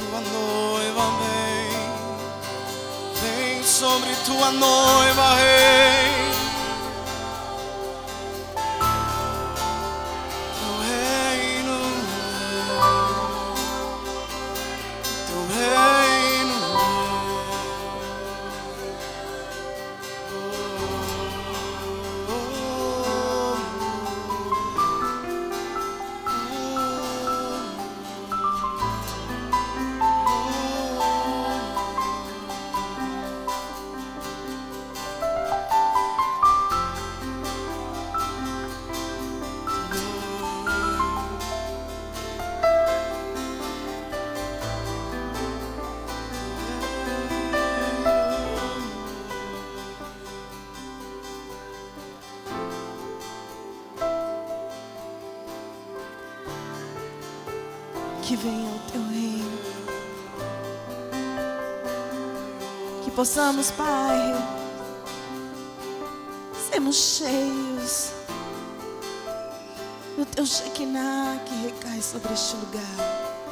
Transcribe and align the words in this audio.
tua 0.00 0.20
noiva, 0.20 1.04
vem. 1.20 1.70
Vem 3.20 3.62
sobre 3.62 4.14
tua 4.24 4.50
noiva, 4.50 5.34
rei. 5.34 5.89
Que 63.50 63.56
possamos, 63.56 63.70
Pai, 63.72 64.32
sermos 66.70 66.94
cheios 66.94 68.12
do 70.16 70.24
teu 70.24 70.46
Shekinah 70.46 71.40
que 71.44 71.54
recai 71.66 72.00
sobre 72.00 72.32
este 72.32 72.54
lugar. 72.54 73.42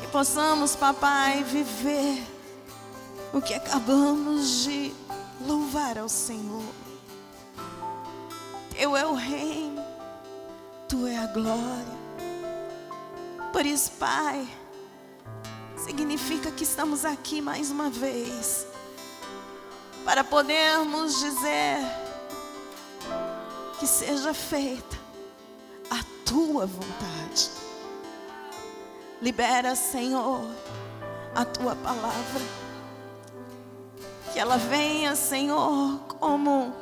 Que 0.00 0.06
possamos, 0.06 0.76
papai, 0.76 1.42
viver 1.42 2.22
o 3.32 3.42
que 3.42 3.54
acabamos 3.54 4.62
de 4.62 4.94
louvar 5.44 5.98
ao 5.98 6.08
Senhor. 6.08 6.62
Teu 8.72 8.96
é 8.96 9.04
o 9.04 9.14
reino, 9.14 9.84
tu 10.88 11.08
é 11.08 11.18
a 11.18 11.26
glória. 11.26 12.00
Por 13.52 13.66
isso, 13.66 13.90
Pai, 13.98 14.46
significa 16.00 16.50
que 16.50 16.64
estamos 16.64 17.04
aqui 17.04 17.42
mais 17.42 17.70
uma 17.70 17.90
vez 17.90 18.66
para 20.02 20.24
podermos 20.24 21.20
dizer 21.20 21.76
que 23.78 23.86
seja 23.86 24.32
feita 24.32 24.96
a 25.90 26.02
tua 26.24 26.64
vontade. 26.64 27.50
Libera, 29.20 29.74
Senhor, 29.74 30.40
a 31.34 31.44
tua 31.44 31.76
palavra. 31.76 32.40
Que 34.32 34.38
ela 34.38 34.56
venha, 34.56 35.14
Senhor, 35.14 35.98
como 36.18 36.72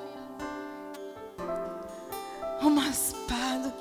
uma 2.60 2.86
espada 2.86 3.74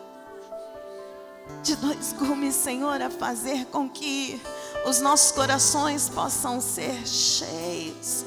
de 1.61 1.75
dois 1.75 2.11
gumes, 2.13 2.55
Senhor, 2.55 2.99
a 2.99 3.11
fazer 3.11 3.65
com 3.65 3.87
que 3.87 4.41
os 4.87 5.01
nossos 5.01 5.33
corações 5.33 6.07
possam 6.07 6.61
ser 6.61 7.05
cheios. 7.05 8.25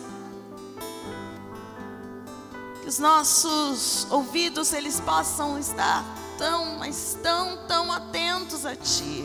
Que 2.82 2.88
os 2.88 2.98
nossos 2.98 4.06
ouvidos 4.10 4.75
eles 4.75 5.00
possam 5.00 5.59
estar 5.59 6.04
tão, 6.37 6.78
mas 6.78 7.16
tão, 7.22 7.66
tão 7.66 7.91
atentos 7.91 8.66
a 8.66 8.76
Ti. 8.76 9.25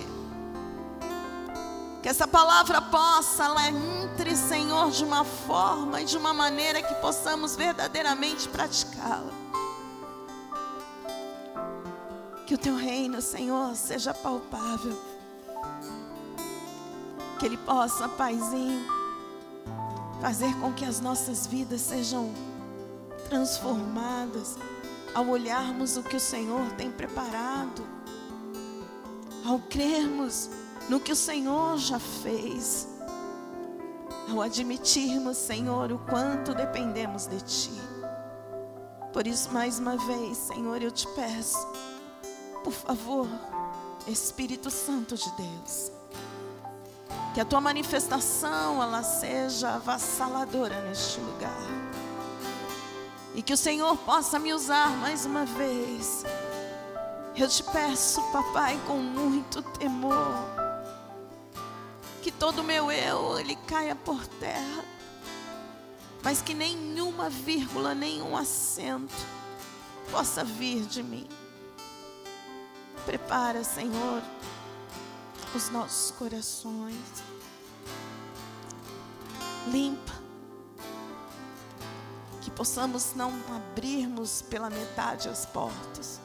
Que 2.01 2.07
essa 2.07 2.25
palavra 2.25 2.81
possa, 2.81 3.43
ela 3.43 3.67
entre, 3.67 4.33
Senhor, 4.37 4.91
de 4.91 5.03
uma 5.03 5.25
forma 5.25 6.01
e 6.01 6.05
de 6.05 6.15
uma 6.15 6.33
maneira 6.33 6.81
que 6.81 6.93
possamos 6.95 7.55
verdadeiramente 7.57 8.47
praticá-la. 8.47 9.33
Que 12.45 12.53
o 12.53 12.57
teu 12.57 12.77
reino, 12.77 13.21
Senhor, 13.21 13.75
seja 13.75 14.13
palpável. 14.13 15.14
Que 17.39 17.45
ele 17.45 17.57
possa, 17.57 18.07
Paizinho, 18.09 18.85
fazer 20.21 20.53
com 20.59 20.73
que 20.73 20.85
as 20.85 20.99
nossas 20.99 21.45
vidas 21.45 21.81
sejam 21.81 22.33
transformadas 23.29 24.57
ao 25.13 25.27
olharmos 25.27 25.97
o 25.97 26.03
que 26.03 26.15
o 26.15 26.19
Senhor 26.19 26.69
tem 26.73 26.91
preparado, 26.91 27.85
ao 29.45 29.59
crermos 29.59 30.49
no 30.89 30.99
que 30.99 31.11
o 31.11 31.15
Senhor 31.15 31.77
já 31.77 31.99
fez, 31.99 32.87
ao 34.29 34.41
admitirmos, 34.41 35.37
Senhor, 35.37 35.91
o 35.91 35.99
quanto 35.99 36.53
dependemos 36.53 37.27
de 37.27 37.39
Ti. 37.41 37.71
Por 39.13 39.25
isso, 39.25 39.51
mais 39.51 39.79
uma 39.79 39.95
vez, 39.95 40.37
Senhor, 40.37 40.81
eu 40.81 40.91
te 40.91 41.07
peço, 41.15 41.65
por 42.63 42.73
favor, 42.73 43.27
Espírito 44.07 44.69
Santo 44.69 45.15
de 45.15 45.31
Deus, 45.37 45.91
que 47.35 47.41
a 47.41 47.43
tua 47.43 47.59
manifestação 47.59 48.81
ela 48.81 49.03
seja 49.03 49.75
avassaladora 49.75 50.79
neste 50.87 51.19
lugar. 51.19 51.67
E 53.35 53.41
que 53.41 53.51
o 53.51 53.57
Senhor 53.57 53.97
possa 53.97 54.39
me 54.39 54.53
usar 54.53 54.89
mais 54.91 55.25
uma 55.25 55.43
vez. 55.43 56.23
Eu 57.35 57.49
te 57.49 57.61
peço, 57.61 58.21
papai, 58.31 58.79
com 58.87 58.93
muito 58.93 59.61
temor, 59.61 60.15
que 62.21 62.31
todo 62.31 62.59
o 62.59 62.63
meu 62.63 62.89
eu 62.89 63.37
ele 63.37 63.57
caia 63.67 63.97
por 63.97 64.25
terra, 64.25 64.85
mas 66.23 66.41
que 66.41 66.53
nenhuma 66.53 67.29
vírgula, 67.29 67.93
nenhum 67.93 68.37
acento 68.37 69.13
possa 70.09 70.41
vir 70.41 70.85
de 70.85 71.03
mim. 71.03 71.27
Prepara, 73.05 73.61
Senhor, 73.61 74.23
os 75.53 75.69
nossos 75.69 76.11
corações. 76.11 77.24
Limpa. 79.67 80.13
Que 82.41 82.51
possamos 82.51 83.13
não 83.15 83.33
abrirmos 83.55 84.41
pela 84.41 84.69
metade 84.69 85.27
as 85.27 85.45
portas, 85.45 86.19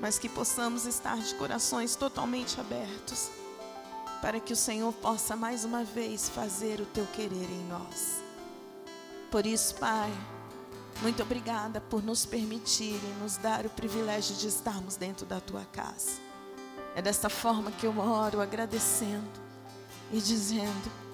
mas 0.00 0.18
que 0.18 0.28
possamos 0.28 0.84
estar 0.86 1.16
de 1.18 1.34
corações 1.36 1.94
totalmente 1.94 2.60
abertos, 2.60 3.30
para 4.20 4.40
que 4.40 4.52
o 4.52 4.56
Senhor 4.56 4.92
possa 4.94 5.36
mais 5.36 5.64
uma 5.64 5.84
vez 5.84 6.28
fazer 6.28 6.80
o 6.80 6.86
teu 6.86 7.06
querer 7.06 7.50
em 7.50 7.64
nós. 7.68 8.22
Por 9.30 9.46
isso, 9.46 9.74
Pai, 9.76 10.10
muito 11.02 11.22
obrigada 11.22 11.80
por 11.80 12.02
nos 12.02 12.26
permitir 12.26 12.98
e 13.00 13.22
nos 13.22 13.36
dar 13.36 13.64
o 13.64 13.70
privilégio 13.70 14.34
de 14.34 14.48
estarmos 14.48 14.96
dentro 14.96 15.24
da 15.24 15.40
tua 15.40 15.64
casa. 15.66 16.18
É 16.96 17.02
desta 17.02 17.28
forma 17.28 17.70
que 17.70 17.86
eu 17.86 17.96
oro, 17.96 18.40
agradecendo 18.40 19.30
e 20.10 20.20
dizendo 20.20 21.07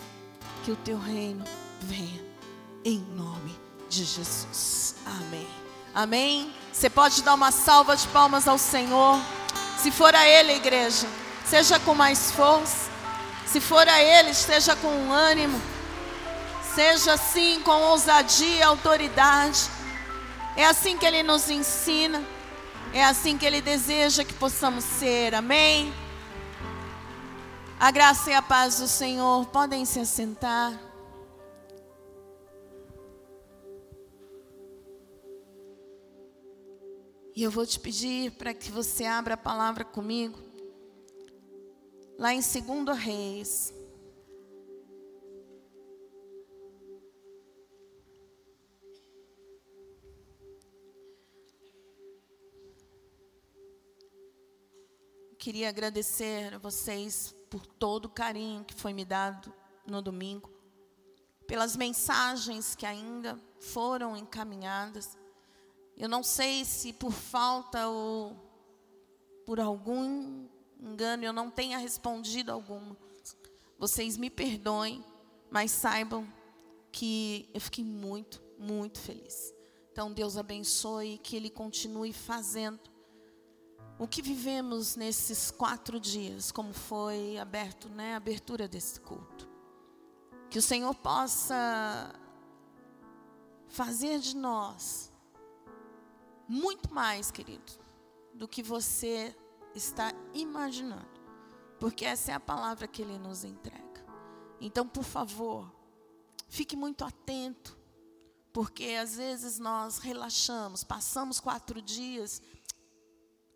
que 0.65 0.73
o 0.73 0.77
teu 0.77 0.99
reino 0.99 1.45
venha 1.83 2.25
em 2.83 2.99
nome 3.15 3.55
de 3.91 4.03
Jesus. 4.03 4.95
Amém. 5.05 5.47
Amém. 5.95 6.55
Você 6.73 6.89
pode 6.89 7.23
dar 7.23 7.35
uma 7.35 7.53
salva 7.53 7.95
de 7.95 8.09
palmas 8.09 8.49
ao 8.49 8.57
Senhor. 8.57 9.21
Se 9.79 9.91
for 9.91 10.15
a 10.15 10.27
Ele, 10.27 10.55
igreja, 10.55 11.07
seja 11.45 11.79
com 11.79 11.95
mais 11.95 12.31
força. 12.31 12.91
Se 13.47 13.61
for 13.61 13.87
a 13.87 14.03
Ele, 14.03 14.31
esteja 14.31 14.75
com 14.75 15.13
ânimo. 15.13 15.61
Seja 16.75 17.13
assim, 17.13 17.61
com 17.61 17.83
ousadia 17.83 18.57
e 18.57 18.63
autoridade. 18.63 19.69
É 20.57 20.65
assim 20.65 20.97
que 20.97 21.05
Ele 21.05 21.23
nos 21.23 21.51
ensina. 21.51 22.23
É 22.95 23.05
assim 23.05 23.37
que 23.37 23.45
Ele 23.45 23.61
deseja 23.61 24.25
que 24.25 24.33
possamos 24.33 24.83
ser. 24.83 25.35
Amém. 25.35 25.93
A 27.79 27.91
graça 27.91 28.31
e 28.31 28.35
a 28.35 28.41
paz 28.41 28.79
do 28.79 28.89
Senhor 28.89 29.47
podem 29.47 29.85
se 29.85 30.01
assentar. 30.01 30.81
E 37.37 37.43
eu 37.43 37.51
vou 37.51 37.67
te 37.67 37.81
pedir 37.81 38.31
para 38.33 38.55
que 38.55 38.71
você 38.71 39.05
abra 39.05 39.35
a 39.35 39.37
palavra 39.37 39.85
comigo. 39.85 40.39
Lá 42.17 42.33
em 42.33 42.41
2 42.41 42.97
Reis. 42.97 43.75
queria 55.45 55.69
agradecer 55.69 56.55
a 56.55 56.59
vocês 56.59 57.34
por 57.55 57.65
todo 57.65 58.07
o 58.07 58.09
carinho 58.09 58.65
que 58.65 58.75
foi 58.75 58.93
me 58.93 59.05
dado 59.05 59.55
no 59.87 60.03
domingo, 60.03 60.51
pelas 61.47 61.77
mensagens 61.77 62.75
que 62.75 62.85
ainda 62.85 63.39
foram 63.61 64.17
encaminhadas. 64.17 65.17
Eu 65.97 66.09
não 66.09 66.25
sei 66.25 66.65
se 66.65 66.93
por 66.93 67.13
falta 67.13 67.87
ou 67.87 68.35
por 69.47 69.61
algum 69.61 70.49
engano 70.81 71.23
eu 71.23 71.33
não 71.33 71.49
tenha 71.49 71.79
respondido 71.79 72.51
alguma. 72.51 72.97
Vocês 73.79 74.17
me 74.17 74.29
perdoem, 74.29 75.05
mas 75.49 75.71
saibam 75.71 76.27
que 76.91 77.49
eu 77.55 77.61
fiquei 77.61 77.85
muito, 77.85 78.43
muito 78.59 78.99
feliz. 78.99 79.55
Então 79.93 80.13
Deus 80.13 80.37
abençoe 80.37 81.15
e 81.15 81.19
que 81.19 81.37
Ele 81.37 81.51
continue 81.51 82.13
fazendo 82.13 82.81
o 83.99 84.09
que 84.09 84.21
vivemos 84.21 84.97
nesses 84.97 85.51
quatro 85.51 86.01
dias, 86.01 86.51
como 86.51 86.73
foi 86.73 87.39
aberto, 87.39 87.89
né, 87.89 88.15
a 88.15 88.17
abertura 88.17 88.67
desse 88.67 89.01
culto. 89.01 89.49
Que 90.51 90.59
o 90.59 90.63
Senhor 90.63 90.95
possa 90.95 92.13
fazer 93.69 94.19
de 94.19 94.37
nós 94.37 95.13
muito 96.49 96.93
mais, 96.93 97.31
querido, 97.31 97.73
do 98.35 98.47
que 98.47 98.63
você 98.63 99.35
está 99.75 100.13
imaginando. 100.33 101.15
Porque 101.79 102.05
essa 102.05 102.33
é 102.33 102.35
a 102.35 102.41
palavra 102.41 102.87
que 102.87 103.03
Ele 103.03 103.19
nos 103.19 103.45
entrega. 103.45 104.05
Então, 104.61 104.87
por 104.87 105.05
favor, 105.05 105.73
fique 106.49 106.77
muito 106.77 107.05
atento. 107.05 107.77
Porque 108.53 108.97
às 109.01 109.17
vezes 109.17 109.59
nós 109.59 109.99
relaxamos, 109.99 110.85
passamos 110.85 111.41
quatro 111.41 111.83
dias 111.83 112.41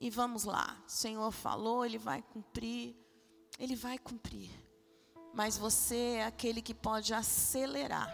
e 0.01 0.11
vamos 0.11 0.45
lá. 0.45 0.77
O 0.87 0.91
Senhor 0.91 1.31
falou, 1.31 1.85
Ele 1.85 1.99
vai 1.99 2.23
cumprir. 2.23 2.97
Ele 3.59 3.75
vai 3.75 3.99
cumprir. 3.99 4.51
Mas 5.35 5.59
você 5.59 6.17
é 6.19 6.25
aquele 6.25 6.63
que 6.63 6.75
pode 6.75 7.13
acelerar 7.13 8.09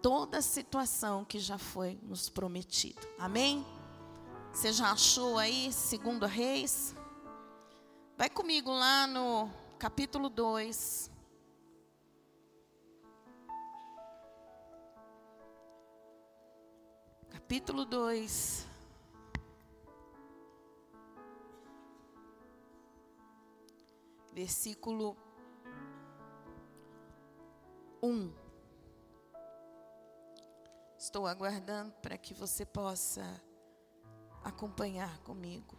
toda 0.00 0.38
a 0.38 0.42
situação 0.42 1.24
que 1.24 1.38
já 1.38 1.58
foi 1.58 1.98
nos 2.02 2.28
prometido. 2.28 3.06
Amém? 3.18 3.66
Você 4.52 4.72
já 4.72 4.92
achou 4.92 5.38
aí, 5.38 5.72
segundo 5.72 6.26
Reis? 6.26 6.94
Vai 8.16 8.28
comigo 8.28 8.70
lá 8.70 9.06
no 9.06 9.50
capítulo 9.78 10.28
2. 10.28 11.10
Capítulo 17.30 17.84
2. 17.84 18.67
Versículo 24.38 25.16
1. 28.00 28.32
Estou 30.96 31.26
aguardando 31.26 31.92
para 32.00 32.16
que 32.16 32.32
você 32.32 32.64
possa 32.64 33.42
acompanhar 34.44 35.18
comigo. 35.22 35.76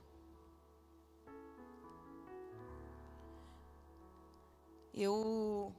Eu 4.93 5.73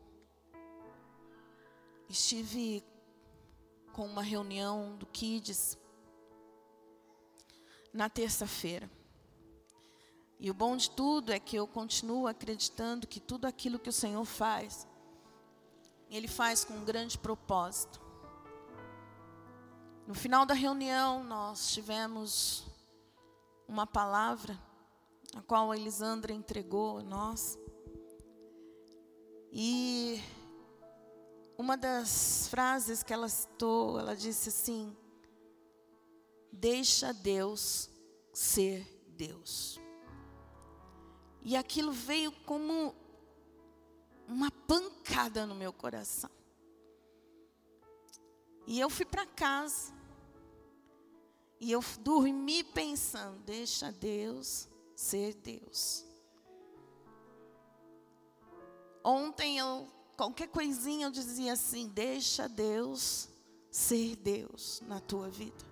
estive 2.09 2.83
com 3.93 4.07
uma 4.07 4.23
reunião 4.23 4.97
do 4.97 5.05
Kids 5.05 5.79
na 7.93 8.09
terça-feira. 8.09 8.91
E 10.43 10.51
o 10.51 10.55
bom 10.55 10.75
de 10.75 10.91
tudo 10.91 11.31
é 11.33 11.39
que 11.39 11.55
eu 11.55 11.67
continuo 11.67 12.27
acreditando 12.27 13.07
que 13.07 13.21
tudo 13.21 13.45
aquilo 13.45 13.79
que 13.79 13.91
o 13.91 13.93
Senhor 13.93 14.25
faz, 14.25 14.89
Ele 16.09 16.27
faz 16.27 16.65
com 16.65 16.73
um 16.73 16.85
grande 16.85 17.19
propósito. 17.19 18.01
No 20.07 20.15
final 20.15 20.47
da 20.47 20.55
reunião, 20.55 21.23
nós 21.23 21.71
tivemos 21.73 22.65
uma 23.69 23.87
palavra, 23.87 24.59
a 25.37 25.43
qual 25.43 25.71
a 25.71 25.77
Elisandra 25.77 26.33
entregou 26.33 26.99
a 26.99 27.03
nós. 27.03 27.59
E 29.53 30.23
uma 31.59 31.77
das 31.77 32.49
frases 32.49 33.03
que 33.03 33.13
ela 33.13 33.29
citou, 33.29 34.01
ela 34.01 34.17
disse 34.17 34.49
assim: 34.49 34.97
Deixa 36.51 37.13
Deus 37.13 37.91
ser 38.33 38.87
Deus. 39.09 39.80
E 41.43 41.57
aquilo 41.57 41.93
veio 41.93 42.33
como 42.45 42.95
uma 44.29 44.51
pancada 44.51 45.47
no 45.47 45.55
meu 45.55 45.73
coração. 45.73 46.31
E 48.67 48.79
eu 48.79 48.91
fui 48.91 49.05
para 49.05 49.27
casa. 49.27 49.93
E 51.59 51.73
eu 51.73 51.83
dormi 52.01 52.63
pensando: 52.63 53.39
deixa 53.41 53.91
Deus 53.91 54.69
ser 54.95 55.35
Deus. 55.35 56.05
Ontem 59.03 59.59
eu, 59.59 59.89
qualquer 60.17 60.49
coisinha 60.49 61.07
eu 61.07 61.11
dizia 61.11 61.55
assim: 61.55 61.89
deixa 61.89 62.49
Deus 62.49 63.29
ser 63.71 64.17
Deus 64.17 64.83
na 64.87 65.01
tua 65.01 65.29
vida. 65.29 65.71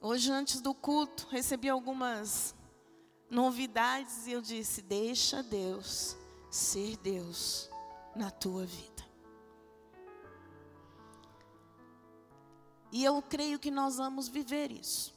Hoje, 0.00 0.30
antes 0.30 0.60
do 0.60 0.74
culto, 0.74 1.26
recebi 1.30 1.68
algumas 1.68 2.54
novidades 3.34 4.26
e 4.26 4.32
eu 4.32 4.40
disse: 4.40 4.80
deixa 4.80 5.42
Deus 5.42 6.16
ser 6.50 6.96
Deus 6.98 7.68
na 8.14 8.30
tua 8.30 8.64
vida. 8.64 9.04
E 12.92 13.04
eu 13.04 13.20
creio 13.20 13.58
que 13.58 13.72
nós 13.72 13.96
vamos 13.96 14.28
viver 14.28 14.70
isso. 14.70 15.12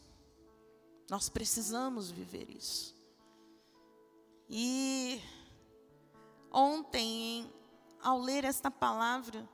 Nós 1.08 1.30
precisamos 1.30 2.10
viver 2.10 2.50
isso. 2.50 2.96
E 4.50 5.22
ontem, 6.52 7.54
ao 8.02 8.20
ler 8.20 8.44
esta 8.44 8.72
palavra, 8.72 9.48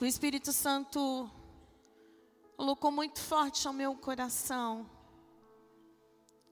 o 0.00 0.04
Espírito 0.04 0.52
Santo 0.52 1.28
colocou 2.56 2.92
muito 2.92 3.20
forte 3.20 3.66
ao 3.66 3.74
meu 3.74 3.96
coração 3.96 4.88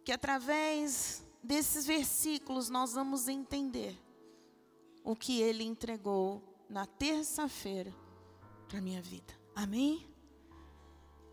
que 0.05 0.13
através 0.13 1.23
desses 1.43 1.87
versículos 1.87 2.69
nós 2.69 2.93
vamos 2.93 3.29
entender 3.29 3.99
o 5.05 5.17
que 5.17 5.41
ele 5.41 5.65
entregou 5.65 6.43
na 6.69 6.87
terça-feira 6.87 7.95
para 8.69 8.81
minha 8.81 9.03
vida. 9.03 9.35
Amém? 9.55 10.07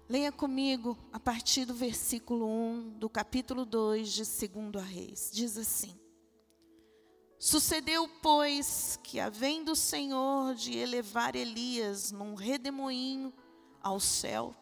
Leia 0.10 0.32
comigo 0.32 0.98
a 1.12 1.20
partir 1.20 1.66
do 1.66 1.74
versículo 1.74 2.48
1 2.48 2.98
do 2.98 3.10
capítulo 3.10 3.66
2 3.66 4.10
de 4.10 4.48
2 4.48 4.86
Reis. 4.86 5.30
Diz 5.34 5.58
assim: 5.58 6.00
Sucedeu, 7.38 8.10
pois, 8.22 8.98
que, 9.04 9.20
havendo 9.20 9.74
o 9.74 9.76
Senhor 9.76 10.56
de 10.56 10.78
elevar 10.78 11.36
Elias 11.36 12.12
num 12.12 12.36
redemoinho 12.36 13.34
ao 13.82 14.00
céu, 14.00 14.56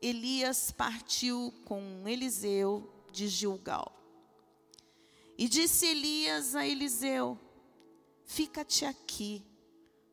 Elias 0.00 0.70
partiu 0.70 1.52
com 1.64 2.06
Eliseu 2.06 2.90
de 3.12 3.28
Gilgal. 3.28 3.94
E 5.36 5.48
disse 5.48 5.86
Elias 5.86 6.54
a 6.54 6.66
Eliseu: 6.66 7.38
Fica-te 8.24 8.84
aqui, 8.84 9.44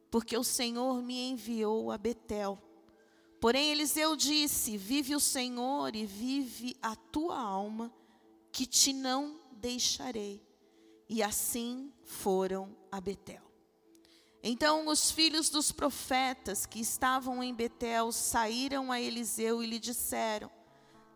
porque 0.10 0.38
o 0.38 0.44
Senhor 0.44 1.02
me 1.02 1.30
enviou 1.30 1.92
a 1.92 1.98
Betel. 1.98 2.62
Porém, 3.40 3.72
Eliseu 3.72 4.16
disse: 4.16 4.78
Vive 4.78 5.16
o 5.16 5.20
Senhor 5.20 5.96
e 5.96 6.06
vive 6.06 6.76
a 6.82 6.96
tua 6.96 7.40
alma, 7.40 7.94
que 8.52 8.66
te 8.66 8.94
não 8.94 9.40
deixarei. 9.52 10.42
E 11.08 11.22
assim 11.22 11.92
foram 12.04 12.76
a 12.92 13.00
Betel. 13.00 13.45
Então 14.48 14.88
os 14.88 15.10
filhos 15.10 15.50
dos 15.50 15.72
profetas 15.72 16.68
que 16.68 16.80
estavam 16.80 17.44
em 17.44 17.52
Betel 17.52 18.12
saíram 18.12 18.92
a 18.92 19.02
Eliseu 19.02 19.64
e 19.64 19.66
lhe 19.66 19.80
disseram: 19.80 20.52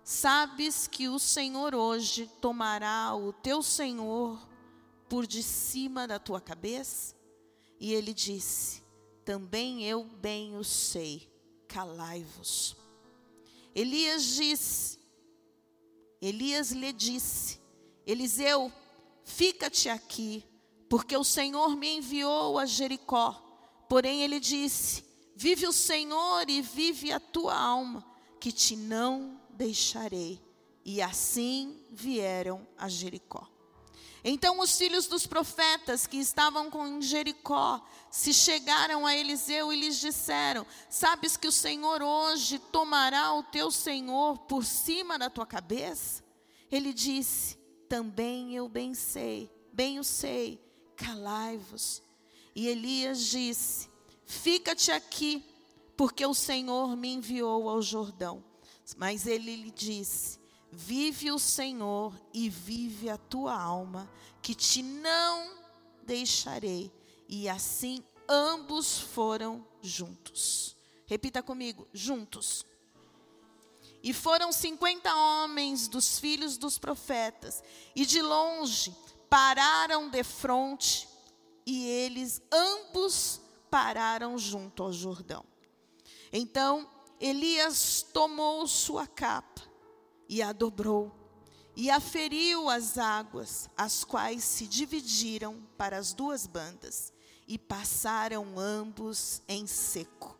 Sabes 0.03 0.87
que 0.87 1.07
o 1.07 1.19
Senhor 1.19 1.75
hoje 1.75 2.25
tomará 2.41 3.15
o 3.15 3.31
teu 3.31 3.61
senhor 3.61 4.49
por 5.07 5.27
de 5.27 5.43
cima 5.43 6.07
da 6.07 6.17
tua 6.17 6.41
cabeça? 6.41 7.15
E 7.79 7.93
ele 7.93 8.15
disse: 8.15 8.81
Também 9.23 9.85
eu 9.85 10.03
bem 10.05 10.57
o 10.57 10.63
sei 10.63 11.31
calai-vos. 11.67 12.75
Elias 13.75 14.23
disse, 14.23 14.97
Elias 16.19 16.71
lhe 16.71 16.91
disse, 16.91 17.59
Eliseu, 18.05 18.73
fica-te 19.23 19.87
aqui, 19.87 20.43
porque 20.89 21.15
o 21.15 21.23
Senhor 21.23 21.77
me 21.77 21.97
enviou 21.97 22.57
a 22.57 22.65
Jericó. 22.65 23.33
Porém 23.87 24.23
ele 24.23 24.39
disse: 24.39 25.05
Vive 25.35 25.67
o 25.67 25.71
Senhor 25.71 26.49
e 26.49 26.61
vive 26.61 27.11
a 27.13 27.19
tua 27.19 27.55
alma, 27.55 28.05
que 28.39 28.51
te 28.51 28.75
não 28.75 29.39
deixarei. 29.51 30.41
E 30.83 31.01
assim 31.01 31.79
vieram 31.91 32.67
a 32.77 32.89
Jericó. 32.89 33.47
Então 34.23 34.59
os 34.59 34.77
filhos 34.77 35.07
dos 35.07 35.25
profetas 35.25 36.05
que 36.05 36.17
estavam 36.17 36.69
com 36.69 36.99
Jericó 36.99 37.81
se 38.11 38.33
chegaram 38.33 39.05
a 39.05 39.15
Eliseu 39.15 39.71
e 39.71 39.79
lhes 39.79 39.99
disseram: 39.99 40.65
Sabes 40.89 41.37
que 41.37 41.47
o 41.47 41.51
Senhor 41.51 42.01
hoje 42.01 42.59
tomará 42.59 43.33
o 43.33 43.43
teu 43.43 43.71
senhor 43.71 44.39
por 44.39 44.65
cima 44.65 45.17
da 45.17 45.29
tua 45.29 45.45
cabeça? 45.45 46.23
Ele 46.71 46.91
disse: 46.91 47.55
Também 47.87 48.55
eu 48.55 48.67
bem 48.67 48.93
sei, 48.93 49.49
bem 49.71 49.99
o 49.99 50.03
sei, 50.03 50.59
calai-vos. 50.99 52.01
E 52.55 52.67
Elias 52.67 53.25
disse: 53.25 53.89
Fica-te 54.25 54.91
aqui, 54.91 55.43
porque 55.95 56.25
o 56.25 56.33
Senhor 56.33 56.95
me 56.95 57.09
enviou 57.13 57.69
ao 57.69 57.81
Jordão. 57.81 58.43
Mas 58.97 59.25
ele 59.25 59.55
lhe 59.55 59.71
disse: 59.71 60.39
Vive 60.71 61.31
o 61.31 61.39
Senhor 61.39 62.13
e 62.33 62.49
vive 62.49 63.09
a 63.09 63.17
tua 63.17 63.59
alma, 63.59 64.09
que 64.41 64.53
te 64.53 64.83
não 64.83 65.57
deixarei. 66.03 66.91
E 67.27 67.47
assim 67.47 68.03
ambos 68.27 68.99
foram 68.99 69.65
juntos. 69.81 70.75
Repita 71.05 71.41
comigo: 71.41 71.87
juntos. 71.93 72.65
E 74.01 74.13
foram 74.13 74.51
cinquenta 74.53 75.13
homens 75.13 75.89
dos 75.89 76.19
filhos 76.19 76.57
dos 76.57 76.77
profetas, 76.77 77.61
e 77.93 78.05
de 78.05 78.21
longe 78.21 78.95
pararam 79.29 80.09
de 80.09 80.23
frente, 80.23 81.07
e 81.65 81.85
eles 81.85 82.41
ambos 82.51 83.41
pararam 83.69 84.37
junto 84.37 84.83
ao 84.83 84.91
Jordão. 84.91 85.45
Então 86.31 86.89
Elias 87.19 88.05
tomou 88.13 88.65
sua 88.67 89.05
capa 89.05 89.61
e 90.27 90.41
a 90.41 90.51
dobrou, 90.51 91.11
e 91.75 91.89
aferiu 91.89 92.69
as 92.69 92.97
águas, 92.97 93.69
as 93.77 94.03
quais 94.03 94.43
se 94.43 94.65
dividiram 94.65 95.61
para 95.77 95.97
as 95.97 96.13
duas 96.13 96.45
bandas, 96.47 97.13
e 97.47 97.57
passaram 97.57 98.59
ambos 98.59 99.41
em 99.47 99.65
seco. 99.65 100.37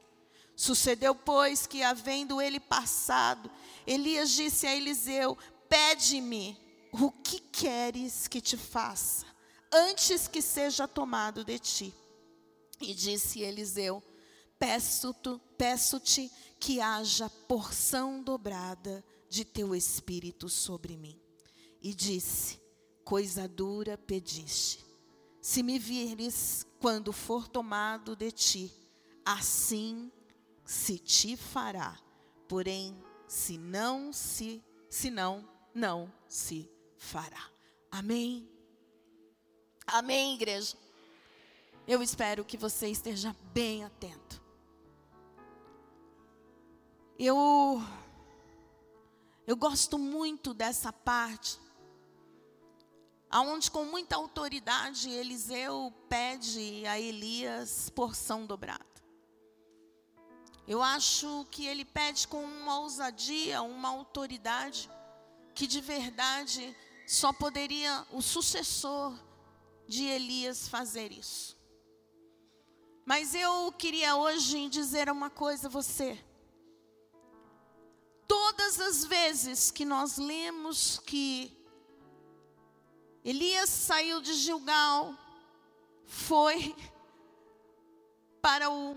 Sucedeu, 0.55 1.15
pois, 1.15 1.65
que, 1.65 1.81
havendo 1.81 2.41
ele 2.41 2.59
passado, 2.59 3.49
Elias 3.87 4.31
disse 4.31 4.67
a 4.67 4.75
Eliseu: 4.75 5.37
Pede-me 5.69 6.59
o 6.91 7.11
que 7.11 7.39
queres 7.39 8.27
que 8.27 8.41
te 8.41 8.57
faça, 8.57 9.25
antes 9.71 10.27
que 10.27 10.41
seja 10.41 10.87
tomado 10.87 11.43
de 11.43 11.59
ti. 11.59 11.93
E 12.81 12.93
disse 12.93 13.41
Eliseu: 13.41 14.01
Peço-te 14.57 15.39
peço 15.57 16.01
que 16.59 16.81
haja 16.81 17.29
porção 17.29 18.21
dobrada 18.21 19.03
de 19.29 19.45
teu 19.45 19.75
espírito 19.75 20.49
sobre 20.49 20.97
mim. 20.97 21.19
E 21.81 21.93
disse: 21.93 22.59
Coisa 23.03 23.47
dura 23.47 23.97
pediste. 23.97 24.85
Se 25.41 25.63
me 25.63 25.79
vires 25.79 26.65
quando 26.81 27.13
for 27.13 27.47
tomado 27.47 28.15
de 28.15 28.31
ti, 28.31 28.73
assim 29.25 30.11
se 30.65 30.97
te 30.97 31.37
fará. 31.37 31.97
Porém, 32.47 32.97
se 33.27 33.57
não 33.57 34.11
se, 34.11 34.63
se 34.89 35.09
não, 35.09 35.47
não 35.73 36.11
se 36.27 36.69
fará. 36.99 37.49
Amém. 37.89 38.47
Amém, 39.87 40.35
igreja. 40.35 40.77
Eu 41.87 42.03
espero 42.03 42.45
que 42.45 42.55
você 42.55 42.89
esteja 42.89 43.35
bem 43.51 43.83
atento. 43.83 44.39
Eu 47.17 47.81
eu 49.47 49.55
gosto 49.55 49.97
muito 49.97 50.53
dessa 50.53 50.93
parte, 50.93 51.59
aonde 53.31 53.71
com 53.71 53.83
muita 53.83 54.15
autoridade 54.15 55.09
Eliseu 55.09 55.91
pede 56.07 56.85
a 56.85 56.99
Elias 56.99 57.89
porção 57.89 58.45
dobrada. 58.45 58.85
Eu 60.67 60.83
acho 60.83 61.47
que 61.49 61.65
ele 61.65 61.83
pede 61.83 62.27
com 62.27 62.43
uma 62.43 62.81
ousadia, 62.81 63.63
uma 63.63 63.89
autoridade, 63.89 64.87
que 65.55 65.65
de 65.65 65.81
verdade 65.81 66.77
só 67.09 67.33
poderia 67.33 68.05
o 68.11 68.21
sucessor 68.21 69.17
de 69.87 70.05
Elias 70.05 70.67
fazer 70.67 71.11
isso. 71.11 71.57
Mas 73.03 73.33
eu 73.33 73.71
queria 73.71 74.15
hoje 74.15 74.69
dizer 74.69 75.09
uma 75.09 75.27
coisa 75.27 75.65
a 75.65 75.71
você. 75.71 76.23
Todas 78.27 78.79
as 78.79 79.05
vezes 79.05 79.71
que 79.71 79.83
nós 79.85 80.19
lemos 80.19 80.99
que 80.99 81.51
Elias 83.25 83.71
saiu 83.71 84.21
de 84.21 84.35
Gilgal, 84.35 85.17
foi 86.05 86.75
para 88.39 88.69
o, 88.69 88.95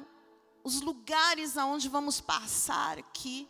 os 0.62 0.83
lugares 0.83 1.57
aonde 1.57 1.88
vamos 1.88 2.21
passar 2.21 2.99
aqui, 2.99 3.49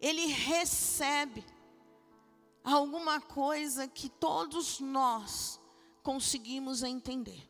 ele 0.00 0.24
recebe 0.24 1.51
alguma 2.64 3.20
coisa 3.20 3.88
que 3.88 4.08
todos 4.08 4.80
nós 4.80 5.60
conseguimos 6.02 6.82
entender. 6.82 7.48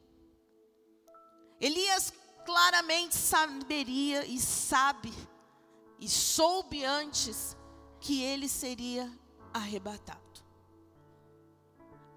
Elias 1.61 2.13
claramente 2.45 3.15
saberia 3.15 4.27
e 4.27 4.39
sabe 4.39 5.13
e 6.01 6.09
soube 6.09 6.85
antes 6.85 7.57
que 8.01 8.23
ele 8.23 8.49
seria 8.49 9.11
arrebatado. 9.55 10.21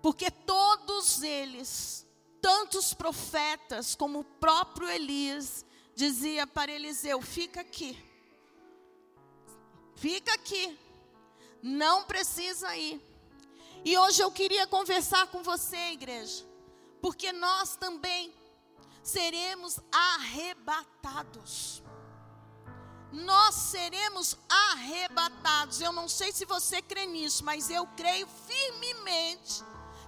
Porque 0.02 0.32
todos 0.32 1.22
eles, 1.22 2.08
tantos 2.42 2.94
profetas 2.94 3.96
como 3.96 4.20
o 4.20 4.24
próprio 4.24 4.90
Elias, 4.90 5.66
dizia 5.96 6.48
para 6.48 6.72
Eliseu: 6.72 7.22
fica 7.22 7.62
aqui. 7.62 7.98
Fica 9.96 10.34
aqui. 10.34 10.78
Não 11.66 12.04
precisa 12.04 12.76
ir. 12.78 13.02
E 13.84 13.98
hoje 13.98 14.22
eu 14.22 14.32
queria 14.32 14.68
conversar 14.68 15.28
com 15.28 15.42
você, 15.42 15.92
igreja, 15.92 16.46
porque 17.02 17.32
nós 17.34 17.76
também 17.76 18.34
seremos 19.04 19.80
arrebatados 19.92 21.84
nós 23.16 23.56
seremos 23.56 24.38
arrebatados. 24.50 25.80
Eu 25.80 25.92
não 25.92 26.08
sei 26.08 26.32
se 26.32 26.46
você 26.46 26.82
crê 26.82 27.06
nisso, 27.06 27.44
mas 27.46 27.70
eu 27.70 27.88
creio 27.96 28.28
firmemente 28.28 29.64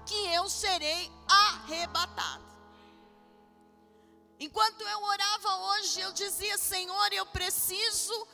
que 0.06 0.28
eu 0.28 0.50
serei 0.50 1.12
arrebatado. 1.28 2.46
Enquanto 4.40 4.82
eu 4.82 5.04
orava 5.04 5.56
hoje, 5.70 6.02
eu 6.02 6.12
dizia: 6.12 6.58
Senhor, 6.58 7.14
eu 7.14 7.26
preciso 7.28 8.28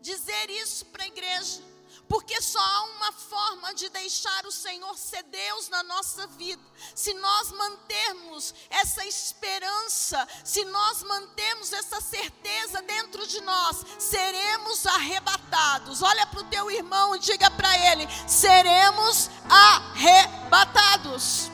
dizer 0.00 0.50
isso 0.50 0.86
para 0.86 1.04
a 1.04 1.08
igreja. 1.08 1.62
Porque 2.10 2.42
só 2.42 2.58
há 2.58 2.82
uma 2.96 3.12
forma 3.12 3.72
de 3.72 3.88
deixar 3.88 4.44
o 4.44 4.50
Senhor 4.50 4.98
ser 4.98 5.22
Deus 5.22 5.68
na 5.68 5.84
nossa 5.84 6.26
vida. 6.26 6.60
Se 6.92 7.14
nós 7.14 7.52
mantermos 7.52 8.52
essa 8.68 9.06
esperança, 9.06 10.26
se 10.44 10.64
nós 10.64 11.04
mantemos 11.04 11.72
essa 11.72 12.00
certeza 12.00 12.82
dentro 12.82 13.24
de 13.28 13.40
nós, 13.42 13.86
seremos 13.96 14.84
arrebatados. 14.86 16.02
Olha 16.02 16.26
para 16.26 16.40
o 16.40 16.50
teu 16.50 16.68
irmão 16.68 17.14
e 17.14 17.20
diga 17.20 17.48
para 17.48 17.92
ele: 17.92 18.08
seremos 18.26 19.30
arrebatados. 19.48 21.48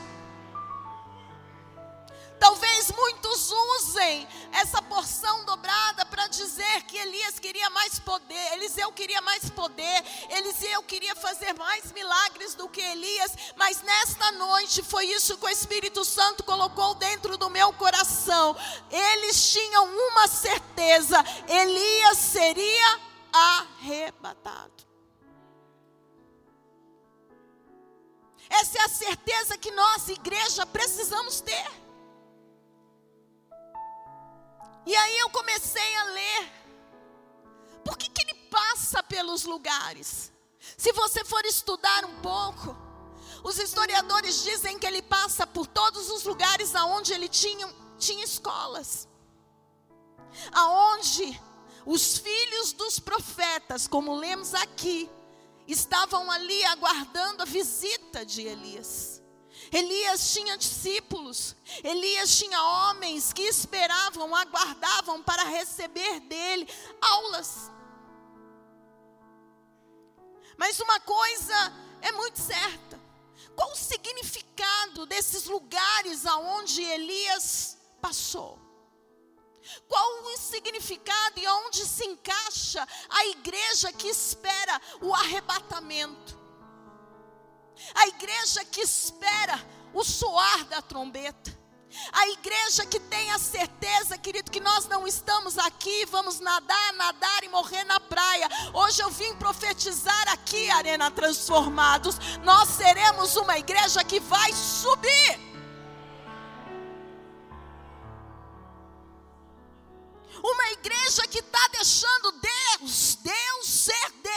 Talvez 2.39 2.91
muitos 3.37 3.51
usem 3.51 4.27
essa 4.51 4.81
porção 4.81 5.45
dobrada 5.45 6.05
para 6.05 6.27
dizer 6.27 6.83
que 6.83 6.97
Elias 6.97 7.37
queria 7.39 7.69
mais 7.69 7.99
poder, 7.99 8.53
Eliseu 8.53 8.91
queria 8.91 9.21
mais 9.21 9.49
poder, 9.49 10.03
Eliseu 10.29 10.81
queria 10.83 11.15
fazer 11.15 11.53
mais 11.53 11.91
milagres 11.91 12.55
do 12.55 12.67
que 12.67 12.81
Elias, 12.81 13.31
mas 13.55 13.81
nesta 13.83 14.31
noite 14.31 14.81
foi 14.81 15.05
isso 15.05 15.37
que 15.37 15.45
o 15.45 15.49
Espírito 15.49 16.03
Santo 16.03 16.43
colocou 16.43 16.95
dentro 16.95 17.37
do 17.37 17.49
meu 17.49 17.71
coração. 17.73 18.55
Eles 18.89 19.51
tinham 19.51 19.85
uma 19.85 20.27
certeza: 20.27 21.23
Elias 21.47 22.17
seria 22.17 22.99
arrebatado. 23.31 24.87
Essa 28.49 28.79
é 28.79 28.81
a 28.81 28.89
certeza 28.89 29.57
que 29.57 29.69
nós, 29.71 30.07
igreja, 30.07 30.65
precisamos 30.65 31.41
ter. 31.41 31.86
E 34.87 34.95
aí 34.95 35.17
eu 35.19 35.29
comecei 35.29 35.95
a 35.97 36.03
ler. 36.05 36.51
Por 37.83 37.97
que, 37.97 38.09
que 38.09 38.21
ele 38.21 38.35
passa 38.49 39.03
pelos 39.03 39.43
lugares? 39.43 40.31
Se 40.77 40.93
você 40.93 41.25
for 41.25 41.43
estudar 41.45 42.05
um 42.05 42.21
pouco, 42.21 42.73
os 43.43 43.59
historiadores 43.59 44.43
dizem 44.43 44.79
que 44.79 44.87
ele 44.87 45.01
passa 45.01 45.45
por 45.45 45.67
todos 45.67 46.09
os 46.09 46.23
lugares 46.23 46.73
aonde 46.73 47.11
ele 47.11 47.27
tinha, 47.27 47.67
tinha 47.99 48.23
escolas. 48.23 49.09
Aonde 50.53 51.37
os 51.85 52.17
filhos 52.17 52.71
dos 52.71 52.97
profetas, 52.97 53.89
como 53.89 54.15
lemos 54.15 54.53
aqui, 54.53 55.09
estavam 55.67 56.31
ali 56.31 56.63
aguardando 56.63 57.43
a 57.43 57.45
visita 57.45 58.25
de 58.25 58.43
Elias. 58.43 59.16
Elias 59.71 60.31
tinha 60.33 60.57
discípulos, 60.57 61.55
Elias 61.83 62.37
tinha 62.37 62.61
homens 62.61 63.33
que 63.33 63.41
esperavam, 63.41 64.35
aguardavam 64.35 65.21
para 65.23 65.43
receber 65.43 66.19
dele 66.21 66.67
aulas. 67.01 67.71
Mas 70.57 70.79
uma 70.79 70.99
coisa 70.99 71.73
é 72.01 72.11
muito 72.11 72.39
certa: 72.39 72.99
qual 73.55 73.71
o 73.71 73.75
significado 73.75 75.05
desses 75.05 75.45
lugares 75.45 76.25
aonde 76.25 76.81
Elias 76.81 77.77
passou? 78.01 78.67
Qual 79.87 80.23
o 80.23 80.37
significado 80.37 81.39
e 81.39 81.47
onde 81.47 81.85
se 81.85 82.05
encaixa 82.05 82.87
a 83.09 83.25
igreja 83.27 83.91
que 83.91 84.07
espera 84.07 84.81
o 85.01 85.13
arrebatamento? 85.13 86.46
A 87.95 88.07
igreja 88.07 88.65
que 88.65 88.81
espera 88.81 89.59
o 89.93 90.03
soar 90.03 90.65
da 90.65 90.81
trombeta. 90.81 91.57
A 92.11 92.27
igreja 92.29 92.85
que 92.85 92.99
tem 92.99 93.31
a 93.31 93.39
certeza, 93.39 94.17
querido, 94.17 94.51
que 94.51 94.59
nós 94.59 94.87
não 94.87 95.07
estamos 95.07 95.57
aqui, 95.57 96.05
vamos 96.05 96.39
nadar, 96.39 96.93
nadar 96.93 97.43
e 97.43 97.49
morrer 97.49 97.83
na 97.85 97.99
praia. 97.99 98.47
Hoje 98.73 99.01
eu 99.01 99.09
vim 99.09 99.33
profetizar 99.35 100.29
aqui, 100.29 100.69
Arena 100.69 101.09
Transformados. 101.09 102.17
Nós 102.43 102.69
seremos 102.69 103.35
uma 103.35 103.57
igreja 103.57 104.03
que 104.03 104.19
vai 104.19 104.51
subir. 104.53 105.47
Uma 110.43 110.71
igreja 110.71 111.27
que 111.27 111.39
está 111.39 111.67
deixando 111.69 112.31
Deus, 112.33 113.15
Deus 113.15 113.67
ser 113.67 114.11
Deus. 114.21 114.36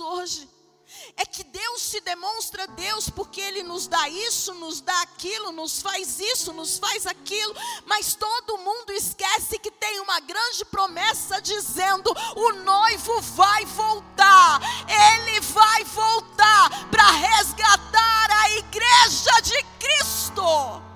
Hoje 0.00 0.48
é 1.16 1.26
que 1.26 1.44
Deus 1.44 1.82
se 1.82 2.00
demonstra 2.00 2.66
Deus 2.68 3.10
porque 3.10 3.40
Ele 3.40 3.62
nos 3.62 3.86
dá 3.86 4.08
isso, 4.08 4.54
nos 4.54 4.80
dá 4.80 5.02
aquilo, 5.02 5.52
nos 5.52 5.82
faz 5.82 6.18
isso, 6.18 6.52
nos 6.52 6.78
faz 6.78 7.06
aquilo, 7.06 7.54
mas 7.84 8.14
todo 8.14 8.56
mundo 8.58 8.90
esquece 8.92 9.58
que 9.58 9.70
tem 9.70 10.00
uma 10.00 10.18
grande 10.20 10.64
promessa 10.64 11.42
dizendo: 11.42 12.10
o 12.36 12.52
noivo 12.52 13.20
vai 13.20 13.64
voltar, 13.66 14.60
ele 14.88 15.40
vai 15.40 15.84
voltar 15.84 16.88
para 16.90 17.10
resgatar 17.10 18.30
a 18.30 18.50
igreja 18.52 19.40
de 19.42 19.62
Cristo. 19.78 20.88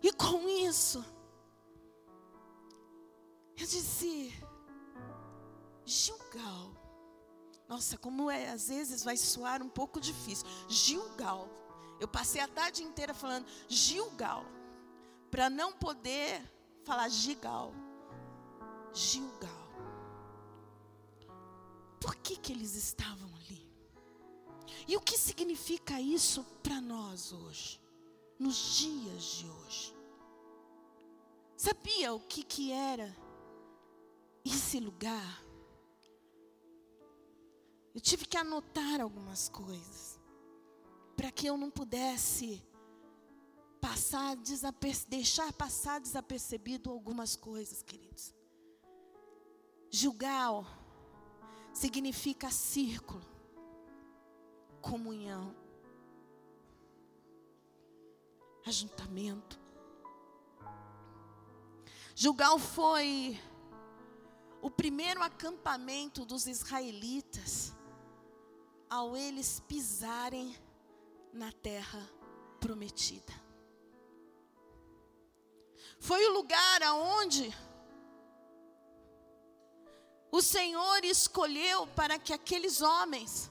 E 0.00 0.12
com 0.12 0.48
isso, 0.48 1.04
eu 3.58 3.66
disse, 3.66 4.32
Gilgal. 5.84 6.72
Nossa, 7.66 7.98
como 7.98 8.30
é, 8.30 8.50
às 8.50 8.68
vezes 8.68 9.02
vai 9.02 9.16
soar 9.16 9.62
um 9.62 9.68
pouco 9.68 10.00
difícil. 10.00 10.46
Gilgal. 10.68 11.48
Eu 12.00 12.06
passei 12.06 12.40
a 12.40 12.48
tarde 12.48 12.82
inteira 12.82 13.12
falando 13.12 13.46
Gilgal, 13.68 14.44
para 15.30 15.50
não 15.50 15.72
poder 15.72 16.40
falar 16.84 17.08
Gigal. 17.08 17.72
Gilgal. 18.94 19.50
Por 22.00 22.14
que 22.16 22.36
que 22.36 22.52
eles 22.52 22.74
estavam 22.76 23.28
ali? 23.34 23.68
E 24.86 24.96
o 24.96 25.00
que 25.00 25.18
significa 25.18 26.00
isso 26.00 26.44
para 26.62 26.80
nós 26.80 27.32
hoje? 27.32 27.80
Nos 28.38 28.76
dias 28.76 29.24
de 29.24 29.50
hoje? 29.50 29.94
Sabia 31.56 32.14
o 32.14 32.20
que 32.20 32.44
que 32.44 32.70
era 32.70 33.14
esse 34.48 34.80
lugar, 34.80 35.44
eu 37.94 38.00
tive 38.00 38.26
que 38.26 38.36
anotar 38.36 39.00
algumas 39.00 39.48
coisas, 39.48 40.18
para 41.16 41.30
que 41.30 41.46
eu 41.46 41.56
não 41.56 41.70
pudesse 41.70 42.62
passar 43.80 44.36
deixar 45.08 45.52
passar 45.52 46.00
desapercebido 46.00 46.90
algumas 46.90 47.36
coisas, 47.36 47.82
queridos. 47.82 48.34
Gilgal 49.90 50.66
significa 51.72 52.50
círculo, 52.50 53.24
comunhão, 54.80 55.54
ajuntamento. 58.66 59.58
Gilgal 62.14 62.58
foi 62.58 63.38
o 64.60 64.70
primeiro 64.70 65.22
acampamento 65.22 66.24
dos 66.24 66.46
israelitas 66.46 67.72
ao 68.88 69.16
eles 69.16 69.60
pisarem 69.60 70.56
na 71.32 71.52
terra 71.52 72.08
prometida. 72.60 73.32
Foi 76.00 76.24
o 76.26 76.32
lugar 76.32 76.82
aonde 76.82 77.54
o 80.30 80.42
Senhor 80.42 81.04
escolheu 81.04 81.86
para 81.88 82.18
que 82.18 82.32
aqueles 82.32 82.80
homens 82.80 83.50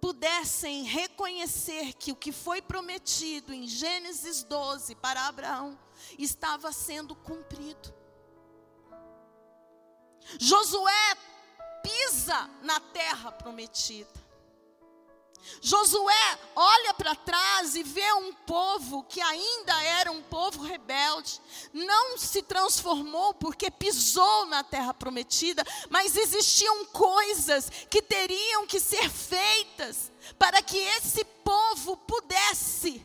pudessem 0.00 0.84
reconhecer 0.84 1.92
que 1.94 2.10
o 2.10 2.16
que 2.16 2.32
foi 2.32 2.62
prometido 2.62 3.52
em 3.52 3.66
Gênesis 3.66 4.42
12 4.42 4.94
para 4.96 5.26
Abraão 5.26 5.78
estava 6.18 6.72
sendo 6.72 7.14
cumprido. 7.14 7.99
Josué 10.38 11.16
pisa 11.82 12.48
na 12.62 12.78
terra 12.80 13.32
prometida. 13.32 14.20
Josué 15.60 16.38
olha 16.54 16.94
para 16.94 17.14
trás 17.14 17.74
e 17.74 17.82
vê 17.82 18.12
um 18.14 18.32
povo 18.32 19.02
que 19.04 19.20
ainda 19.20 19.82
era 19.82 20.12
um 20.12 20.22
povo 20.22 20.62
rebelde, 20.62 21.40
não 21.72 22.18
se 22.18 22.42
transformou 22.42 23.34
porque 23.34 23.70
pisou 23.70 24.46
na 24.46 24.62
terra 24.62 24.92
prometida, 24.94 25.64
mas 25.88 26.16
existiam 26.16 26.84
coisas 26.86 27.70
que 27.90 28.02
teriam 28.02 28.66
que 28.66 28.78
ser 28.78 29.08
feitas 29.10 30.12
para 30.38 30.62
que 30.62 30.78
esse 30.78 31.24
povo 31.24 31.96
pudesse 31.96 33.04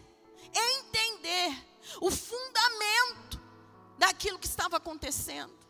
entender 0.54 1.65
o 2.01 2.12
fundamento 2.12 3.41
daquilo 3.97 4.39
que 4.39 4.47
estava 4.47 4.78
acontecendo. 4.78 5.64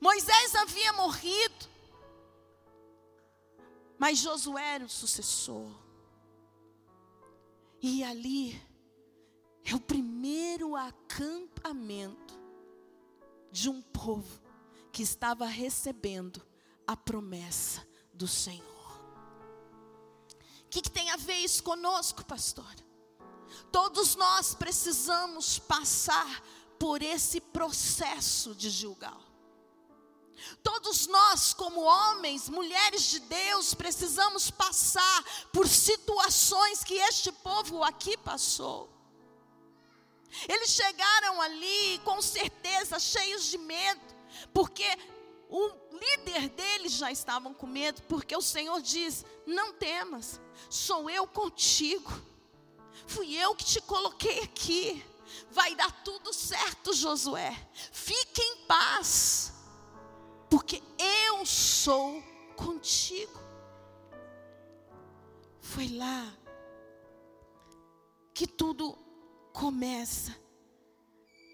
Moisés 0.00 0.54
havia 0.54 0.92
morrido, 0.92 1.70
mas 3.98 4.18
Josué 4.18 4.74
era 4.74 4.84
o 4.84 4.88
sucessor. 4.88 5.70
E 7.80 8.02
ali 8.04 8.60
é 9.64 9.74
o 9.74 9.80
primeiro 9.80 10.74
acampamento 10.76 12.34
de 13.50 13.68
um 13.68 13.80
povo 13.82 14.40
que 14.90 15.02
estava 15.02 15.46
recebendo 15.46 16.44
a 16.86 16.96
promessa 16.96 17.86
do 18.12 18.26
Senhor. 18.26 18.66
O 20.64 20.68
que, 20.68 20.82
que 20.82 20.90
tem 20.90 21.10
a 21.10 21.16
ver 21.16 21.36
isso 21.36 21.62
conosco, 21.62 22.24
pastor? 22.24 22.72
Todos 23.70 24.16
nós 24.16 24.54
precisamos 24.54 25.58
passar 25.58 26.42
por 26.78 27.02
esse 27.02 27.40
processo 27.40 28.54
de 28.54 28.70
Gilgal. 28.70 29.31
Todos 30.62 31.06
nós, 31.06 31.52
como 31.52 31.82
homens, 31.82 32.48
mulheres 32.48 33.02
de 33.04 33.20
Deus, 33.20 33.74
precisamos 33.74 34.50
passar 34.50 35.24
por 35.52 35.68
situações 35.68 36.82
que 36.84 36.94
este 36.94 37.30
povo 37.32 37.82
aqui 37.82 38.16
passou. 38.16 38.88
Eles 40.48 40.70
chegaram 40.70 41.40
ali 41.40 42.00
com 42.04 42.20
certeza 42.22 42.98
cheios 42.98 43.44
de 43.44 43.58
medo, 43.58 44.00
porque 44.52 44.86
o 45.48 45.70
líder 45.92 46.48
deles 46.48 46.92
já 46.92 47.12
estavam 47.12 47.52
com 47.52 47.66
medo, 47.66 48.02
porque 48.02 48.34
o 48.34 48.40
Senhor 48.40 48.80
diz: 48.80 49.24
Não 49.46 49.74
temas, 49.74 50.40
sou 50.70 51.10
eu 51.10 51.26
contigo, 51.26 52.10
fui 53.06 53.36
eu 53.36 53.54
que 53.54 53.64
te 53.64 53.80
coloquei 53.82 54.40
aqui, 54.40 55.04
vai 55.50 55.74
dar 55.74 55.92
tudo 56.02 56.32
certo, 56.32 56.94
Josué, 56.94 57.54
fique 57.92 58.40
em 58.40 58.56
paz 58.66 59.52
porque 60.52 60.82
eu 60.98 61.46
sou 61.46 62.22
contigo. 62.54 63.40
Foi 65.62 65.88
lá 65.88 66.30
que 68.34 68.46
tudo 68.46 68.92
começa 69.50 70.38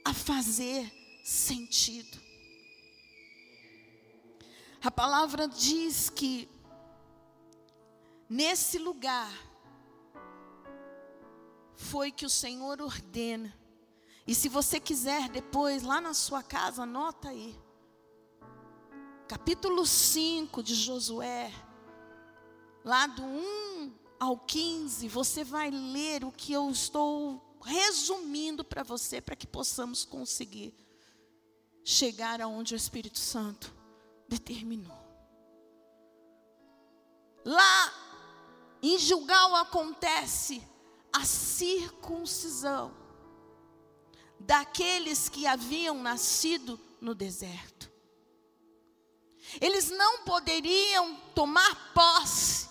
a 0.04 0.12
fazer 0.12 0.92
sentido. 1.22 2.18
A 4.82 4.90
palavra 4.90 5.46
diz 5.46 6.10
que 6.10 6.48
Nesse 8.28 8.78
lugar 8.78 9.32
foi 11.76 12.12
que 12.12 12.26
o 12.26 12.30
Senhor 12.30 12.82
ordena. 12.82 13.56
E 14.26 14.34
se 14.34 14.50
você 14.50 14.78
quiser 14.78 15.30
depois, 15.30 15.82
lá 15.82 15.98
na 15.98 16.12
sua 16.12 16.42
casa, 16.42 16.82
anota 16.82 17.30
aí. 17.30 17.58
Capítulo 19.28 19.84
5 19.84 20.62
de 20.62 20.74
Josué, 20.74 21.52
lá 22.82 23.06
do 23.06 23.22
1 23.22 23.92
ao 24.18 24.38
15, 24.38 25.06
você 25.06 25.44
vai 25.44 25.70
ler 25.70 26.24
o 26.24 26.32
que 26.32 26.50
eu 26.50 26.70
estou 26.70 27.58
resumindo 27.62 28.64
para 28.64 28.82
você, 28.82 29.20
para 29.20 29.36
que 29.36 29.46
possamos 29.46 30.02
conseguir 30.02 30.74
chegar 31.84 32.40
aonde 32.40 32.72
o 32.72 32.76
Espírito 32.76 33.18
Santo 33.18 33.70
determinou. 34.26 34.96
Lá 37.44 37.92
em 38.82 38.96
Gilgal 38.98 39.54
acontece 39.56 40.62
a 41.12 41.26
circuncisão 41.26 42.94
daqueles 44.40 45.28
que 45.28 45.46
haviam 45.46 46.02
nascido 46.02 46.80
no 46.98 47.14
deserto. 47.14 47.97
Eles 49.60 49.90
não 49.90 50.18
poderiam 50.18 51.14
tomar 51.34 51.92
posse, 51.94 52.68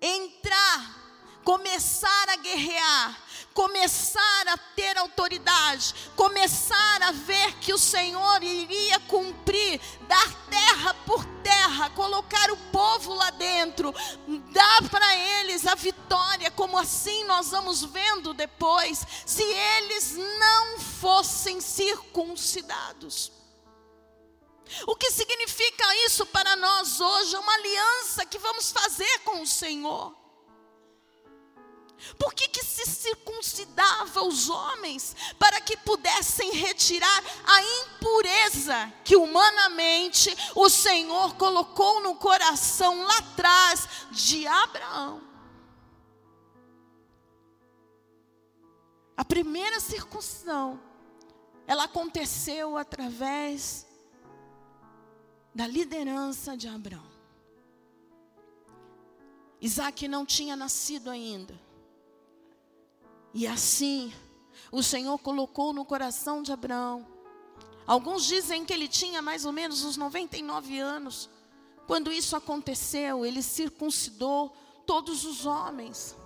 entrar, 0.00 1.02
começar 1.44 2.28
a 2.28 2.36
guerrear, 2.36 3.20
começar 3.52 4.48
a 4.48 4.56
ter 4.56 4.96
autoridade, 4.98 5.94
começar 6.16 7.02
a 7.02 7.12
ver 7.12 7.54
que 7.58 7.72
o 7.72 7.78
Senhor 7.78 8.42
iria 8.42 8.98
cumprir, 9.00 9.80
dar 10.08 10.32
terra 10.48 10.94
por 11.06 11.24
terra, 11.42 11.90
colocar 11.90 12.50
o 12.50 12.56
povo 12.70 13.14
lá 13.14 13.30
dentro, 13.30 13.92
dar 14.52 14.88
para 14.88 15.16
eles 15.40 15.66
a 15.66 15.74
vitória, 15.74 16.50
como 16.50 16.78
assim 16.78 17.24
nós 17.24 17.50
vamos 17.50 17.84
vendo 17.84 18.32
depois, 18.32 19.04
se 19.26 19.42
eles 19.42 20.16
não 20.16 20.78
fossem 20.78 21.60
circuncidados. 21.60 23.41
O 24.86 24.96
que 24.96 25.10
significa 25.10 25.96
isso 26.06 26.24
para 26.26 26.56
nós 26.56 27.00
hoje? 27.00 27.36
Uma 27.36 27.54
aliança 27.54 28.26
que 28.26 28.38
vamos 28.38 28.70
fazer 28.70 29.18
com 29.20 29.42
o 29.42 29.46
Senhor. 29.46 30.22
Por 32.18 32.34
que, 32.34 32.48
que 32.48 32.64
se 32.64 32.84
circuncidava 32.84 34.22
os 34.24 34.48
homens? 34.48 35.14
Para 35.38 35.60
que 35.60 35.76
pudessem 35.76 36.50
retirar 36.52 37.24
a 37.46 37.62
impureza 37.62 38.92
que 39.04 39.16
humanamente 39.16 40.36
o 40.54 40.68
Senhor 40.68 41.36
colocou 41.36 42.00
no 42.00 42.16
coração 42.16 43.04
lá 43.04 43.18
atrás 43.18 43.88
de 44.10 44.46
Abraão. 44.46 45.22
A 49.16 49.24
primeira 49.24 49.78
circuncisão, 49.78 50.80
ela 51.66 51.84
aconteceu 51.84 52.76
através 52.76 53.86
da 55.54 55.66
liderança 55.66 56.56
de 56.56 56.68
Abraão. 56.68 57.10
Isaac 59.60 60.08
não 60.08 60.26
tinha 60.26 60.56
nascido 60.56 61.08
ainda. 61.08 61.58
E 63.32 63.46
assim, 63.46 64.12
o 64.70 64.82
Senhor 64.82 65.16
colocou 65.18 65.72
no 65.72 65.84
coração 65.84 66.42
de 66.42 66.52
Abraão. 66.52 67.06
Alguns 67.86 68.24
dizem 68.24 68.64
que 68.64 68.72
ele 68.72 68.88
tinha 68.88 69.20
mais 69.22 69.44
ou 69.44 69.52
menos 69.52 69.84
uns 69.84 69.96
99 69.96 70.78
anos. 70.78 71.28
Quando 71.86 72.12
isso 72.12 72.36
aconteceu, 72.36 73.24
ele 73.24 73.42
circuncidou 73.42 74.54
todos 74.86 75.24
os 75.24 75.46
homens. 75.46 76.16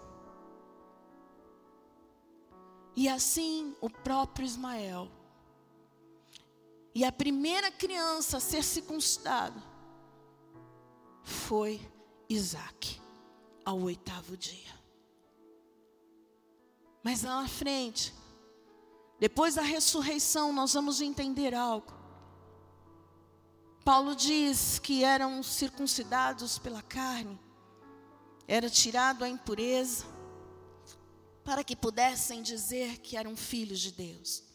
E 2.95 3.09
assim, 3.09 3.75
o 3.81 3.91
próprio 3.91 4.47
Ismael. 4.47 5.11
E 6.97 7.05
a 7.05 7.13
primeira 7.13 7.71
criança 7.71 8.39
a 8.39 8.41
ser 8.41 8.65
circuncidada 8.65 9.63
foi 11.23 11.79
Isaac, 12.27 12.99
ao 13.67 13.79
oitavo 13.83 14.35
dia. 14.35 14.75
Mas 17.03 17.23
lá 17.23 17.43
na 17.43 17.49
frente, 17.49 18.15
depois 19.21 19.57
da 19.57 19.61
ressurreição, 19.61 20.55
nós 20.55 20.73
vamos 20.73 21.03
entender 21.03 21.55
algo. 21.55 21.93
Paulo 23.85 24.17
diz 24.17 24.79
que 24.79 25.05
eram 25.05 25.43
circuncidados 25.43 26.59
pela 26.59 26.81
carne, 26.81 27.39
era 28.49 28.71
tirado 28.71 29.23
a 29.23 29.29
impureza, 29.29 30.07
para 31.45 31.63
que 31.63 31.77
pudessem 31.77 32.41
dizer 32.41 33.01
que 33.01 33.19
eram 33.19 33.37
filhos 33.37 33.81
de 33.81 33.93
Deus. 33.93 34.46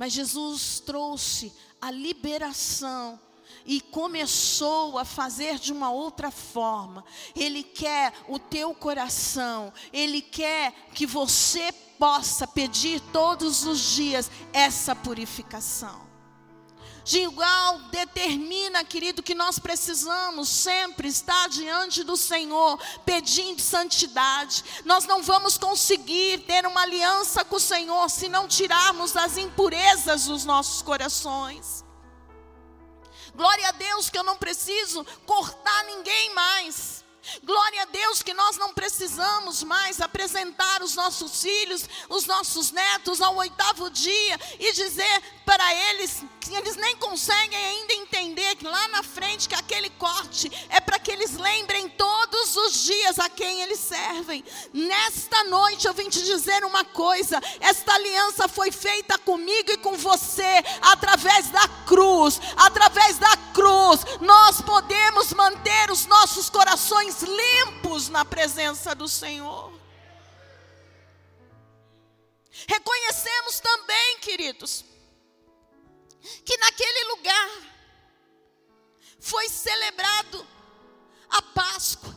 Mas 0.00 0.14
Jesus 0.14 0.80
trouxe 0.80 1.52
a 1.78 1.90
liberação 1.90 3.20
e 3.66 3.82
começou 3.82 4.96
a 4.96 5.04
fazer 5.04 5.58
de 5.58 5.74
uma 5.74 5.90
outra 5.90 6.30
forma. 6.30 7.04
Ele 7.36 7.62
quer 7.62 8.14
o 8.26 8.38
teu 8.38 8.74
coração, 8.74 9.70
ele 9.92 10.22
quer 10.22 10.72
que 10.94 11.04
você 11.04 11.70
possa 11.98 12.46
pedir 12.46 12.98
todos 13.12 13.66
os 13.66 13.78
dias 13.78 14.30
essa 14.54 14.96
purificação. 14.96 16.09
Gilgal 17.04 17.78
determina, 17.90 18.84
querido, 18.84 19.22
que 19.22 19.34
nós 19.34 19.58
precisamos 19.58 20.48
sempre 20.48 21.08
estar 21.08 21.48
diante 21.48 22.04
do 22.04 22.16
Senhor, 22.16 22.78
pedindo 23.04 23.60
santidade. 23.60 24.64
Nós 24.84 25.06
não 25.06 25.22
vamos 25.22 25.56
conseguir 25.56 26.40
ter 26.40 26.66
uma 26.66 26.82
aliança 26.82 27.44
com 27.44 27.56
o 27.56 27.60
Senhor 27.60 28.08
se 28.10 28.28
não 28.28 28.46
tirarmos 28.46 29.16
as 29.16 29.36
impurezas 29.36 30.26
dos 30.26 30.44
nossos 30.44 30.82
corações. 30.82 31.84
Glória 33.34 33.68
a 33.68 33.72
Deus 33.72 34.10
que 34.10 34.18
eu 34.18 34.24
não 34.24 34.36
preciso 34.36 35.04
cortar 35.24 35.84
ninguém 35.84 36.34
mais. 36.34 36.99
Glória 37.44 37.82
a 37.82 37.86
Deus 37.86 38.22
que 38.22 38.34
nós 38.34 38.56
não 38.56 38.72
precisamos 38.72 39.62
mais 39.62 40.00
apresentar 40.00 40.82
os 40.82 40.94
nossos 40.94 41.42
filhos, 41.42 41.84
os 42.08 42.24
nossos 42.26 42.70
netos 42.70 43.20
ao 43.20 43.36
oitavo 43.36 43.90
dia 43.90 44.38
e 44.58 44.72
dizer 44.72 45.22
para 45.44 45.74
eles 45.90 46.22
que 46.40 46.54
eles 46.54 46.76
nem 46.76 46.96
conseguem 46.96 47.58
ainda 47.58 47.92
entender 47.94 48.56
que 48.56 48.66
lá 48.66 48.88
na 48.88 49.02
frente 49.02 49.48
que 49.48 49.54
aquele 49.54 49.90
corte 49.90 50.50
é 50.68 50.80
para 50.80 50.98
que 50.98 51.10
eles 51.10 51.36
lembrem 51.36 51.88
todos 51.90 52.56
os 52.56 52.84
dias 52.84 53.18
a 53.18 53.28
quem 53.28 53.60
eles 53.60 53.78
servem. 53.78 54.44
Nesta 54.72 55.44
noite 55.44 55.86
eu 55.86 55.92
vim 55.92 56.08
te 56.08 56.22
dizer 56.22 56.64
uma 56.64 56.84
coisa: 56.84 57.40
esta 57.60 57.94
aliança 57.94 58.48
foi 58.48 58.70
feita 58.70 59.18
comigo 59.18 59.70
e 59.70 59.76
com 59.78 59.96
você 59.96 60.64
através 60.82 61.48
da 61.48 61.68
cruz, 61.86 62.40
através 62.56 63.18
da 63.18 63.36
cruz 63.52 64.00
nós 64.20 64.60
podemos 64.60 65.32
manter 65.32 65.90
os 65.90 66.06
nossos 66.06 66.48
corações 66.48 67.09
limpos 67.22 68.08
na 68.08 68.24
presença 68.24 68.94
do 68.94 69.08
Senhor. 69.08 69.72
Reconhecemos 72.66 73.60
também, 73.60 74.18
queridos, 74.18 74.84
que 76.44 76.56
naquele 76.58 77.04
lugar 77.16 77.50
foi 79.18 79.48
celebrado 79.48 80.46
a 81.28 81.42
Páscoa. 81.42 82.14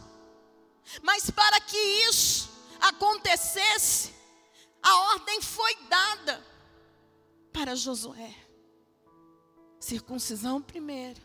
Mas 1.02 1.30
para 1.30 1.60
que 1.62 1.78
isso 1.78 2.50
acontecesse, 2.80 4.14
a 4.82 4.96
ordem 5.14 5.42
foi 5.42 5.76
dada 5.88 6.46
para 7.52 7.76
Josué. 7.76 8.36
Circuncisão 9.80 10.62
primeiro, 10.62 11.22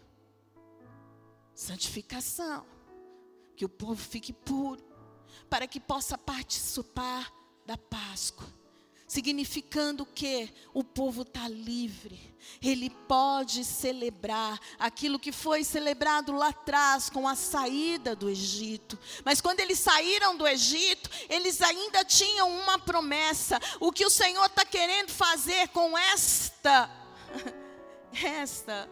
santificação, 1.54 2.66
que 3.58 3.64
o 3.64 3.68
povo 3.68 3.96
fique 3.96 4.32
puro, 4.32 4.80
para 5.50 5.66
que 5.66 5.80
possa 5.80 6.16
participar 6.16 7.28
da 7.66 7.76
Páscoa 7.76 8.46
significando 9.08 10.04
que 10.04 10.52
o 10.74 10.84
povo 10.84 11.22
está 11.22 11.48
livre, 11.48 12.36
ele 12.62 12.90
pode 12.90 13.64
celebrar 13.64 14.60
aquilo 14.78 15.18
que 15.18 15.32
foi 15.32 15.64
celebrado 15.64 16.30
lá 16.32 16.48
atrás 16.48 17.08
com 17.08 17.26
a 17.26 17.34
saída 17.34 18.14
do 18.14 18.28
Egito. 18.28 18.98
Mas 19.24 19.40
quando 19.40 19.60
eles 19.60 19.78
saíram 19.78 20.36
do 20.36 20.46
Egito, 20.46 21.08
eles 21.30 21.62
ainda 21.62 22.04
tinham 22.04 22.50
uma 22.50 22.78
promessa. 22.78 23.58
O 23.80 23.90
que 23.90 24.04
o 24.04 24.10
Senhor 24.10 24.44
está 24.44 24.66
querendo 24.66 25.08
fazer 25.08 25.68
com 25.68 25.96
esta, 25.96 26.90
esta 28.22 28.86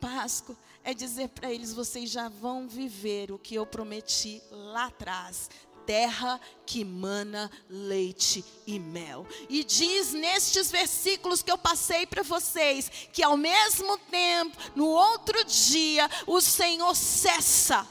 Páscoa 0.00 0.56
é 0.84 0.94
dizer 0.94 1.28
para 1.28 1.52
eles: 1.52 1.72
vocês 1.72 2.10
já 2.10 2.28
vão 2.28 2.68
viver 2.68 3.30
o 3.32 3.38
que 3.38 3.54
eu 3.54 3.66
prometi 3.66 4.42
lá 4.50 4.86
atrás 4.86 5.48
terra 5.84 6.40
que 6.64 6.84
mana 6.84 7.50
leite 7.68 8.44
e 8.66 8.78
mel. 8.78 9.26
E 9.48 9.64
diz 9.64 10.12
nestes 10.12 10.70
versículos 10.70 11.42
que 11.42 11.50
eu 11.50 11.58
passei 11.58 12.06
para 12.06 12.22
vocês 12.22 12.90
que 13.12 13.22
ao 13.22 13.36
mesmo 13.36 13.98
tempo, 13.98 14.56
no 14.74 14.86
outro 14.86 15.44
dia, 15.44 16.08
o 16.26 16.40
Senhor 16.40 16.94
cessa 16.94 17.86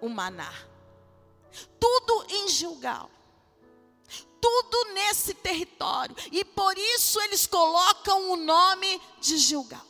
o 0.00 0.08
maná. 0.08 0.52
Tudo 1.78 2.26
em 2.28 2.48
Gilgal. 2.48 3.10
Tudo 4.40 4.92
nesse 4.94 5.34
território. 5.34 6.14
E 6.30 6.44
por 6.44 6.76
isso 6.76 7.20
eles 7.22 7.46
colocam 7.46 8.30
o 8.30 8.36
nome 8.36 9.00
de 9.20 9.36
Gilgal. 9.36 9.87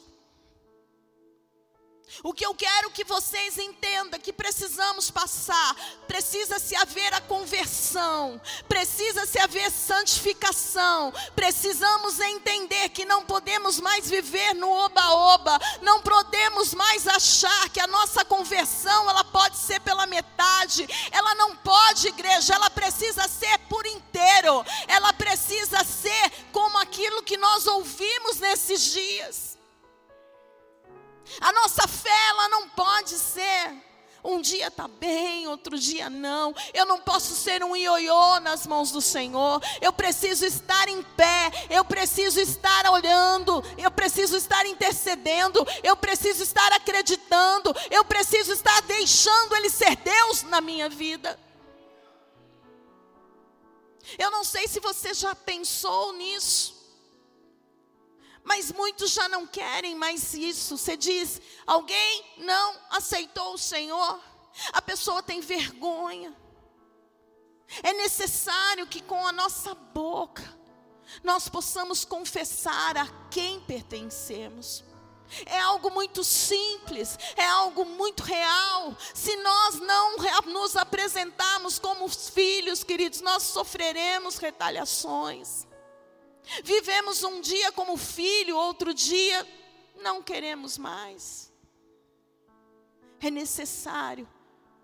O 2.22 2.32
que 2.32 2.44
eu 2.44 2.54
quero 2.54 2.90
que 2.90 3.04
vocês 3.04 3.58
entendam 3.58 4.20
que 4.20 4.32
precisamos 4.32 5.10
passar, 5.10 5.74
precisa 6.06 6.58
se 6.58 6.74
haver 6.74 7.14
a 7.14 7.20
conversão, 7.20 8.40
precisa 8.68 9.24
se 9.26 9.38
haver 9.38 9.70
santificação, 9.70 11.12
precisamos 11.34 12.18
entender 12.18 12.88
que 12.90 13.04
não 13.04 13.24
podemos 13.24 13.78
mais 13.78 14.08
viver 14.08 14.54
no 14.54 14.68
oba-oba, 14.68 15.58
não 15.80 16.02
podemos 16.02 16.74
mais 16.74 17.06
achar 17.06 17.68
que 17.70 17.80
a 17.80 17.86
nossa 17.86 18.24
conversão 18.24 19.08
ela 19.08 19.24
pode 19.24 19.56
ser 19.56 19.80
pela 19.80 20.06
metade, 20.06 20.88
ela 21.12 21.34
não 21.36 21.56
pode, 21.56 22.08
igreja, 22.08 22.54
ela 22.54 22.70
precisa 22.70 23.28
ser 23.28 23.58
por 23.68 23.86
inteiro, 23.86 24.64
ela 24.88 25.12
precisa 25.12 25.84
ser 25.84 26.30
como 26.52 26.78
aquilo 26.78 27.22
que 27.22 27.36
nós 27.36 27.66
ouvimos 27.66 28.40
nesses 28.40 28.92
dias. 28.92 29.47
A 31.40 31.52
nossa 31.52 31.86
fé, 31.86 32.28
ela 32.30 32.48
não 32.48 32.68
pode 32.68 33.10
ser. 33.10 33.88
Um 34.22 34.40
dia 34.40 34.66
está 34.66 34.88
bem, 34.88 35.46
outro 35.46 35.78
dia 35.78 36.10
não. 36.10 36.54
Eu 36.74 36.84
não 36.84 37.00
posso 37.00 37.34
ser 37.34 37.62
um 37.62 37.76
ioiô 37.76 38.40
nas 38.40 38.66
mãos 38.66 38.90
do 38.90 39.00
Senhor. 39.00 39.62
Eu 39.80 39.92
preciso 39.92 40.44
estar 40.44 40.88
em 40.88 41.02
pé. 41.02 41.50
Eu 41.70 41.84
preciso 41.84 42.40
estar 42.40 42.90
olhando. 42.90 43.62
Eu 43.76 43.90
preciso 43.90 44.36
estar 44.36 44.66
intercedendo. 44.66 45.64
Eu 45.82 45.96
preciso 45.96 46.42
estar 46.42 46.72
acreditando. 46.72 47.74
Eu 47.90 48.04
preciso 48.04 48.52
estar 48.52 48.82
deixando 48.82 49.54
Ele 49.54 49.70
ser 49.70 49.96
Deus 49.96 50.42
na 50.42 50.60
minha 50.60 50.88
vida. 50.88 51.38
Eu 54.18 54.30
não 54.30 54.42
sei 54.42 54.66
se 54.66 54.80
você 54.80 55.14
já 55.14 55.34
pensou 55.34 56.12
nisso. 56.14 56.77
Mas 58.44 58.72
muitos 58.72 59.12
já 59.12 59.28
não 59.28 59.46
querem 59.46 59.94
mais 59.94 60.34
isso. 60.34 60.76
Você 60.76 60.96
diz: 60.96 61.40
alguém 61.66 62.24
não 62.38 62.76
aceitou 62.90 63.54
o 63.54 63.58
Senhor, 63.58 64.20
a 64.72 64.82
pessoa 64.82 65.22
tem 65.22 65.40
vergonha. 65.40 66.34
É 67.82 67.92
necessário 67.92 68.86
que 68.86 69.02
com 69.02 69.26
a 69.26 69.32
nossa 69.32 69.74
boca 69.74 70.58
nós 71.22 71.48
possamos 71.48 72.04
confessar 72.04 72.96
a 72.96 73.06
quem 73.30 73.60
pertencemos. 73.60 74.84
É 75.44 75.60
algo 75.60 75.90
muito 75.90 76.24
simples, 76.24 77.18
é 77.36 77.44
algo 77.44 77.84
muito 77.84 78.22
real. 78.22 78.96
Se 79.12 79.36
nós 79.36 79.74
não 79.74 80.16
nos 80.46 80.74
apresentarmos 80.76 81.78
como 81.78 82.08
filhos, 82.08 82.82
queridos, 82.82 83.20
nós 83.20 83.42
sofreremos 83.42 84.38
retaliações. 84.38 85.67
Vivemos 86.64 87.22
um 87.22 87.40
dia 87.40 87.70
como 87.72 87.96
filho, 87.96 88.56
outro 88.56 88.94
dia 88.94 89.46
não 89.96 90.22
queremos 90.22 90.78
mais. 90.78 91.52
É 93.20 93.30
necessário 93.30 94.28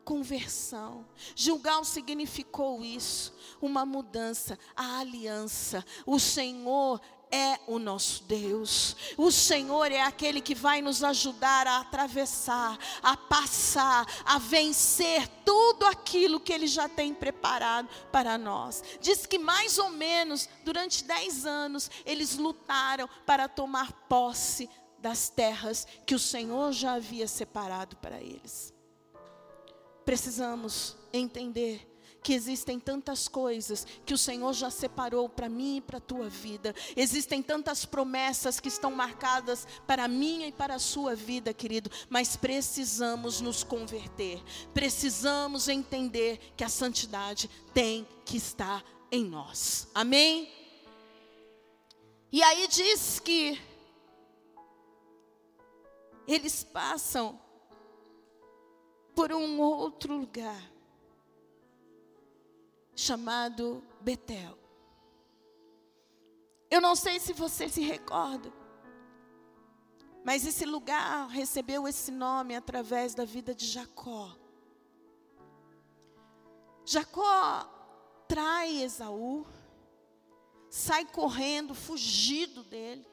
conversão. 0.05 1.07
Gilgal 1.35 1.85
significou 1.85 2.85
isso, 2.85 3.35
uma 3.61 3.87
mudança, 3.87 4.59
a 4.77 4.98
aliança. 4.98 5.85
O 6.05 6.18
Senhor 6.18 7.00
é 7.35 7.59
o 7.66 7.81
nosso 7.81 8.23
Deus. 8.25 8.97
O 9.16 9.33
Senhor 9.33 9.90
é 9.90 10.01
aquele 10.01 10.40
que 10.40 10.55
vai 10.55 10.81
nos 10.81 11.03
ajudar 11.03 11.66
a 11.66 11.81
atravessar, 11.81 12.79
a 13.03 13.16
passar, 13.16 14.07
a 14.25 14.38
vencer 14.38 15.27
tudo 15.44 15.85
aquilo 15.85 16.38
que 16.38 16.53
Ele 16.53 16.68
já 16.68 16.88
tem 16.88 17.12
preparado 17.12 17.88
para 18.12 18.38
nós. 18.38 18.85
Diz 19.01 19.27
que 19.27 19.37
mais 19.37 19.79
ou 19.79 19.90
menos 19.90 20.49
durante 20.64 21.03
dez 21.03 21.44
anos 21.44 21.90
eles 22.07 22.37
lutaram 22.37 23.09
para 23.27 23.49
tomar 23.49 23.92
posse 24.09 24.70
das 24.99 25.29
terras 25.29 25.88
que 26.07 26.14
o 26.14 26.20
Senhor 26.20 26.73
já 26.73 26.94
havia 26.94 27.27
separado 27.27 27.97
para 27.97 28.20
eles. 28.20 28.73
Precisamos 30.05 30.97
entender 31.12 31.93
que 32.24 32.32
existem 32.32 32.80
tantas 32.80 33.28
coisas 33.28 33.87
que 34.06 34.14
o 34.14 34.18
Senhor 34.18 34.54
já 34.54 34.70
separou 34.70 35.28
para 35.28 35.46
mim 35.46 35.76
e 35.76 35.80
para 35.82 35.98
a 35.98 36.00
tua 36.00 36.26
vida. 36.26 36.74
Existem 36.96 37.42
tantas 37.42 37.84
promessas 37.84 38.58
que 38.58 38.68
estão 38.68 38.90
marcadas 38.90 39.68
para 39.87 40.04
a 40.04 40.08
minha 40.08 40.48
e 40.48 40.52
para 40.52 40.76
a 40.76 40.78
sua 40.78 41.14
vida, 41.14 41.52
querido, 41.52 41.90
mas 42.08 42.34
precisamos 42.34 43.42
nos 43.42 43.62
converter. 43.62 44.42
Precisamos 44.72 45.68
entender 45.68 46.40
que 46.56 46.64
a 46.64 46.68
santidade 46.70 47.50
tem 47.74 48.08
que 48.24 48.38
estar 48.38 48.82
em 49.12 49.22
nós. 49.26 49.87
Amém? 49.94 50.50
E 52.32 52.42
aí 52.42 52.66
diz 52.68 53.20
que 53.20 53.60
eles 56.26 56.64
passam 56.64 57.38
por 59.14 59.30
um 59.30 59.60
outro 59.60 60.16
lugar 60.16 60.73
chamado 62.94 63.83
Betel. 64.00 64.59
Eu 66.70 66.80
não 66.80 66.96
sei 66.96 67.20
se 67.20 67.33
você 67.33 67.68
se 67.68 67.80
recorda, 67.80 68.52
mas 70.24 70.46
esse 70.46 70.64
lugar 70.64 71.28
recebeu 71.28 71.87
esse 71.87 72.11
nome 72.11 72.57
através 72.57 73.14
da 73.14 73.24
vida 73.24 73.54
de 73.54 73.66
Jacó. 73.66 74.35
Jacó 76.85 77.70
trai 78.26 78.83
Esaú, 78.83 79.46
sai 80.68 81.04
correndo, 81.04 81.74
fugido 81.74 82.64
dele. 82.64 83.07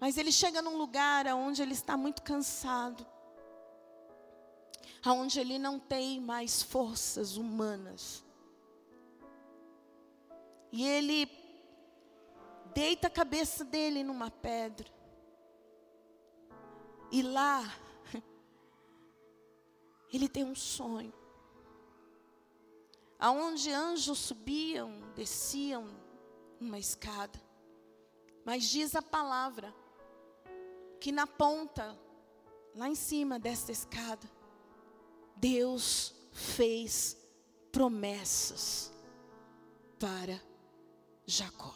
Mas 0.00 0.18
ele 0.18 0.32
chega 0.32 0.60
num 0.60 0.76
lugar 0.76 1.26
onde 1.28 1.62
ele 1.62 1.72
está 1.72 1.96
muito 1.96 2.22
cansado 2.22 3.06
aonde 5.04 5.38
ele 5.38 5.58
não 5.58 5.78
tem 5.78 6.18
mais 6.20 6.62
forças 6.62 7.36
humanas. 7.36 8.24
E 10.72 10.86
ele 10.86 11.28
deita 12.74 13.08
a 13.08 13.10
cabeça 13.10 13.64
dele 13.64 14.02
numa 14.02 14.30
pedra. 14.30 14.90
E 17.12 17.22
lá 17.22 17.62
ele 20.12 20.28
tem 20.28 20.42
um 20.42 20.54
sonho. 20.54 21.12
Aonde 23.18 23.70
anjos 23.70 24.18
subiam, 24.18 25.00
desciam 25.14 25.86
uma 26.60 26.78
escada. 26.78 27.40
Mas 28.44 28.64
diz 28.64 28.94
a 28.96 29.02
palavra 29.02 29.72
que 30.98 31.12
na 31.12 31.26
ponta, 31.26 31.96
lá 32.74 32.88
em 32.88 32.94
cima 32.94 33.38
desta 33.38 33.70
escada, 33.70 34.33
Deus 35.44 36.14
fez 36.32 37.18
promessas 37.70 38.90
para 39.98 40.40
Jacó. 41.26 41.74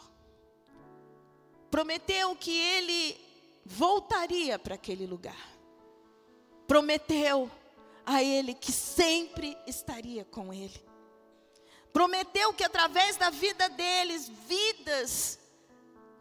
Prometeu 1.70 2.34
que 2.34 2.50
ele 2.50 3.20
voltaria 3.66 4.58
para 4.58 4.74
aquele 4.74 5.06
lugar. 5.06 5.54
Prometeu 6.66 7.50
a 8.06 8.22
ele 8.22 8.54
que 8.54 8.72
sempre 8.72 9.54
estaria 9.66 10.24
com 10.24 10.50
ele. 10.50 10.82
Prometeu 11.92 12.54
que 12.54 12.64
através 12.64 13.18
da 13.18 13.28
vida 13.28 13.68
deles, 13.68 14.30
vidas 14.48 15.38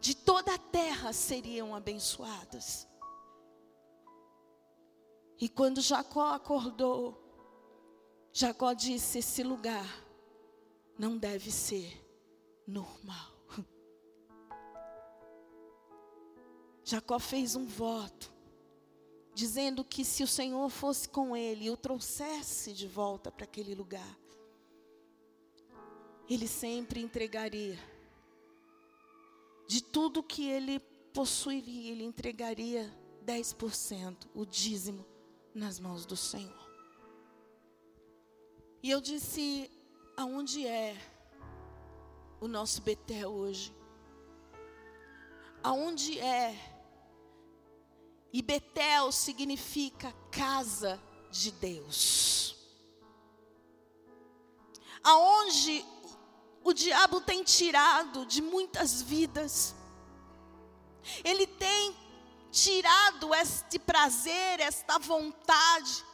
de 0.02 0.14
toda 0.14 0.54
a 0.54 0.58
terra 0.58 1.14
seriam 1.14 1.74
abençoadas. 1.74 2.86
E 5.40 5.48
quando 5.48 5.80
Jacó 5.80 6.34
acordou, 6.34 7.27
Jacó 8.38 8.72
disse: 8.72 9.18
esse 9.18 9.42
lugar 9.42 9.84
não 10.96 11.18
deve 11.18 11.50
ser 11.50 11.92
normal. 12.64 13.32
Jacó 16.84 17.18
fez 17.18 17.56
um 17.56 17.66
voto, 17.66 18.32
dizendo 19.34 19.84
que 19.84 20.04
se 20.04 20.22
o 20.22 20.28
Senhor 20.28 20.70
fosse 20.70 21.08
com 21.08 21.36
ele 21.36 21.64
e 21.64 21.70
o 21.70 21.76
trouxesse 21.76 22.72
de 22.72 22.86
volta 22.86 23.32
para 23.32 23.42
aquele 23.42 23.74
lugar, 23.74 24.16
ele 26.30 26.46
sempre 26.46 27.00
entregaria. 27.00 27.76
De 29.66 29.82
tudo 29.82 30.22
que 30.22 30.48
ele 30.48 30.78
possuiria, 31.12 31.90
ele 31.90 32.04
entregaria 32.04 32.88
10%, 33.26 34.28
o 34.32 34.46
dízimo, 34.46 35.04
nas 35.52 35.80
mãos 35.80 36.06
do 36.06 36.16
Senhor. 36.16 36.67
E 38.82 38.90
eu 38.90 39.00
disse: 39.00 39.70
aonde 40.16 40.66
é 40.66 40.96
o 42.40 42.48
nosso 42.48 42.82
Betel 42.82 43.30
hoje? 43.30 43.74
Aonde 45.62 46.18
é? 46.20 46.56
E 48.32 48.42
Betel 48.42 49.10
significa 49.10 50.12
casa 50.30 51.00
de 51.30 51.50
Deus. 51.52 52.48
aonde 55.02 55.84
o 56.62 56.72
diabo 56.72 57.20
tem 57.20 57.42
tirado 57.42 58.26
de 58.26 58.42
muitas 58.42 59.00
vidas. 59.00 59.74
Ele 61.24 61.46
tem 61.46 61.96
tirado 62.50 63.34
este 63.34 63.78
prazer, 63.78 64.60
esta 64.60 64.98
vontade. 64.98 66.04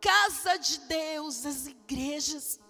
Casa 0.00 0.56
de 0.58 0.78
Deus, 0.80 1.44
as 1.44 1.66
igrejas, 1.66 2.60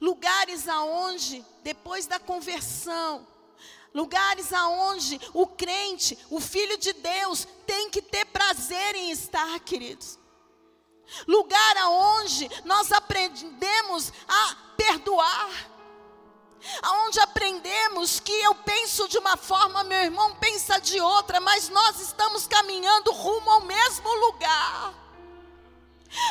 lugares 0.00 0.68
aonde 0.68 1.44
depois 1.62 2.06
da 2.06 2.18
conversão, 2.18 3.26
lugares 3.94 4.52
aonde 4.52 5.20
o 5.32 5.46
crente, 5.46 6.18
o 6.30 6.40
filho 6.40 6.76
de 6.76 6.92
Deus 6.92 7.46
tem 7.66 7.90
que 7.90 8.02
ter 8.02 8.24
prazer 8.26 8.94
em 8.94 9.10
estar, 9.10 9.58
queridos. 9.60 10.18
Lugar 11.26 11.76
aonde 11.78 12.48
nós 12.64 12.92
aprendemos 12.92 14.12
a 14.28 14.56
perdoar 14.76 15.70
aonde 16.82 17.18
aprendemos 17.20 18.20
que 18.20 18.32
eu 18.32 18.54
penso 18.54 19.08
de 19.08 19.18
uma 19.18 19.36
forma, 19.36 19.84
meu 19.84 20.02
irmão 20.02 20.34
pensa 20.36 20.78
de 20.78 21.00
outra, 21.00 21.40
mas 21.40 21.68
nós 21.68 22.00
estamos 22.00 22.46
caminhando 22.46 23.12
rumo 23.12 23.50
ao 23.50 23.60
mesmo 23.62 24.12
lugar. 24.26 24.99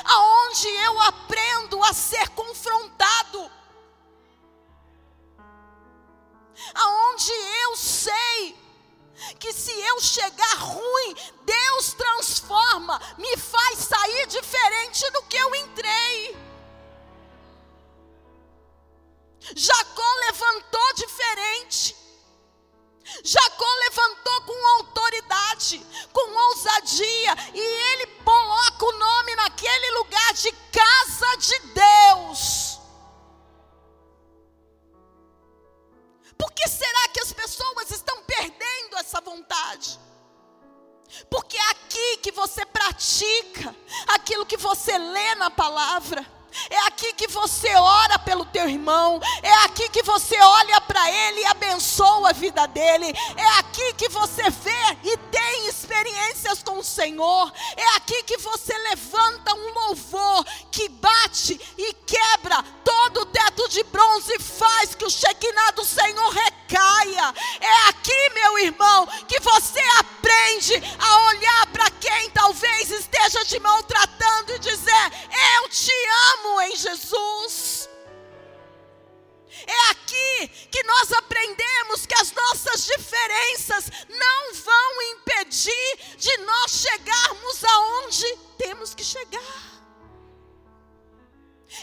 Aonde 0.06 0.68
eu 0.68 1.02
aprendo 1.02 1.84
a 1.84 1.94
ser 1.94 2.30
confrontado. 2.30 3.52
Aonde 6.74 7.32
eu 7.64 7.76
sei 7.78 8.58
que 9.40 9.52
se 9.54 9.72
eu 9.72 10.00
chegar 10.02 10.56
ruim, 10.56 11.16
Deus 11.44 11.94
transforma, 11.94 13.00
me 13.18 13.38
faz 13.38 13.80
sair 13.80 14.28
diferente 14.28 15.10
do 15.12 15.24
que 15.24 15.38
eu 15.38 15.56
entrei. 15.56 16.38
Jacó 19.56 20.16
levantou 20.28 20.94
diferente. 20.96 21.96
Jacó 23.24 23.66
levantou 23.88 24.42
com 24.42 24.68
autoridade, 24.78 25.86
com 26.14 26.48
ousadia, 26.50 27.36
e 27.54 27.60
ele 27.60 28.08
coloca 28.24 28.86
o 28.86 29.00
nome 29.00 29.36
naquele 29.36 29.92
lugar 29.92 30.34
de 30.34 30.52
casa 30.52 31.38
de 31.38 31.60
Deus. 31.74 32.80
Por 36.38 36.52
que 36.54 36.68
será 36.68 37.10
que 37.10 37.20
as 37.20 37.34
pessoas 37.34 37.92
estão 37.92 38.24
perdendo 38.24 38.98
essa 38.98 39.20
vontade? 39.20 40.00
Porque 41.30 41.58
é 41.58 41.72
aqui 41.72 42.18
que 42.18 42.32
você 42.32 42.66
pratica 42.66 43.76
aquilo 44.08 44.46
que 44.46 44.58
você 44.58 44.98
lê 44.98 45.36
na 45.36 45.50
palavra. 45.50 46.39
É 46.70 46.88
aqui 46.88 47.14
que 47.14 47.28
você 47.28 47.74
ora 47.76 48.20
pelo 48.20 48.46
teu 48.46 48.68
irmão. 48.68 49.20
É 49.42 49.54
aqui 49.66 49.90
que 49.90 50.04
você 50.04 50.40
olha 50.40 50.82
para 50.82 51.10
ele 51.12 51.42
e 51.42 51.46
abençoa 51.46 52.30
a 52.30 52.34
vida 52.34 52.68
dele. 52.68 53.14
É 53.36 53.60
aqui 53.60 53.94
que 53.94 54.10
você 54.10 54.50
vê 54.50 54.98
e 55.04 55.18
tem 55.18 55.68
experiências 55.68 56.64
com 56.64 56.80
o 56.80 56.84
Senhor. 56.84 57.52
É 57.76 57.96
aqui 57.98 58.24
que 58.24 58.38
você 58.38 58.78
levanta 58.90 59.54
um 59.54 59.74
louvor 59.74 60.46
que 60.72 60.90
bate 60.90 61.60
e 61.78 61.94
quebra 62.06 62.64
todo 62.84 63.22
o 63.22 63.26
teto 63.26 63.68
de 63.70 63.84
bronze 63.84 64.34
e 64.34 64.40
faz 64.40 64.96
que 64.96 65.06
o 65.06 65.10
Shekinah 65.10 65.72
do 65.72 65.86
Senhor 65.86 66.30
recaia. 66.30 67.34
É 67.60 67.90
aqui, 67.90 68.30
meu 68.34 68.60
irmão, 68.60 69.08
que 69.28 69.40
você 69.40 69.82
aprende 70.00 70.82
a 71.00 71.28
olhar 71.28 71.68
para 71.68 71.90
quem 71.92 72.30
talvez 72.32 72.90
esteja 72.92 73.46
te 73.46 73.60
maltratando 73.60 74.54
e 74.54 74.60
dizer: 74.60 75.12
Eu 75.60 75.68
te 75.68 75.92
amo 76.34 76.62
em 76.62 76.76
Jesus. 76.76 77.90
É 79.68 79.90
aqui 79.92 80.48
que 80.72 80.82
nós 80.84 81.12
aprendemos 81.12 82.06
que 82.06 82.16
as 82.16 82.32
nossas 82.32 82.86
diferenças 82.86 83.90
não 84.08 84.54
vão 84.54 85.02
impedir 85.14 86.16
de 86.18 86.38
nós 86.38 86.72
chegarmos 86.72 87.64
aonde 87.66 88.38
temos 88.58 88.94
que 88.94 89.04
chegar. 89.04 89.82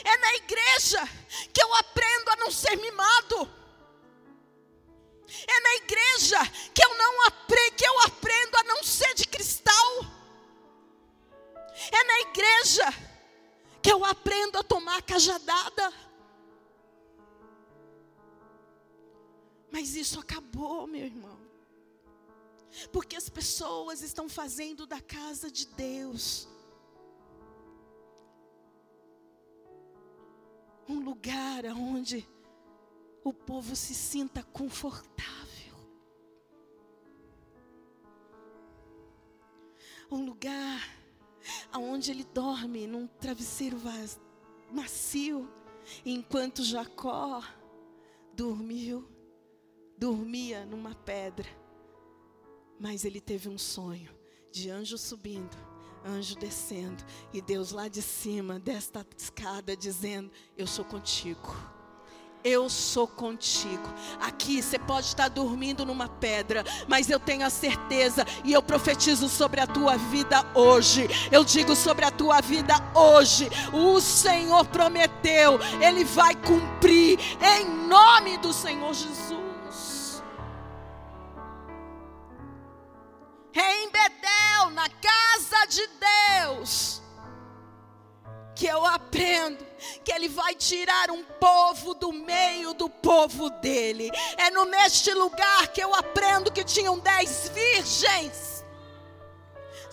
É 0.04 0.16
na 0.16 0.34
igreja 0.36 1.06
que 1.52 1.62
eu 1.62 1.74
aprendo 1.74 2.30
a 2.30 2.36
não 2.36 2.50
ser 2.50 2.76
mimado. 2.76 3.52
É 5.46 5.60
na 5.60 5.74
igreja 5.74 6.38
que 6.74 6.82
eu 6.82 6.96
não 6.96 7.26
aprendo, 7.26 7.76
que 7.76 7.86
eu 7.86 8.00
aprendo 8.00 8.56
a 8.56 8.64
não 8.64 8.82
ser 8.82 9.14
de 9.14 9.26
cristal. 9.26 10.06
É 11.92 12.04
na 12.04 12.20
igreja 12.20 13.05
que 13.86 13.92
eu 13.92 14.04
aprendo 14.04 14.58
a 14.58 14.64
tomar 14.64 15.00
cajadada. 15.00 15.92
Mas 19.70 19.94
isso 19.94 20.18
acabou, 20.18 20.88
meu 20.88 21.04
irmão. 21.04 21.38
Porque 22.92 23.14
as 23.14 23.28
pessoas 23.28 24.02
estão 24.02 24.28
fazendo 24.28 24.88
da 24.88 25.00
casa 25.00 25.48
de 25.52 25.68
Deus 25.68 26.48
um 30.88 30.98
lugar 30.98 31.64
onde 31.66 32.28
o 33.22 33.32
povo 33.32 33.76
se 33.76 33.94
sinta 33.94 34.42
confortável. 34.42 35.76
Um 40.10 40.24
lugar 40.24 40.95
aonde 41.72 42.10
ele 42.10 42.24
dorme 42.24 42.86
num 42.86 43.06
travesseiro 43.06 43.78
macio, 44.70 45.48
enquanto 46.04 46.64
Jacó 46.64 47.42
dormiu, 48.34 49.08
dormia 49.96 50.64
numa 50.66 50.94
pedra. 50.94 51.48
Mas 52.78 53.04
ele 53.04 53.20
teve 53.20 53.48
um 53.48 53.58
sonho 53.58 54.14
de 54.50 54.70
anjo 54.70 54.98
subindo, 54.98 55.56
anjo 56.04 56.36
descendo, 56.36 57.04
e 57.32 57.40
Deus 57.40 57.72
lá 57.72 57.88
de 57.88 58.02
cima 58.02 58.58
desta 58.58 59.06
escada 59.16 59.76
dizendo: 59.76 60.30
Eu 60.56 60.66
sou 60.66 60.84
contigo 60.84 61.75
eu 62.46 62.70
sou 62.70 63.08
contigo. 63.08 63.92
Aqui 64.20 64.62
você 64.62 64.78
pode 64.78 65.08
estar 65.08 65.28
dormindo 65.28 65.84
numa 65.84 66.08
pedra, 66.08 66.64
mas 66.86 67.10
eu 67.10 67.18
tenho 67.18 67.44
a 67.44 67.50
certeza 67.50 68.24
e 68.44 68.52
eu 68.52 68.62
profetizo 68.62 69.28
sobre 69.28 69.60
a 69.60 69.66
tua 69.66 69.96
vida 69.96 70.46
hoje. 70.54 71.08
Eu 71.32 71.42
digo 71.44 71.74
sobre 71.74 72.04
a 72.04 72.10
tua 72.10 72.40
vida 72.40 72.74
hoje. 72.94 73.50
O 73.72 74.00
Senhor 74.00 74.64
prometeu, 74.66 75.58
Ele 75.84 76.04
vai 76.04 76.36
cumprir 76.36 77.18
em 77.42 77.68
nome 77.88 78.36
do 78.38 78.52
Senhor 78.52 78.94
Jesus. 78.94 80.22
Em 83.52 83.90
Betel, 83.90 84.70
na 84.70 84.88
casa 84.88 85.66
de 85.68 85.88
Deus 85.88 87.05
que 88.56 88.66
eu 88.66 88.84
aprendo 88.86 89.64
que 90.02 90.10
Ele 90.10 90.28
vai 90.28 90.54
tirar 90.54 91.10
um 91.10 91.22
povo 91.22 91.94
do 91.94 92.10
meio 92.12 92.72
do 92.72 92.88
povo 92.88 93.50
dele. 93.50 94.10
É 94.38 94.50
no 94.50 94.64
neste 94.64 95.12
lugar 95.12 95.68
que 95.68 95.80
eu 95.80 95.94
aprendo 95.94 96.50
que 96.50 96.64
tinham 96.64 96.98
dez 96.98 97.50
virgens. 97.54 98.55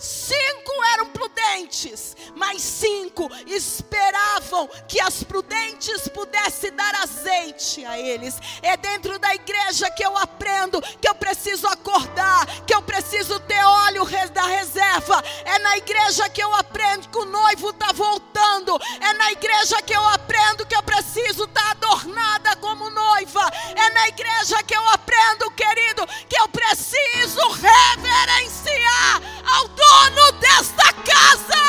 Cinco 0.04 0.84
eram 0.92 1.06
prudentes, 1.06 2.14
mas 2.36 2.60
cinco 2.60 3.30
esperavam 3.46 4.68
que 4.86 5.00
as 5.00 5.24
prudentes 5.24 6.06
pudessem 6.08 6.72
dar 6.72 6.94
azeite 6.96 7.84
a 7.86 7.98
eles. 7.98 8.38
É 8.60 8.76
dentro 8.76 9.18
da 9.18 9.34
igreja 9.34 9.90
que 9.92 10.04
eu 10.04 10.14
aprendo 10.18 10.82
que 11.00 11.08
eu 11.08 11.14
preciso 11.14 11.66
acordar, 11.68 12.44
que 12.66 12.74
eu 12.74 12.82
preciso 12.82 13.40
ter 13.40 13.64
óleo 13.64 14.04
da 14.32 14.46
reserva. 14.46 15.24
É 15.44 15.58
na 15.60 15.78
igreja 15.78 16.28
que 16.28 16.42
eu 16.42 16.54
aprendo 16.54 17.08
que 17.08 17.18
o 17.18 17.24
noivo 17.24 17.70
está 17.70 17.92
voltando. 17.92 18.78
É 19.00 19.12
na 19.14 19.32
igreja 19.32 19.80
que 19.80 19.94
eu 19.94 20.06
aprendo 20.10 20.66
que 20.66 20.76
eu 20.76 20.82
preciso 20.82 21.44
estar 21.44 21.62
tá 21.62 21.70
adornada 21.70 22.56
como 22.56 22.90
noiva. 22.90 23.50
É 23.74 23.90
na 23.90 24.08
igreja 24.08 24.62
que 24.64 24.76
eu 24.76 24.88
aprendo, 24.90 25.50
querido, 25.52 26.06
que 26.28 26.38
eu 26.38 26.48
preciso 26.48 27.40
reverenciar 27.52 29.22
ao 29.46 29.68
dono 29.68 29.93
desta 30.40 30.92
casa. 30.92 31.64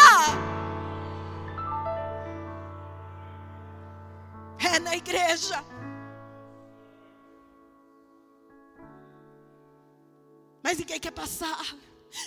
É 4.57 4.79
na 4.79 4.95
igreja. 4.95 5.63
Mas 10.63 10.79
ninguém 10.79 10.99
quer 10.99 11.11
passar, 11.11 11.63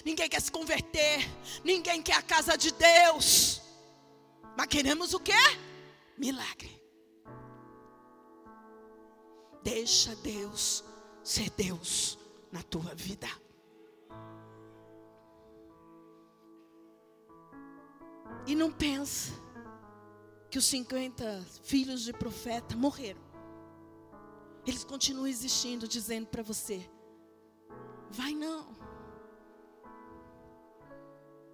ninguém 0.05 0.29
quer 0.29 0.41
se 0.41 0.51
converter, 0.53 1.29
ninguém 1.65 2.01
quer 2.01 2.15
a 2.15 2.23
casa 2.23 2.57
de 2.57 2.71
Deus. 2.73 3.61
Mas 4.57 4.67
queremos 4.69 5.13
o 5.13 5.21
quê? 5.21 5.33
Milagre. 6.17 6.81
Deixa 9.63 10.15
Deus 10.17 10.85
ser 11.23 11.51
Deus 11.51 12.19
na 12.53 12.63
tua 12.63 12.95
vida. 12.95 13.29
E 18.49 18.55
não 18.55 18.73
pensa 18.73 19.31
que 20.51 20.57
os 20.57 20.65
50 20.65 21.45
filhos 21.63 22.03
de 22.03 22.15
profeta 22.15 22.75
morreram. 22.75 23.21
Eles 24.67 24.85
continuam 24.85 25.27
existindo, 25.27 25.87
dizendo 25.87 26.27
para 26.29 26.43
você: 26.43 26.89
vai 28.11 28.33
não, 28.33 28.75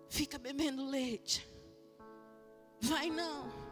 fica 0.08 0.38
bebendo 0.38 0.86
leite, 0.86 1.44
vai 2.80 3.10
não. 3.10 3.64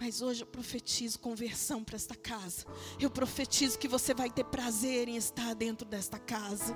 Mas 0.00 0.20
hoje 0.20 0.42
eu 0.42 0.46
profetizo 0.48 1.20
conversão 1.20 1.84
para 1.84 1.94
esta 1.94 2.16
casa. 2.16 2.66
Eu 3.00 3.08
profetizo 3.08 3.78
que 3.78 3.86
você 3.86 4.12
vai 4.12 4.28
ter 4.28 4.44
prazer 4.44 5.08
em 5.08 5.16
estar 5.16 5.54
dentro 5.54 5.86
desta 5.86 6.18
casa. 6.18 6.74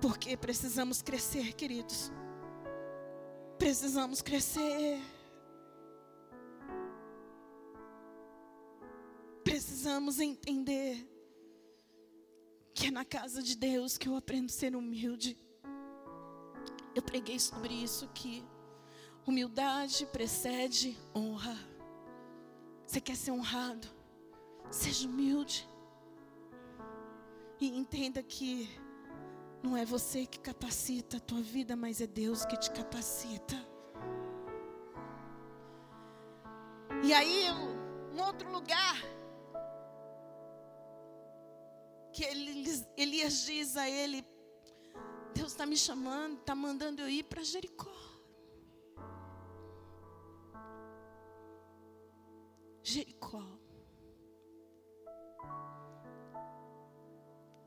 Porque 0.00 0.34
precisamos 0.34 1.02
crescer, 1.02 1.52
queridos. 1.52 2.10
Precisamos 3.58 4.22
crescer. 4.22 5.00
Precisamos 9.42 10.20
entender 10.20 11.06
que 12.74 12.88
é 12.88 12.90
na 12.90 13.04
casa 13.04 13.42
de 13.42 13.56
Deus 13.56 13.96
que 13.96 14.08
eu 14.08 14.16
aprendo 14.16 14.46
a 14.46 14.52
ser 14.52 14.76
humilde. 14.76 15.36
Eu 16.94 17.02
preguei 17.02 17.38
sobre 17.38 17.72
isso 17.72 18.08
que 18.14 18.44
Humildade 19.26 20.06
precede 20.06 20.96
honra. 21.12 21.58
Você 22.86 23.00
quer 23.00 23.16
ser 23.16 23.32
honrado? 23.32 23.88
Seja 24.70 25.08
humilde. 25.08 25.68
E 27.60 27.76
entenda 27.76 28.22
que 28.22 28.70
não 29.66 29.76
é 29.76 29.84
você 29.84 30.24
que 30.24 30.38
capacita 30.38 31.16
a 31.16 31.20
tua 31.20 31.42
vida, 31.42 31.74
mas 31.74 32.00
é 32.00 32.06
Deus 32.06 32.44
que 32.44 32.56
te 32.56 32.70
capacita. 32.70 33.56
E 37.02 37.12
aí, 37.12 37.50
um 38.12 38.20
outro 38.22 38.48
lugar 38.50 38.96
que 42.12 42.22
Elias 42.96 43.44
diz 43.44 43.76
a 43.76 43.90
ele: 43.90 44.24
Deus 45.34 45.50
está 45.50 45.66
me 45.66 45.76
chamando, 45.76 46.38
está 46.38 46.54
mandando 46.54 47.02
eu 47.02 47.08
ir 47.08 47.24
para 47.24 47.42
Jericó. 47.42 47.90
Jericó. 52.84 53.42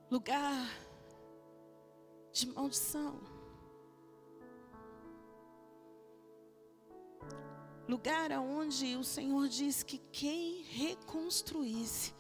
Lugar 0.10 0.66
de 2.40 2.48
maldição. 2.48 3.20
Lugar 7.88 8.32
aonde 8.32 8.96
o 8.96 9.04
Senhor 9.04 9.48
diz 9.48 9.82
que 9.84 9.98
quem 10.12 10.62
reconstruísse 10.64 12.14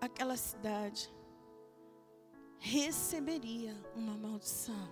aquela 0.00 0.36
cidade 0.36 1.12
receberia 2.58 3.74
uma 3.96 4.16
maldição. 4.16 4.88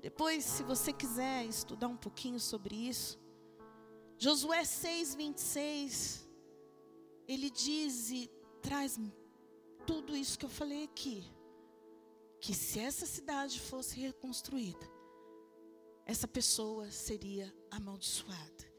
Depois, 0.00 0.44
se 0.44 0.62
você 0.62 0.92
quiser 0.92 1.44
estudar 1.46 1.88
um 1.88 1.96
pouquinho 1.96 2.38
sobre 2.38 2.74
isso, 2.76 3.18
Josué 4.16 4.64
6, 4.64 5.14
26, 5.16 6.28
ele 7.26 7.50
diz 7.50 8.10
e 8.10 8.30
traz 8.62 9.00
tudo 9.86 10.16
isso 10.16 10.38
que 10.38 10.44
eu 10.44 10.50
falei 10.50 10.84
aqui. 10.84 11.24
Que 12.44 12.52
se 12.52 12.78
essa 12.78 13.06
cidade 13.06 13.58
fosse 13.58 13.98
reconstruída, 13.98 14.86
essa 16.04 16.28
pessoa 16.28 16.90
seria 16.90 17.50
amaldiçoada. 17.70 18.70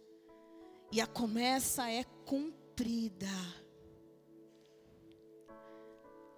E 0.91 1.01
a 1.01 1.07
promessa 1.07 1.89
é 1.89 2.03
cumprida. 2.03 3.26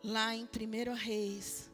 Lá 0.01 0.34
em 0.34 0.45
1 0.45 0.93
Reis 0.93 1.69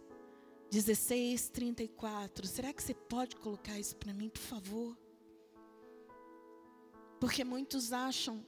16, 0.71 1.49
34. 1.49 2.47
Será 2.47 2.73
que 2.73 2.81
você 2.81 2.95
pode 2.95 3.35
colocar 3.35 3.79
isso 3.79 3.95
para 3.95 4.11
mim, 4.11 4.29
por 4.29 4.41
favor? 4.41 4.97
Porque 7.19 7.43
muitos 7.43 7.93
acham 7.93 8.43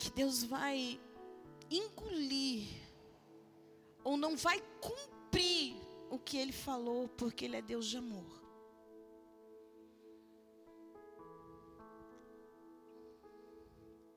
que 0.00 0.10
Deus 0.10 0.42
vai 0.42 1.00
engolir 1.70 2.85
ou 4.06 4.16
não 4.16 4.36
vai 4.36 4.62
cumprir 4.80 5.74
o 6.08 6.16
que 6.16 6.36
ele 6.38 6.52
falou, 6.52 7.08
porque 7.08 7.44
ele 7.44 7.56
é 7.56 7.60
Deus 7.60 7.86
de 7.86 7.96
amor. 7.96 8.40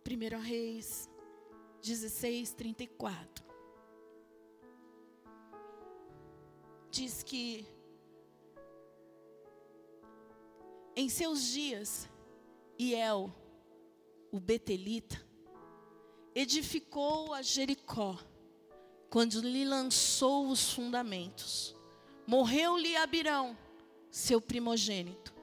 Primeiro 0.03 0.37
Reis 0.37 1.09
16, 1.81 2.53
34. 2.53 3.43
Diz 6.91 7.23
que 7.23 7.65
em 10.95 11.09
seus 11.09 11.41
dias 11.45 12.07
Iel, 12.79 13.33
o 14.31 14.39
Betelita, 14.39 15.19
edificou 16.35 17.33
a 17.33 17.41
Jericó 17.41 18.19
quando 19.09 19.41
lhe 19.41 19.65
lançou 19.65 20.47
os 20.49 20.71
fundamentos. 20.71 21.75
Morreu-lhe 22.27 22.95
Abirão, 22.95 23.57
seu 24.11 24.39
primogênito, 24.39 25.33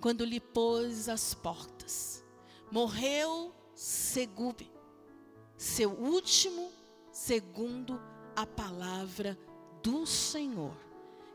quando 0.00 0.24
lhe 0.24 0.40
pôs 0.40 1.08
as 1.08 1.34
portas. 1.34 2.24
Morreu 2.70 3.54
Segube, 3.74 4.70
seu 5.56 5.90
último, 5.90 6.70
segundo 7.12 8.00
a 8.34 8.44
palavra 8.46 9.38
do 9.82 10.04
Senhor, 10.04 10.76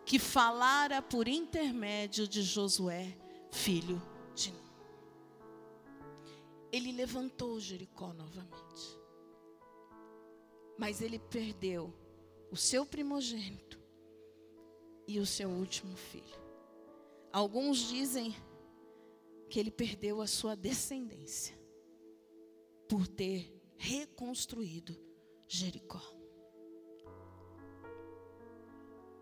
que 0.06 0.20
falara 0.20 1.02
por 1.02 1.28
intermédio 1.28 2.28
de 2.28 2.42
Josué, 2.42 3.18
filho 3.50 4.02
de 4.36 4.52
Nun 4.52 4.64
ele 6.74 6.92
levantou 6.92 7.60
Jericó 7.60 8.12
novamente. 8.14 9.03
Mas 10.78 11.02
ele 11.02 11.20
perdeu 11.20 11.94
o 12.52 12.56
seu 12.56 12.86
primogênito 12.86 13.80
e 15.08 15.20
o 15.20 15.26
seu 15.26 15.50
último 15.50 15.96
filho. 15.96 16.42
Alguns 17.32 17.78
dizem 17.78 18.36
que 19.50 19.60
ele 19.60 19.72
perdeu 19.72 20.22
a 20.22 20.28
sua 20.28 20.56
descendência 20.56 21.58
por 22.88 23.08
ter 23.08 23.54
reconstruído 23.78 24.98
Jericó. 25.48 26.02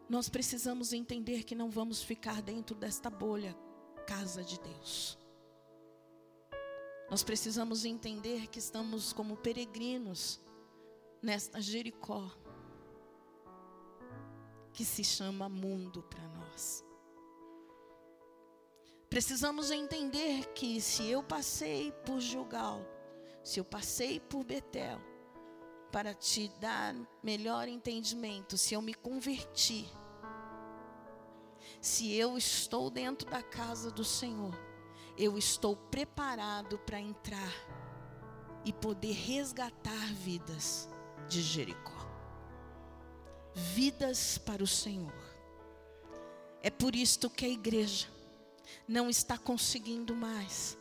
Nós 0.10 0.28
precisamos 0.28 0.91
entender 0.91 1.43
que 1.43 1.56
não 1.56 1.70
vamos 1.70 2.04
ficar 2.04 2.41
dentro 2.41 2.76
desta 2.76 3.10
bolha, 3.10 3.58
casa 4.06 4.43
de 4.43 4.60
Deus. 4.60 5.18
Nós 7.10 7.24
precisamos 7.24 7.86
entender 7.86 8.47
que 8.47 8.60
estamos 8.60 9.14
como 9.14 9.38
peregrinos 9.38 10.39
nesta 11.22 11.61
Jericó, 11.61 12.32
que 14.74 14.84
se 14.84 15.03
chama 15.03 15.47
mundo 15.47 16.01
para 16.03 16.28
nós. 16.30 16.84
Precisamos 19.09 19.69
entender 19.69 20.47
que 20.53 20.80
se 20.82 21.05
eu 21.07 21.22
passei 21.22 21.91
por 22.05 22.19
Gilgal, 22.19 22.82
se 23.43 23.59
eu 23.59 23.65
passei 23.65 24.19
por 24.19 24.43
Betel, 24.43 24.99
para 25.91 26.13
te 26.13 26.47
dar 26.59 26.95
melhor 27.22 27.67
entendimento, 27.67 28.57
se 28.57 28.74
eu 28.74 28.82
me 28.82 28.93
converti, 28.93 29.86
se 31.82 32.13
eu 32.13 32.38
estou 32.38 32.89
dentro 32.89 33.30
da 33.30 33.43
casa 33.43 33.91
do 33.91 34.03
Senhor, 34.05 34.55
eu 35.17 35.38
estou 35.38 35.76
preparado 35.76 36.80
para 36.80 36.99
entrar 36.99 37.53
e 38.63 38.72
poder 38.72 39.11
resgatar 39.11 40.13
vidas 40.13 40.90
de 41.32 41.41
Jericó. 41.41 41.93
Vidas 43.55 44.38
para 44.38 44.61
o 44.61 44.67
Senhor. 44.67 45.13
É 46.61 46.69
por 46.69 46.93
isto 46.93 47.29
que 47.29 47.45
a 47.45 47.49
igreja 47.49 48.07
não 48.86 49.09
está 49.09 49.38
conseguindo 49.38 50.13
mais. 50.13 50.77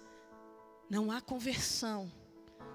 Não 0.90 1.12
há 1.12 1.20
conversão, 1.20 2.11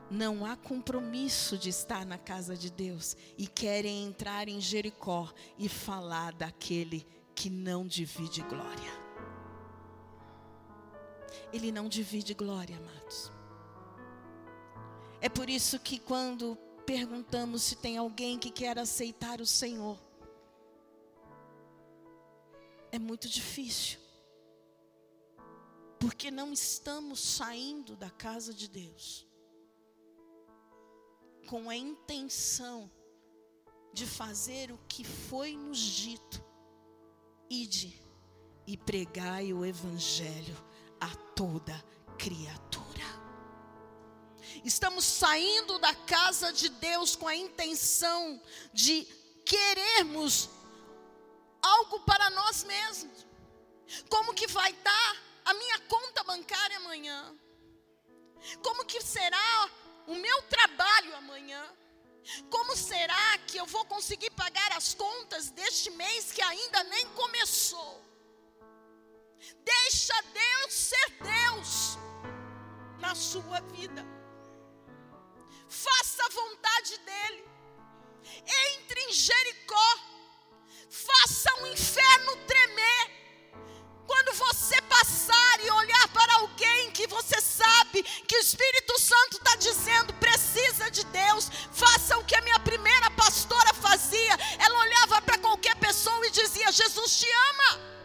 não 0.10 0.46
há 0.46 0.56
compromisso 0.56 1.58
de 1.58 1.68
estar 1.68 2.06
na 2.06 2.18
casa 2.18 2.56
de 2.56 2.72
Deus 2.72 3.18
e 3.38 3.46
querem 3.46 4.06
entrar 4.06 4.48
em 4.48 4.62
Jericó 4.62 5.30
e 5.58 5.68
falar 5.68 6.34
daquele 6.34 7.06
que 7.36 7.50
não 7.50 7.86
divide 7.86 8.42
glória. 8.44 9.06
Ele 11.52 11.74
não 11.74 11.90
divide 11.90 12.34
glória, 12.34 12.78
amados. 12.78 13.32
É 15.20 15.28
por 15.28 15.50
isso 15.50 15.78
que 15.78 16.00
quando 16.00 16.58
perguntamos 16.86 17.64
se 17.64 17.76
tem 17.76 17.98
alguém 17.98 18.38
que 18.38 18.52
quer 18.52 18.78
aceitar 18.78 19.42
o 19.42 19.46
Senhor, 19.46 20.00
é 22.92 23.00
muito 23.00 23.28
difícil. 23.28 24.00
Porque 26.00 26.30
não 26.30 26.54
estamos 26.54 27.20
saindo 27.20 27.96
da 27.96 28.10
casa 28.10 28.54
de 28.54 28.68
Deus 28.68 29.26
com 31.48 31.70
a 31.70 31.76
intenção 31.76 32.92
de 33.94 34.06
fazer 34.06 34.72
o 34.72 34.80
que 34.88 35.04
foi 35.04 35.56
nos 35.56 35.80
dito. 35.80 36.44
Ide 37.50 38.02
e 38.68 38.76
pregai 38.76 39.54
o 39.54 39.64
evangelho 39.64 40.56
a 41.00 41.16
toda 41.36 41.74
criatura. 42.18 42.85
Estamos 44.64 45.06
saindo 45.06 45.80
da 45.80 45.94
casa 45.94 46.52
de 46.54 46.70
Deus 46.70 47.16
com 47.16 47.28
a 47.28 47.36
intenção 47.36 48.42
de 48.74 49.06
querermos 49.46 50.50
algo 51.62 52.00
para 52.02 52.30
nós 52.30 52.64
mesmos. 52.64 53.26
Como 54.10 54.34
que 54.34 54.48
vai 54.48 54.72
estar 54.72 55.18
a 55.46 55.54
minha 55.54 55.80
conta 55.82 56.24
bancária 56.24 56.78
amanhã? 56.78 57.36
Como 58.62 58.86
que 58.86 59.02
será 59.02 59.70
o 60.08 60.16
meu 60.16 60.42
trabalho 60.44 61.16
amanhã? 61.16 61.64
Como 62.50 62.76
será 62.76 63.38
que 63.48 63.58
eu 63.58 63.66
vou 63.66 63.86
conseguir 63.86 64.32
pagar 64.32 64.72
as 64.72 64.94
contas 64.94 65.52
deste 65.52 65.92
mês 65.92 66.32
que 66.32 66.42
ainda 66.42 66.84
nem 66.86 67.08
começou? 67.10 68.04
Deixa 69.64 70.14
Deus 70.34 70.74
ser 70.74 71.10
Deus 71.22 71.98
na 73.00 73.14
sua 73.14 73.60
vida. 73.62 74.15
Faça 75.70 76.26
a 76.26 76.30
vontade 76.30 76.98
dEle. 77.00 77.46
Entre 78.74 79.02
em 79.02 79.14
Jericó. 79.14 80.00
Faça 80.90 81.54
o 81.62 81.68
inferno 81.68 82.36
tremer. 82.48 83.16
Quando 84.08 84.34
você 84.34 84.80
passar 84.84 85.60
e 85.66 85.72
olhar 85.72 86.08
para 86.10 86.36
alguém 86.36 86.92
que 86.92 87.08
você 87.08 87.42
sabe 87.42 88.04
que 88.04 88.38
o 88.38 88.40
Espírito 88.40 89.00
Santo 89.00 89.38
está 89.38 89.56
dizendo 89.56 90.14
precisa 90.16 90.90
de 90.92 91.04
Deus, 91.06 91.50
faça 91.72 92.18
o 92.18 92.24
que 92.24 92.36
a 92.36 92.42
minha 92.42 92.60
primeira 92.60 93.10
pastora 93.12 93.74
fazia. 93.74 94.38
Ela 94.60 94.80
olhava 94.80 95.22
para 95.24 95.38
qualquer 95.40 95.76
pessoa 95.78 96.26
e 96.28 96.32
dizia: 96.32 96.72
Jesus 96.72 97.18
te 97.20 97.28
ama. 97.52 97.96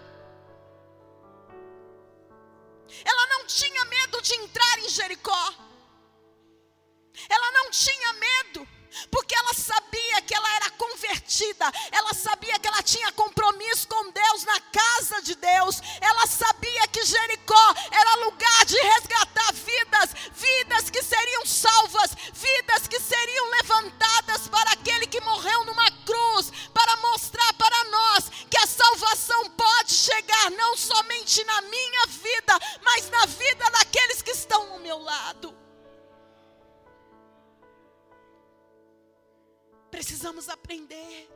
Ela 3.04 3.26
não 3.26 3.46
tinha 3.46 3.84
medo 3.84 4.22
de 4.22 4.34
entrar 4.34 4.78
em 4.78 4.88
Jericó. 4.88 5.69
Ela 7.28 7.52
não 7.52 7.70
tinha 7.70 8.12
medo 8.14 8.68
porque 9.10 9.34
ela 9.34 9.54
sabia 9.54 10.22
que 10.22 10.34
ela 10.34 10.54
era 10.56 10.70
convertida, 10.70 11.70
ela 11.92 12.12
sabia 12.12 12.58
que 12.58 12.66
ela 12.66 12.82
tinha 12.82 13.12
compromisso 13.12 13.86
com 13.88 14.10
Deus 14.10 14.44
na 14.44 14.60
casa 14.60 15.22
de 15.22 15.34
Deus, 15.36 15.80
ela 16.00 16.26
sabia 16.26 16.88
que 16.88 17.04
Jericó 17.04 17.74
era 17.90 18.24
lugar 18.24 18.64
de 18.66 18.76
resgatar 18.76 19.52
vidas, 19.52 20.14
vidas 20.32 20.90
que 20.90 21.02
seriam 21.02 21.46
salvas, 21.46 22.10
vidas 22.32 22.88
que 22.88 23.00
seriam 23.00 23.50
levantadas 23.50 24.48
para 24.48 24.72
aquele 24.72 25.06
que 25.06 25.20
morreu 25.20 25.64
numa 25.64 25.90
cruz, 26.04 26.50
para 26.74 26.96
mostrar 26.96 27.52
para 27.54 27.84
nós 27.84 28.30
que 28.50 28.58
a 28.58 28.66
salvação 28.66 29.50
pode 29.50 29.92
chegar 29.92 30.50
não 30.50 30.76
somente 30.76 31.44
na 31.44 31.60
minha 31.62 32.06
vida, 32.06 32.58
mas 32.82 33.08
na 33.10 33.26
vida 33.26 33.70
daqueles 33.70 34.22
que 34.22 34.32
estão 34.32 34.72
ao 34.72 34.80
meu 34.80 34.98
lado. 34.98 35.69
Precisamos 40.00 40.48
aprender 40.48 41.30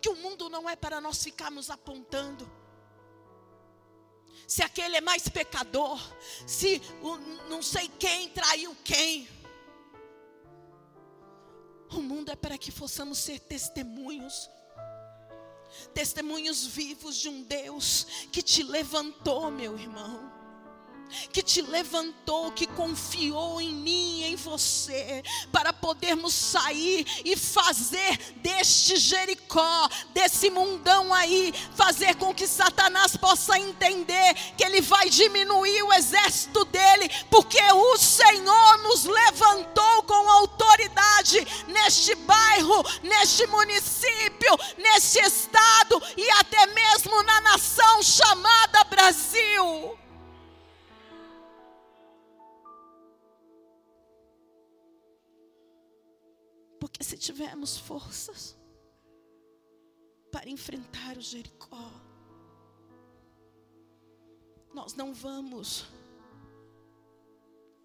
que 0.00 0.08
o 0.08 0.16
mundo 0.16 0.48
não 0.48 0.68
é 0.68 0.74
para 0.74 0.98
nós 0.98 1.22
ficarmos 1.22 1.68
apontando. 1.68 2.50
Se 4.48 4.62
aquele 4.62 4.96
é 4.96 5.00
mais 5.02 5.28
pecador, 5.28 6.00
se 6.46 6.80
o, 7.02 7.16
não 7.50 7.60
sei 7.60 7.86
quem 7.98 8.30
traiu 8.30 8.74
quem. 8.82 9.28
O 11.90 12.00
mundo 12.00 12.32
é 12.32 12.34
para 12.34 12.56
que 12.56 12.72
possamos 12.72 13.18
ser 13.18 13.40
testemunhos 13.40 14.48
testemunhos 15.92 16.64
vivos 16.64 17.16
de 17.16 17.28
um 17.28 17.42
Deus 17.42 18.04
que 18.32 18.40
te 18.40 18.62
levantou, 18.62 19.50
meu 19.50 19.78
irmão 19.78 20.33
que 21.32 21.42
te 21.42 21.62
levantou, 21.62 22.52
que 22.52 22.66
confiou 22.66 23.60
em 23.60 23.74
mim 23.74 24.20
e 24.20 24.24
em 24.24 24.36
você, 24.36 25.22
para 25.52 25.72
podermos 25.72 26.34
sair 26.34 27.06
e 27.24 27.36
fazer 27.36 28.18
deste 28.36 28.96
Jericó, 28.96 29.88
desse 30.12 30.50
mundão 30.50 31.12
aí, 31.12 31.52
fazer 31.74 32.14
com 32.16 32.34
que 32.34 32.46
Satanás 32.46 33.16
possa 33.16 33.58
entender 33.58 34.34
que 34.56 34.64
ele 34.64 34.80
vai 34.80 35.08
diminuir 35.08 35.82
o 35.82 35.92
exército 35.92 36.64
dele, 36.66 37.08
porque 37.30 37.60
o 37.60 37.96
Senhor 37.96 38.78
nos 38.78 39.04
levantou 39.04 40.02
com 40.04 40.30
autoridade 40.30 41.46
neste 41.68 42.14
bairro, 42.14 42.82
neste 43.02 43.46
município, 43.46 44.58
neste 44.78 45.18
estado 45.20 46.02
e 46.16 46.30
até 46.30 46.66
mesmo 46.66 47.22
na 47.22 47.40
nação 47.40 48.02
chamada 48.02 48.84
Brasil. 48.84 50.03
Tivermos 57.24 57.78
forças 57.78 58.56
para 60.30 60.48
enfrentar 60.50 61.16
o 61.16 61.20
Jericó, 61.20 61.90
nós 64.74 64.94
não 64.94 65.14
vamos 65.14 65.86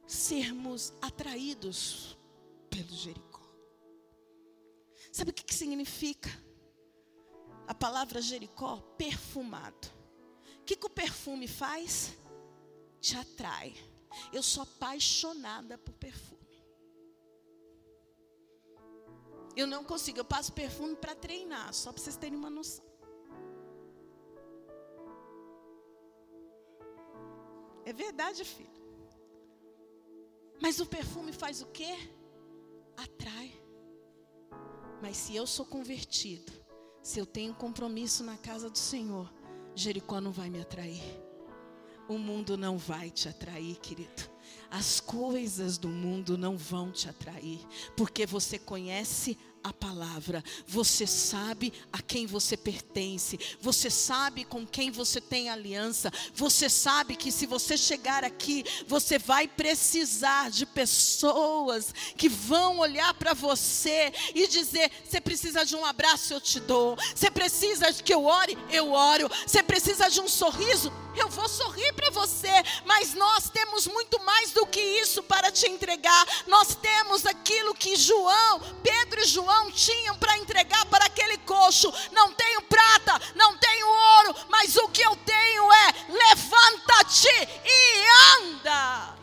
sermos 0.05 0.91
atraídos 1.01 2.17
pelo 2.69 2.89
Jericó. 2.89 3.47
Sabe 5.11 5.31
o 5.31 5.33
que, 5.33 5.53
significa 5.53 6.29
a 7.67 7.73
palavra 7.73 8.21
Jericó? 8.21 8.77
Perfumado. 8.97 9.87
O 10.61 10.63
que, 10.65 10.75
que 10.75 10.85
o 10.85 10.89
perfume 10.89 11.47
faz? 11.47 12.17
Te 12.99 13.15
atrai. 13.15 13.73
Eu 14.33 14.43
sou 14.43 14.63
apaixonada 14.63 15.77
por 15.77 15.93
perfume. 15.93 16.38
Eu 19.59 19.67
não 19.67 19.83
consigo, 19.83 20.19
eu 20.19 20.25
passo 20.25 20.53
perfume 20.53 20.95
para 20.95 21.13
treinar, 21.13 21.73
só 21.73 21.91
para 21.91 22.01
vocês 22.01 22.15
terem 22.15 22.37
uma 22.37 22.49
noção. 22.49 22.85
É 27.83 27.91
verdade, 27.91 28.45
filho. 28.45 28.79
Mas 30.61 30.79
o 30.79 30.85
perfume 30.85 31.33
faz 31.33 31.61
o 31.61 31.67
quê? 31.67 31.93
Atrai. 32.95 33.51
Mas 35.01 35.17
se 35.17 35.35
eu 35.35 35.45
sou 35.45 35.65
convertido, 35.65 36.53
se 37.01 37.19
eu 37.19 37.25
tenho 37.25 37.53
compromisso 37.53 38.23
na 38.23 38.37
casa 38.37 38.69
do 38.69 38.77
Senhor, 38.77 39.27
Jericó 39.75 40.21
não 40.21 40.31
vai 40.31 40.49
me 40.49 40.61
atrair. 40.61 41.03
O 42.07 42.17
mundo 42.17 42.57
não 42.57 42.77
vai 42.77 43.11
te 43.11 43.27
atrair, 43.27 43.75
querido. 43.79 44.29
As 44.71 44.99
coisas 44.99 45.77
do 45.77 45.89
mundo 45.89 46.37
não 46.37 46.57
vão 46.57 46.91
te 46.91 47.09
atrair, 47.09 47.59
porque 47.95 48.25
você 48.25 48.57
conhece 48.57 49.37
a 49.63 49.73
palavra, 49.73 50.43
você 50.67 51.05
sabe 51.05 51.73
a 51.91 52.01
quem 52.01 52.25
você 52.25 52.55
pertence, 52.55 53.39
você 53.61 53.89
sabe 53.89 54.45
com 54.45 54.65
quem 54.65 54.89
você 54.91 55.19
tem 55.19 55.49
aliança, 55.49 56.11
você 56.33 56.69
sabe 56.69 57.15
que 57.15 57.31
se 57.31 57.45
você 57.45 57.77
chegar 57.77 58.23
aqui, 58.23 58.63
você 58.87 59.19
vai 59.19 59.47
precisar 59.47 60.49
de 60.49 60.65
pessoas 60.65 61.93
que 62.15 62.29
vão 62.29 62.79
olhar 62.79 63.13
para 63.13 63.33
você 63.33 64.11
e 64.33 64.47
dizer: 64.47 64.91
você 65.09 65.19
precisa 65.19 65.65
de 65.65 65.75
um 65.75 65.83
abraço, 65.83 66.33
eu 66.33 66.39
te 66.39 66.59
dou, 66.59 66.95
você 67.15 67.31
precisa 67.31 67.91
que 67.91 68.13
eu 68.13 68.25
ore, 68.25 68.57
eu 68.69 68.91
oro, 68.91 69.29
você 69.45 69.63
precisa 69.63 70.07
de 70.07 70.21
um 70.21 70.27
sorriso, 70.27 70.93
eu 71.15 71.27
vou 71.29 71.49
sorrir 71.49 71.91
para 71.93 72.11
você, 72.11 72.51
mas 72.85 73.15
nós 73.15 73.49
temos 73.49 73.87
muito 73.87 74.23
mais 74.23 74.51
do 74.51 74.67
que 74.67 74.79
isso 74.79 75.23
para 75.23 75.51
te 75.51 75.67
entregar, 75.67 76.25
nós 76.45 76.75
temos 76.75 77.25
aquilo 77.25 77.73
que 77.73 77.95
João, 77.95 78.59
Pedro 78.83 79.21
e 79.21 79.25
João, 79.25 79.71
tinham 79.71 80.15
para 80.17 80.37
entregar 80.37 80.85
para 80.85 81.05
aquele 81.05 81.37
coxo. 81.39 81.91
Não 82.11 82.31
tenho 82.33 82.61
prata, 82.61 83.19
não 83.35 83.57
tenho 83.57 83.87
ouro, 83.87 84.35
mas 84.49 84.75
o 84.75 84.87
que 84.89 85.01
eu 85.01 85.15
tenho 85.15 85.73
é: 85.73 85.95
levanta-te 86.09 87.49
e 87.65 88.05
anda. 88.37 89.18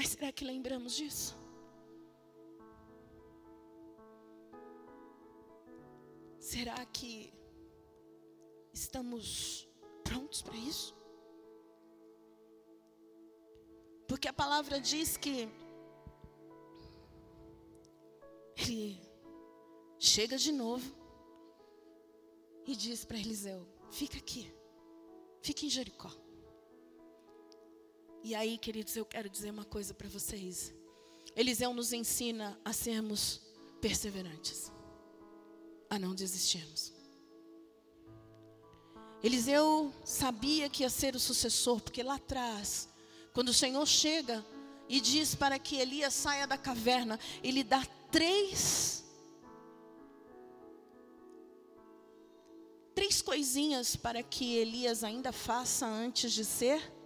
Mas 0.00 0.08
será 0.08 0.32
que 0.32 0.46
lembramos 0.46 0.94
disso? 0.96 1.38
Será 6.38 6.86
que 6.86 7.30
estamos 8.72 9.68
prontos 10.02 10.40
para 10.40 10.56
isso? 10.56 10.96
Porque 14.08 14.26
a 14.26 14.32
palavra 14.32 14.80
diz 14.80 15.18
que 15.18 15.50
ele 18.56 18.98
chega 19.98 20.38
de 20.38 20.50
novo 20.50 20.96
e 22.64 22.74
diz 22.74 23.04
para 23.04 23.18
Eliseu: 23.18 23.68
Fica 23.90 24.16
aqui, 24.16 24.50
fica 25.42 25.66
em 25.66 25.68
Jericó. 25.68 26.10
E 28.22 28.34
aí, 28.34 28.58
queridos, 28.58 28.94
eu 28.96 29.04
quero 29.04 29.30
dizer 29.30 29.50
uma 29.50 29.64
coisa 29.64 29.94
para 29.94 30.08
vocês. 30.08 30.74
Eliseu 31.34 31.72
nos 31.72 31.92
ensina 31.92 32.58
a 32.64 32.72
sermos 32.72 33.40
perseverantes, 33.80 34.70
a 35.88 35.98
não 35.98 36.14
desistirmos. 36.14 36.92
Eliseu 39.22 39.92
sabia 40.04 40.68
que 40.68 40.82
ia 40.82 40.90
ser 40.90 41.14
o 41.16 41.20
sucessor, 41.20 41.80
porque 41.80 42.02
lá 42.02 42.16
atrás, 42.16 42.88
quando 43.32 43.48
o 43.48 43.54
Senhor 43.54 43.86
chega 43.86 44.44
e 44.88 45.00
diz 45.00 45.34
para 45.34 45.58
que 45.58 45.76
Elias 45.76 46.12
saia 46.12 46.46
da 46.46 46.58
caverna, 46.58 47.18
ele 47.42 47.64
dá 47.64 47.84
três 48.10 49.04
três 52.94 53.22
coisinhas 53.22 53.96
para 53.96 54.22
que 54.22 54.56
Elias 54.56 55.02
ainda 55.02 55.32
faça 55.32 55.86
antes 55.86 56.32
de 56.32 56.44
ser 56.44 56.99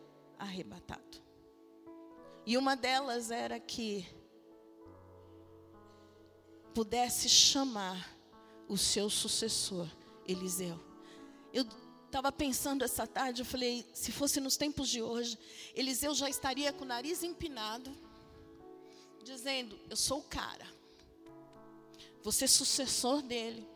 arrebatado. 0.44 1.22
E 2.46 2.56
uma 2.56 2.76
delas 2.76 3.30
era 3.30 3.58
que 3.58 4.06
pudesse 6.74 7.28
chamar 7.28 8.16
o 8.68 8.76
seu 8.76 9.08
sucessor, 9.08 9.88
Eliseu. 10.26 10.78
Eu 11.52 11.66
estava 12.06 12.30
pensando 12.30 12.84
essa 12.84 13.06
tarde, 13.06 13.42
eu 13.42 13.46
falei, 13.46 13.86
se 13.92 14.12
fosse 14.12 14.40
nos 14.40 14.56
tempos 14.56 14.88
de 14.88 15.00
hoje, 15.00 15.38
Eliseu 15.74 16.14
já 16.14 16.28
estaria 16.28 16.72
com 16.72 16.84
o 16.84 16.88
nariz 16.88 17.22
empinado, 17.22 17.90
dizendo: 19.22 19.78
Eu 19.88 19.96
sou 19.96 20.18
o 20.18 20.24
cara, 20.24 20.66
ser 22.32 22.48
sucessor 22.48 23.22
dele. 23.22 23.73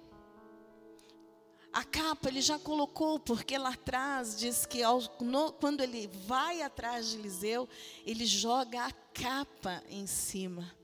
A 1.72 1.84
capa 1.84 2.28
ele 2.28 2.40
já 2.40 2.58
colocou, 2.58 3.18
porque 3.18 3.58
lá 3.58 3.70
atrás 3.70 4.36
diz 4.36 4.64
que 4.64 4.82
ao, 4.82 5.00
no, 5.20 5.52
quando 5.52 5.82
ele 5.82 6.08
vai 6.26 6.62
atrás 6.62 7.10
de 7.10 7.18
Eliseu, 7.18 7.68
ele 8.06 8.24
joga 8.24 8.86
a 8.86 8.92
capa 8.92 9.82
em 9.88 10.06
cima 10.06 10.74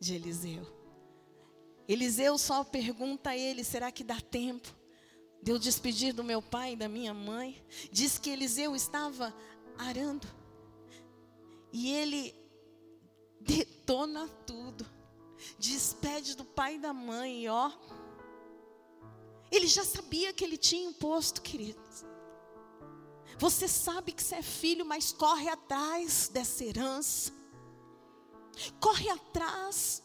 de 0.00 0.14
Eliseu. 0.14 0.66
Eliseu 1.88 2.38
só 2.38 2.62
pergunta 2.62 3.30
a 3.30 3.36
ele: 3.36 3.64
será 3.64 3.90
que 3.90 4.04
dá 4.04 4.20
tempo 4.20 4.68
de 5.42 5.50
eu 5.50 5.58
despedir 5.58 6.12
do 6.12 6.22
meu 6.22 6.40
pai 6.40 6.72
e 6.72 6.76
da 6.76 6.88
minha 6.88 7.12
mãe? 7.12 7.62
Diz 7.90 8.18
que 8.18 8.30
Eliseu 8.30 8.76
estava 8.76 9.34
arando 9.76 10.26
e 11.72 11.92
ele 11.92 12.34
detona 13.40 14.28
tudo, 14.46 14.86
despede 15.58 16.36
do 16.36 16.44
pai 16.44 16.76
e 16.76 16.78
da 16.78 16.92
mãe, 16.92 17.48
ó 17.48 17.72
ele 19.50 19.66
já 19.66 19.84
sabia 19.84 20.32
que 20.32 20.44
ele 20.44 20.56
tinha 20.56 20.88
um 20.88 20.92
posto, 20.92 21.40
queridos. 21.40 22.04
Você 23.38 23.68
sabe 23.68 24.12
que 24.12 24.22
você 24.22 24.36
é 24.36 24.42
filho, 24.42 24.84
mas 24.84 25.12
corre 25.12 25.48
atrás 25.48 26.28
dessa 26.28 26.64
herança. 26.64 27.32
Corre 28.80 29.08
atrás. 29.08 30.02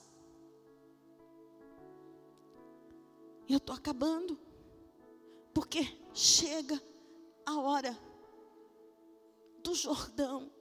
Eu 3.49 3.57
estou 3.57 3.75
acabando. 3.75 4.39
Porque 5.53 5.97
chega 6.13 6.81
a 7.45 7.57
hora 7.57 7.97
do 9.63 9.73
Jordão. 9.73 10.51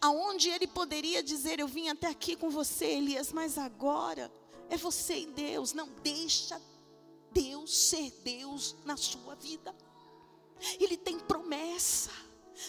Aonde 0.00 0.48
ele 0.48 0.66
poderia 0.66 1.22
dizer: 1.22 1.60
Eu 1.60 1.68
vim 1.68 1.88
até 1.88 2.08
aqui 2.08 2.34
com 2.34 2.50
você, 2.50 2.86
Elias, 2.86 3.32
mas 3.32 3.58
agora 3.58 4.32
é 4.68 4.76
você 4.76 5.18
e 5.18 5.26
Deus. 5.26 5.72
Não 5.72 5.88
deixa 6.02 6.60
Deus 7.32 7.74
ser 7.76 8.10
Deus 8.22 8.76
na 8.84 8.96
sua 8.96 9.34
vida. 9.34 9.74
Ele 10.78 10.96
tem 10.96 11.18
promessa. 11.18 12.10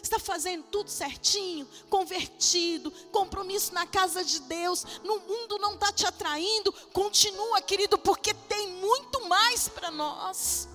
Está 0.02 0.18
fazendo 0.18 0.64
tudo 0.72 0.90
certinho, 0.90 1.68
convertido, 1.90 2.90
compromisso 3.12 3.74
na 3.74 3.86
casa 3.86 4.24
de 4.24 4.40
Deus. 4.42 4.86
No 5.04 5.20
mundo 5.20 5.58
não 5.58 5.74
está 5.74 5.92
te 5.92 6.06
atraindo. 6.06 6.72
Continua, 6.94 7.62
querido, 7.62 7.98
porque 7.98 8.34
tem 8.34 8.70
muito 8.70 9.28
mais 9.28 9.68
para 9.68 9.92
nós. 9.92 10.70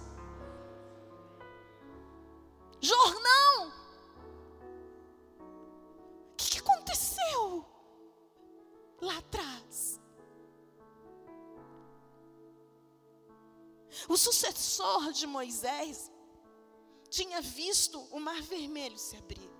Jornão, 2.78 3.72
o 6.32 6.36
que, 6.36 6.50
que 6.50 6.58
aconteceu 6.58 7.64
lá 9.00 9.16
atrás? 9.16 9.98
O 14.08 14.16
sucessor 14.16 15.12
de 15.12 15.26
Moisés 15.26 16.10
tinha 17.08 17.40
visto 17.40 18.00
o 18.10 18.20
mar 18.20 18.40
vermelho 18.42 18.98
se 18.98 19.16
abrir. 19.16 19.50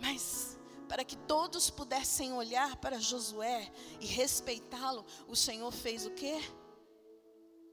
Mas 0.00 0.58
para 0.88 1.04
que 1.04 1.16
todos 1.16 1.70
pudessem 1.70 2.32
olhar 2.32 2.76
para 2.76 2.98
Josué 2.98 3.70
e 4.00 4.06
respeitá-lo, 4.06 5.04
o 5.26 5.36
Senhor 5.36 5.70
fez 5.70 6.06
o 6.06 6.10
quê? 6.12 6.38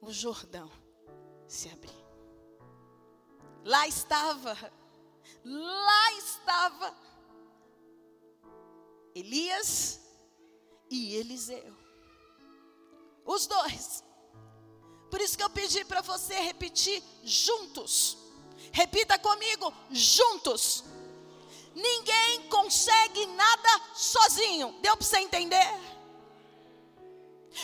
O 0.02 0.12
Jordão 0.12 0.70
se 1.48 1.70
abrir. 1.70 2.06
Lá 3.64 3.88
estava, 3.88 4.56
lá 5.44 6.14
estava 6.14 6.96
Elias 9.16 10.02
e 10.90 11.16
Eliseu. 11.16 11.85
Os 13.26 13.48
dois. 13.48 14.04
Por 15.10 15.20
isso 15.22 15.38
que 15.38 15.44
eu 15.44 15.50
pedi 15.50 15.84
para 15.86 16.02
você 16.02 16.36
repetir 16.36 17.02
juntos. 17.24 18.18
Repita 18.72 19.18
comigo, 19.18 19.74
juntos. 19.90 20.84
Ninguém 21.74 22.48
consegue 22.50 23.26
nada 23.28 23.82
sozinho. 23.94 24.78
Deu 24.82 24.96
para 24.96 25.06
você 25.06 25.18
entender? 25.20 25.96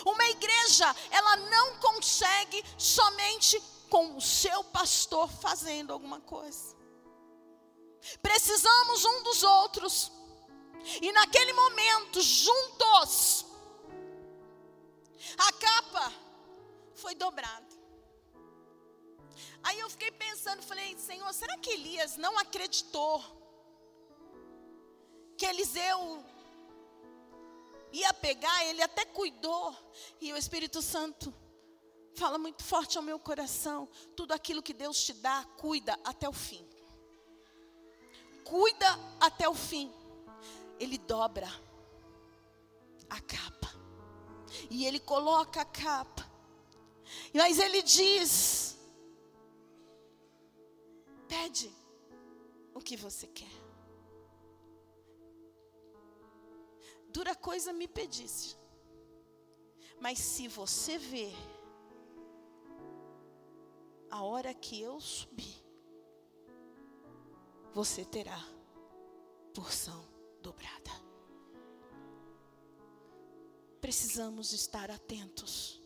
Uma 0.05 0.26
igreja, 0.30 0.95
ela 1.09 1.36
não 1.36 1.78
consegue 1.78 2.64
somente 2.78 3.62
com 3.89 4.16
o 4.16 4.22
seu 4.22 4.64
pastor 4.66 5.30
fazendo 5.30 5.91
alguma 5.91 6.22
coisa. 6.22 6.76
Precisamos 8.22 9.05
um 9.05 9.24
dos 9.24 9.43
outros. 9.43 10.12
E 11.01 11.12
naquele 11.12 11.53
momento, 11.53 12.22
juntos, 12.22 13.45
a 15.38 15.53
capa 15.53 16.11
foi 16.95 17.15
dobrada. 17.15 17.82
Aí 19.63 19.80
eu 19.80 19.89
fiquei 19.89 20.11
pensando, 20.11 20.61
falei, 20.63 20.97
Senhor, 20.97 21.32
será 21.34 21.57
que 21.57 21.69
Elias 21.69 22.17
não 22.17 22.38
acreditou 22.38 23.24
que 25.38 25.45
Eliseu 25.45 26.24
ia 27.91 28.13
pegar? 28.13 28.65
Ele 28.65 28.82
até 28.82 29.05
cuidou. 29.05 29.76
E 30.19 30.34
o 30.34 30.38
Espírito 30.38 30.82
Santo 30.82 31.34
fala 32.15 32.38
muito 32.38 32.63
forte 32.63 32.97
ao 32.97 33.03
meu 33.03 33.19
coração: 33.19 33.88
tudo 34.15 34.34
aquilo 34.34 34.63
que 34.63 34.74
Deus 34.74 35.03
te 35.03 35.13
dá, 35.13 35.43
cuida 35.57 35.97
até 36.03 36.28
o 36.28 36.34
fim. 36.34 36.67
Cuida 38.43 38.88
até 39.19 39.47
o 39.47 39.53
fim. 39.53 39.93
Ele 40.80 40.97
dobra 40.97 41.47
a 43.09 43.22
capa 43.22 43.80
e 44.70 44.86
ele 44.86 44.99
coloca 44.99 45.62
a 45.62 45.66
capa. 45.66 46.30
Mas 47.34 47.60
ele 47.60 47.82
diz: 47.82 48.78
pede 51.28 51.72
o 52.74 52.80
que 52.80 52.95
você 52.95 53.28
quer. 53.28 53.62
Dura 57.10 57.36
coisa 57.36 57.74
me 57.74 57.88
pedisse. 57.88 58.56
Mas 59.99 60.18
se 60.20 60.47
você 60.47 60.97
ver 60.97 61.36
a 64.10 64.24
hora 64.24 64.54
que 64.54 64.82
eu 64.82 64.99
subir, 64.99 65.64
você 67.74 68.04
terá 68.04 68.39
porção 69.54 70.04
dobrada 70.41 71.11
precisamos 73.82 74.53
estar 74.53 74.91
atentos, 74.91 75.82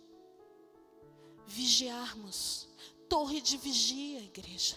vigiarmos. 1.47 2.67
Torre 3.07 3.39
de 3.39 3.55
vigia, 3.57 4.19
igreja. 4.19 4.75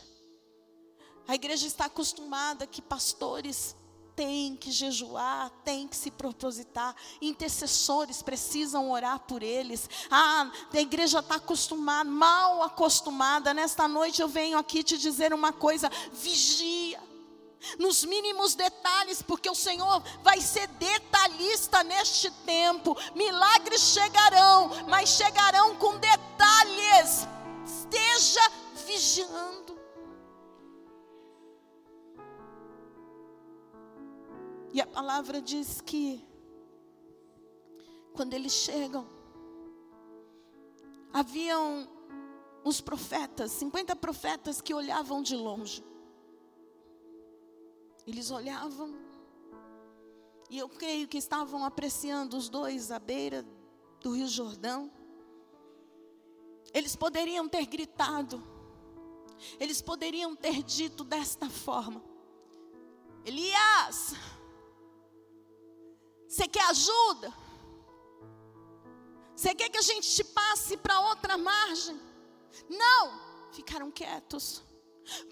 A 1.27 1.35
igreja 1.35 1.67
está 1.67 1.87
acostumada 1.87 2.67
que 2.67 2.81
pastores 2.81 3.75
têm 4.15 4.57
que 4.57 4.71
jejuar, 4.71 5.49
têm 5.65 5.87
que 5.87 5.97
se 5.97 6.11
propositar, 6.11 6.95
intercessores 7.21 8.21
precisam 8.21 8.91
orar 8.91 9.21
por 9.21 9.43
eles. 9.43 9.89
Ah, 10.11 10.51
a 10.73 10.81
igreja 10.81 11.21
está 11.21 11.37
acostumada, 11.37 12.09
mal 12.09 12.63
acostumada. 12.63 13.55
Nesta 13.55 13.87
noite 13.87 14.21
eu 14.21 14.29
venho 14.29 14.59
aqui 14.59 14.83
te 14.83 14.99
dizer 14.99 15.33
uma 15.33 15.53
coisa: 15.53 15.91
vigia. 16.13 17.08
Nos 17.79 18.05
mínimos 18.05 18.55
detalhes, 18.55 19.23
porque 19.23 19.49
o 19.51 19.55
Senhor 19.55 20.03
vai 20.23 20.41
ser 20.41 20.67
detalhista 20.69 21.83
neste 21.83 22.31
tempo. 22.45 22.97
Milagres 23.15 23.81
chegarão, 23.81 24.71
mas 24.89 25.11
chegarão 25.11 25.77
com 25.77 25.99
detalhes. 25.99 27.27
Esteja 27.67 28.51
vigiando. 28.87 29.79
E 34.73 34.81
a 34.81 34.87
palavra 34.87 35.41
diz 35.41 35.81
que 35.81 36.25
quando 38.13 38.35
eles 38.35 38.53
chegam, 38.53 39.09
haviam 41.13 41.89
os 42.65 42.81
profetas, 42.81 43.53
50 43.53 43.97
profetas 43.97 44.61
que 44.61 44.75
olhavam 44.75 45.23
de 45.23 45.35
longe. 45.35 45.88
Eles 48.09 48.31
olhavam 48.31 48.97
e 50.49 50.57
eu 50.59 50.67
creio 50.67 51.07
que 51.07 51.19
estavam 51.19 51.63
apreciando 51.63 52.39
os 52.39 52.49
dois 52.49 52.91
à 52.91 52.99
beira 52.99 53.45
do 54.01 54.13
Rio 54.13 54.27
Jordão. 54.27 54.91
Eles 56.73 56.97
poderiam 56.97 57.47
ter 57.47 57.67
gritado, 57.67 58.43
eles 59.61 59.83
poderiam 59.83 60.35
ter 60.35 60.63
dito 60.63 61.05
desta 61.05 61.51
forma: 61.51 62.03
Elias, 63.27 64.15
você 66.27 66.49
quer 66.49 66.65
ajuda? 66.71 67.31
Você 69.37 69.55
quer 69.55 69.69
que 69.69 69.77
a 69.77 69.83
gente 69.83 70.09
te 70.15 70.25
passe 70.25 70.79
para 70.79 70.99
outra 71.11 71.37
margem? 71.37 72.01
Não, 72.71 73.21
ficaram 73.53 73.91
quietos. 73.91 74.67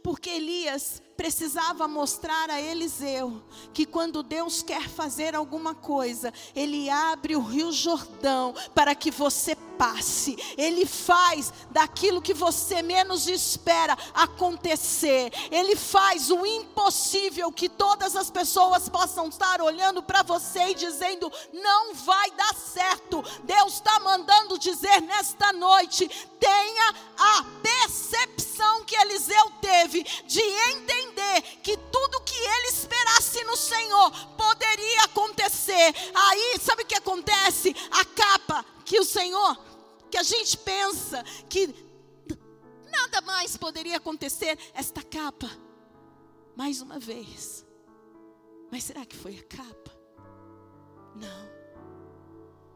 Porque 0.02 0.30
Elias 0.30 1.02
precisava 1.16 1.88
mostrar 1.88 2.50
a 2.50 2.60
Eliseu 2.60 3.42
que 3.72 3.86
quando 3.86 4.22
Deus 4.22 4.62
quer 4.62 4.88
fazer 4.88 5.34
alguma 5.34 5.74
coisa, 5.74 6.32
Ele 6.54 6.90
abre 6.90 7.34
o 7.36 7.40
Rio 7.40 7.72
Jordão 7.72 8.54
para 8.74 8.94
que 8.94 9.10
você 9.10 9.56
passe. 9.76 10.36
Ele 10.56 10.84
faz 10.84 11.52
daquilo 11.70 12.22
que 12.22 12.34
você 12.34 12.82
menos 12.82 13.26
espera 13.26 13.96
acontecer. 14.14 15.32
Ele 15.50 15.76
faz 15.76 16.30
o 16.30 16.44
impossível 16.44 17.52
que 17.52 17.68
todas 17.68 18.16
as 18.16 18.30
pessoas 18.30 18.88
possam 18.88 19.28
estar 19.28 19.60
olhando 19.60 20.02
para 20.02 20.22
você 20.22 20.70
e 20.70 20.74
dizendo: 20.74 21.30
não 21.52 21.94
vai 21.94 22.30
dar 22.32 22.54
certo. 22.54 23.22
Deus 23.44 23.74
está 23.74 24.00
mandando 24.00 24.58
dizer 24.58 25.00
nesta 25.02 25.52
noite: 25.52 26.08
tenha 26.38 26.94
a 27.18 27.44
percepção 27.62 28.84
que 28.84 28.96
Eliseu 28.96 29.50
teve 29.60 30.02
de 30.26 30.40
entender 30.40 31.42
que 31.62 31.76
tudo 31.76 32.22
que 32.22 32.34
ele 32.34 32.68
esperasse 32.68 33.44
no 33.44 33.56
Senhor 33.56 34.10
poderia 34.36 35.04
acontecer. 35.04 35.94
Aí, 36.14 36.58
sabe 36.60 36.82
o 36.82 36.86
que 36.86 36.94
acontece? 36.94 37.74
A 37.90 38.04
capa 38.04 38.64
que 38.86 39.00
o 39.00 39.04
Senhor, 39.04 39.58
que 40.10 40.16
a 40.16 40.22
gente 40.22 40.56
pensa 40.56 41.22
que 41.48 41.74
nada 42.88 43.20
mais 43.20 43.56
poderia 43.56 43.96
acontecer, 43.96 44.56
esta 44.72 45.02
capa, 45.02 45.50
mais 46.54 46.80
uma 46.80 46.98
vez. 46.98 47.66
Mas 48.70 48.84
será 48.84 49.04
que 49.04 49.16
foi 49.16 49.36
a 49.36 49.42
capa? 49.42 49.90
Não. 51.16 51.56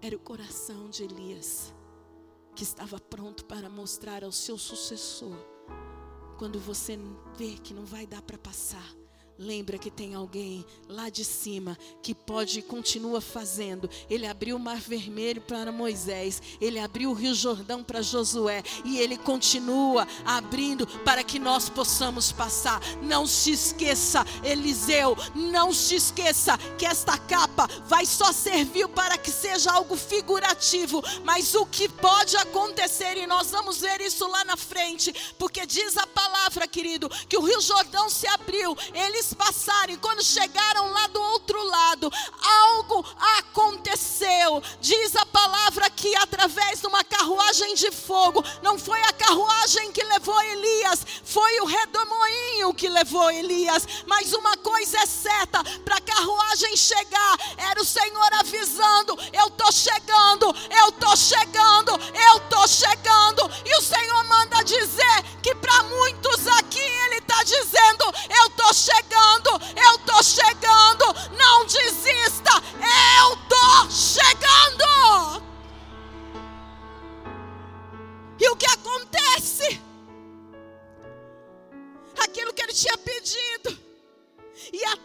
Era 0.02 0.16
o 0.16 0.20
coração 0.20 0.90
de 0.90 1.04
Elias 1.04 1.72
que 2.56 2.64
estava 2.64 2.98
pronto 2.98 3.44
para 3.44 3.70
mostrar 3.70 4.24
ao 4.24 4.32
seu 4.32 4.58
sucessor. 4.58 5.36
Quando 6.38 6.58
você 6.58 6.98
vê 7.36 7.54
que 7.54 7.72
não 7.72 7.84
vai 7.84 8.06
dar 8.06 8.22
para 8.22 8.38
passar, 8.38 8.96
Lembra 9.42 9.78
que 9.78 9.90
tem 9.90 10.14
alguém 10.14 10.62
lá 10.86 11.08
de 11.08 11.24
cima 11.24 11.78
que 12.02 12.14
pode 12.14 12.58
e 12.58 12.62
continua 12.62 13.22
fazendo. 13.22 13.88
Ele 14.10 14.26
abriu 14.26 14.56
o 14.56 14.60
mar 14.60 14.76
vermelho 14.76 15.40
para 15.40 15.72
Moisés, 15.72 16.42
ele 16.60 16.78
abriu 16.78 17.08
o 17.08 17.14
rio 17.14 17.34
Jordão 17.34 17.82
para 17.82 18.02
Josué 18.02 18.62
e 18.84 18.98
ele 18.98 19.16
continua 19.16 20.06
abrindo 20.26 20.86
para 21.06 21.24
que 21.24 21.38
nós 21.38 21.70
possamos 21.70 22.30
passar. 22.30 22.82
Não 23.02 23.26
se 23.26 23.52
esqueça, 23.52 24.26
Eliseu, 24.44 25.16
não 25.34 25.72
se 25.72 25.94
esqueça 25.94 26.58
que 26.76 26.84
esta 26.84 27.16
capa 27.16 27.66
vai 27.86 28.04
só 28.04 28.34
servir 28.34 28.88
para 28.88 29.16
que 29.16 29.30
seja 29.30 29.72
algo 29.72 29.96
figurativo, 29.96 31.02
mas 31.24 31.54
o 31.54 31.64
que 31.64 31.88
pode 31.88 32.36
acontecer 32.36 33.16
e 33.16 33.26
nós 33.26 33.50
vamos 33.50 33.78
ver 33.78 34.02
isso 34.02 34.28
lá 34.28 34.44
na 34.44 34.58
frente, 34.58 35.14
porque 35.38 35.64
diz 35.64 35.96
a 35.96 36.06
palavra, 36.06 36.68
querido, 36.68 37.08
que 37.26 37.38
o 37.38 37.42
rio 37.42 37.62
Jordão 37.62 38.10
se 38.10 38.26
abriu, 38.26 38.76
eles 39.30 39.34
passaram, 39.34 39.92
e 39.92 39.96
quando 39.96 40.22
chegaram 40.22 40.90
lá 40.90 41.06
do 41.08 41.20
outro 41.20 41.62
lado, 41.62 42.12
algo 42.42 43.04
aconteceu. 43.38 44.62
Diz 44.80 45.14
a 45.16 45.26
palavra 45.26 45.88
que 45.90 46.14
através 46.16 46.80
de 46.80 46.86
uma 46.86 47.04
carruagem 47.04 47.74
de 47.74 47.90
fogo, 47.90 48.44
não 48.62 48.78
foi 48.78 49.00
a 49.02 49.12
carruagem 49.12 49.92
que 49.92 50.02
levou 50.04 50.40
Elias, 50.42 51.06
foi 51.24 51.60
o 51.60 51.64
redemoinho 51.64 52.74
que 52.74 52.88
levou 52.88 53.30
Elias. 53.30 53.86
Mas 54.06 54.32
uma 54.32 54.56
coisa 54.56 54.98
é 54.98 55.06
certa: 55.06 55.62
para 55.84 55.96
a 55.96 56.00
carruagem 56.00 56.76
chegar, 56.76 57.38
era 57.56 57.80
o 57.80 57.84
Senhor 57.84 58.34
avisando: 58.34 59.16
Eu 59.32 59.46
estou 59.48 59.72
chegando, 59.72 60.46
eu 60.70 60.88
estou 60.88 61.16
chegando, 61.16 61.92
eu 62.14 62.36
estou 62.38 62.68
chegando. 62.68 63.50
E 63.64 63.76
o 63.76 63.82
Senhor 63.82 64.24
manda 64.24 64.62
dizer 64.62 65.22
que 65.42 65.54
para 65.54 65.82
muitos 65.84 66.46
aqui, 66.58 66.80
Ele 66.80 67.19
está 67.30 67.44
dizendo: 67.44 68.04
Eu 68.28 68.46
estou 68.46 68.74
chegando 68.74 69.50
eu 69.76 69.96
estou 69.96 70.22
chegando. 70.22 71.04
Não 71.36 71.64
desista, 71.64 72.50
eu 72.76 73.34
estou 73.34 73.90
chegando. 73.90 75.42
E 78.38 78.48
o 78.48 78.56
que 78.56 78.66
acontece? 78.66 79.80
Aquilo 82.22 82.52
que 82.52 82.62
ele 82.62 82.72
tinha 82.72 82.96
pedido. 82.98 83.78
E 84.72 84.84
a 84.84 84.96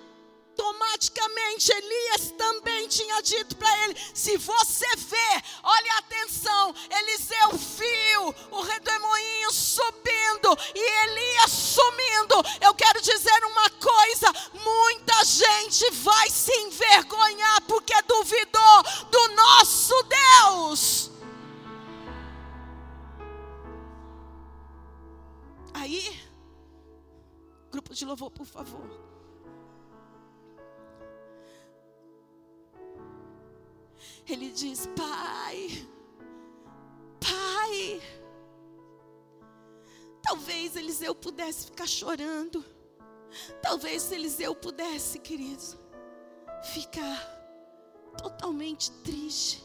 automaticamente 0.56 1.72
Elias 1.72 2.32
também 2.38 2.88
tinha 2.88 3.22
dito 3.22 3.56
para 3.58 3.84
ele: 3.84 3.96
se 4.14 4.38
você 4.38 4.86
vê, 4.96 5.44
olhe 5.64 5.90
atenção, 5.98 6.74
Eliseu 6.90 7.52
viu 7.52 8.36
o 8.52 8.62
redemoinho 8.62 9.52
subindo 9.52 10.58
e 10.74 11.04
Elias 11.04 11.52
sumindo. 11.52 12.36
Eu 12.62 12.74
quero 12.74 13.02
dizer 13.02 13.44
uma 13.46 13.70
coisa: 13.70 14.34
muita 14.54 15.26
gente 15.26 15.92
vai 15.92 16.30
se 16.30 16.54
envergonhar 16.62 17.62
porque 17.64 17.94
duvidou 18.04 18.84
do 19.12 19.28
nosso 19.36 19.94
Deus. 20.04 21.12
Aí, 25.74 26.18
grupo 27.70 27.94
de 27.94 28.06
louvor, 28.06 28.32
por 28.32 28.46
favor. 28.46 29.05
Ele 34.28 34.52
diz: 34.52 34.88
Pai, 34.88 35.70
Pai. 37.20 38.02
Talvez 40.24 40.76
Eliseu 40.76 41.14
pudesse 41.14 41.66
ficar 41.66 41.88
chorando. 41.88 42.66
Talvez 43.62 44.12
Eliseu 44.12 44.56
pudesse, 44.56 45.20
queridos, 45.20 45.78
ficar 46.74 47.20
totalmente 48.18 48.92
triste. 49.04 49.64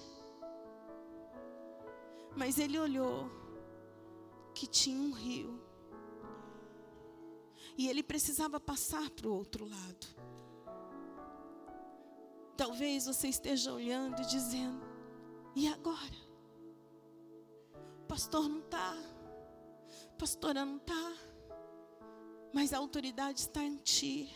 Mas 2.36 2.58
ele 2.58 2.78
olhou 2.78 3.30
que 4.54 4.66
tinha 4.66 5.00
um 5.00 5.12
rio. 5.12 5.58
E 7.76 7.88
ele 7.88 8.02
precisava 8.02 8.60
passar 8.60 9.08
para 9.10 9.28
o 9.28 9.34
outro 9.34 9.66
lado. 9.66 10.06
Talvez 12.60 13.06
você 13.06 13.28
esteja 13.28 13.72
olhando 13.72 14.20
e 14.20 14.26
dizendo: 14.26 14.84
e 15.56 15.66
agora? 15.66 16.20
Pastor 18.06 18.50
não 18.50 18.58
está, 18.58 18.94
pastora 20.18 20.62
não 20.62 20.76
está, 20.76 21.16
mas 22.52 22.74
a 22.74 22.76
autoridade 22.76 23.40
está 23.40 23.64
em 23.64 23.78
ti. 23.78 24.30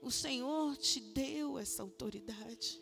O 0.00 0.10
Senhor 0.10 0.74
te 0.78 0.98
deu 1.00 1.58
essa 1.58 1.82
autoridade. 1.82 2.80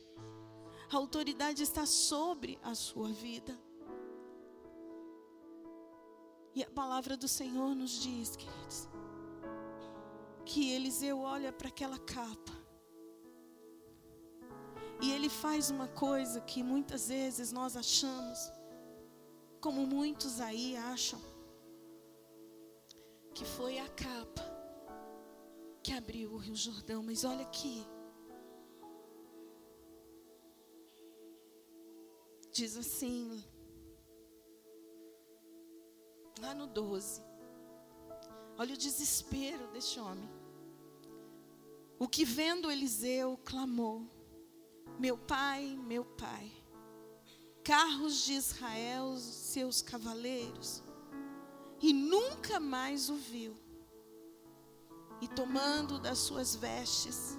A 0.93 0.97
autoridade 0.97 1.65
está 1.65 1.85
sobre 1.85 2.57
a 2.63 2.73
sua 2.77 3.09
vida. 3.09 3.59
E 6.55 6.63
a 6.63 6.71
palavra 6.71 7.17
do 7.17 7.27
Senhor 7.27 7.75
nos 7.75 8.01
diz, 8.01 8.37
queridos, 8.37 8.89
que 10.45 10.71
Eliseu 10.71 11.19
olha 11.19 11.53
para 11.53 11.67
aquela 11.67 11.99
capa 11.99 12.64
e 15.01 15.13
ele 15.13 15.29
faz 15.29 15.71
uma 15.71 15.89
coisa 15.89 16.41
que 16.41 16.63
muitas 16.63 17.09
vezes 17.09 17.53
nós 17.53 17.77
achamos, 17.77 18.39
como 19.61 19.87
muitos 19.87 20.41
aí 20.41 20.77
acham, 20.77 21.21
que 23.35 23.45
foi 23.45 23.79
a 23.79 23.89
capa 23.89 24.55
que 25.83 25.93
abriu 25.93 26.33
o 26.33 26.39
Rio 26.39 26.57
Jordão, 26.57 27.03
mas 27.03 27.25
olha 27.25 27.43
aqui. 27.43 27.87
Diz 32.51 32.77
assim, 32.77 33.45
lá 36.41 36.55
no 36.55 36.67
12. 36.67 37.21
Olha 38.57 38.75
o 38.75 38.79
desespero 38.79 39.67
deste 39.73 39.99
homem. 39.99 40.31
O 41.99 42.07
que 42.09 42.25
vendo 42.25 42.71
Eliseu 42.71 43.39
clamou: 43.45 44.09
Meu 44.99 45.19
pai, 45.19 45.79
meu 45.87 46.05
pai, 46.05 46.53
carros 47.63 48.25
de 48.25 48.35
Israel, 48.35 49.17
seus 49.17 49.83
cavaleiros, 49.83 50.83
e 51.81 51.93
nunca 51.93 52.61
mais 52.61 53.09
o 53.09 53.17
viu. 53.17 53.57
E 55.21 55.29
tomando 55.29 55.99
das 55.99 56.19
suas 56.19 56.55
vestes, 56.55 57.39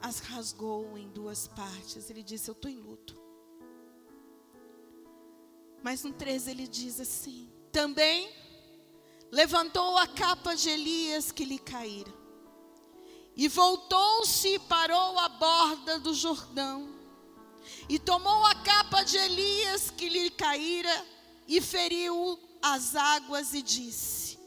as 0.00 0.20
rasgou 0.20 0.96
em 0.96 1.08
duas 1.08 1.48
partes. 1.48 2.08
Ele 2.08 2.22
disse: 2.22 2.48
Eu 2.48 2.52
estou 2.52 2.70
em 2.70 2.78
luto. 2.78 3.20
Mas 5.82 6.04
no 6.04 6.12
13 6.12 6.50
ele 6.50 6.66
diz 6.66 7.00
assim: 7.00 7.50
Também 7.72 8.30
levantou 9.30 9.96
a 9.98 10.06
capa 10.06 10.54
de 10.54 10.68
Elias 10.68 11.30
que 11.30 11.44
lhe 11.44 11.58
caíra. 11.58 12.19
E 13.36 13.48
voltou-se 13.48 14.48
e 14.48 14.58
parou 14.58 15.18
à 15.18 15.28
borda 15.28 15.98
do 15.98 16.12
Jordão. 16.14 16.88
E 17.88 17.98
tomou 17.98 18.44
a 18.44 18.54
capa 18.56 19.02
de 19.02 19.16
Elias 19.16 19.90
que 19.90 20.08
lhe 20.08 20.30
caíra 20.30 21.06
e 21.46 21.60
feriu 21.60 22.38
as 22.62 22.94
águas 22.94 23.54
e 23.54 23.62
disse: 23.62 24.38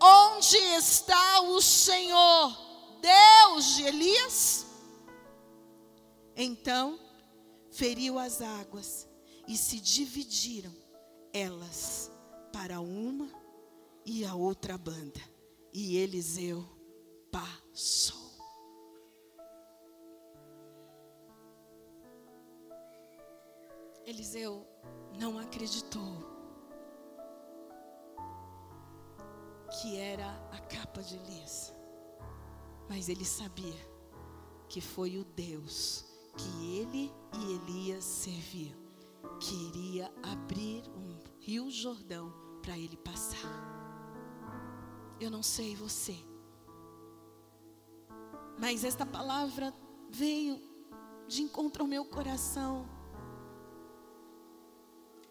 Onde 0.00 0.56
está 0.56 1.40
o 1.42 1.60
Senhor, 1.60 2.56
Deus 3.00 3.76
de 3.76 3.82
Elias? 3.84 4.66
Então 6.36 6.98
feriu 7.70 8.18
as 8.18 8.40
águas 8.40 9.08
e 9.46 9.56
se 9.56 9.80
dividiram 9.80 10.74
elas 11.32 12.10
para 12.52 12.80
uma 12.80 13.28
e 14.04 14.24
a 14.24 14.34
outra 14.34 14.78
banda. 14.78 15.20
E 15.72 15.96
Eliseu 15.96 16.77
passou. 17.30 18.18
Eliseu 24.04 24.66
não 25.18 25.38
acreditou 25.38 26.38
que 29.70 29.96
era 29.96 30.30
a 30.50 30.58
capa 30.60 31.02
de 31.02 31.16
Elias, 31.16 31.74
mas 32.88 33.08
ele 33.08 33.24
sabia 33.24 33.86
que 34.68 34.80
foi 34.80 35.18
o 35.18 35.24
Deus 35.24 36.06
que 36.36 36.78
ele 36.78 37.12
e 37.34 37.54
Elias 37.54 38.04
serviam, 38.04 38.78
que 39.40 39.54
iria 39.68 40.12
abrir 40.22 40.84
um 40.90 41.18
rio 41.40 41.70
Jordão 41.70 42.32
para 42.62 42.78
ele 42.78 42.96
passar. 42.96 43.68
Eu 45.20 45.30
não 45.30 45.42
sei 45.42 45.74
você, 45.74 46.16
mas 48.58 48.84
esta 48.84 49.06
palavra 49.06 49.72
veio 50.10 50.60
de 51.26 51.42
encontro 51.42 51.82
ao 51.82 51.88
meu 51.88 52.04
coração. 52.04 52.88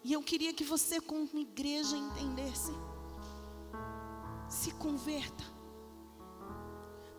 E 0.02 0.12
eu 0.12 0.22
queria 0.22 0.54
que 0.54 0.64
você, 0.64 1.00
como 1.00 1.28
igreja, 1.38 1.96
entendesse. 1.96 2.72
Se 4.48 4.70
converta. 4.72 5.44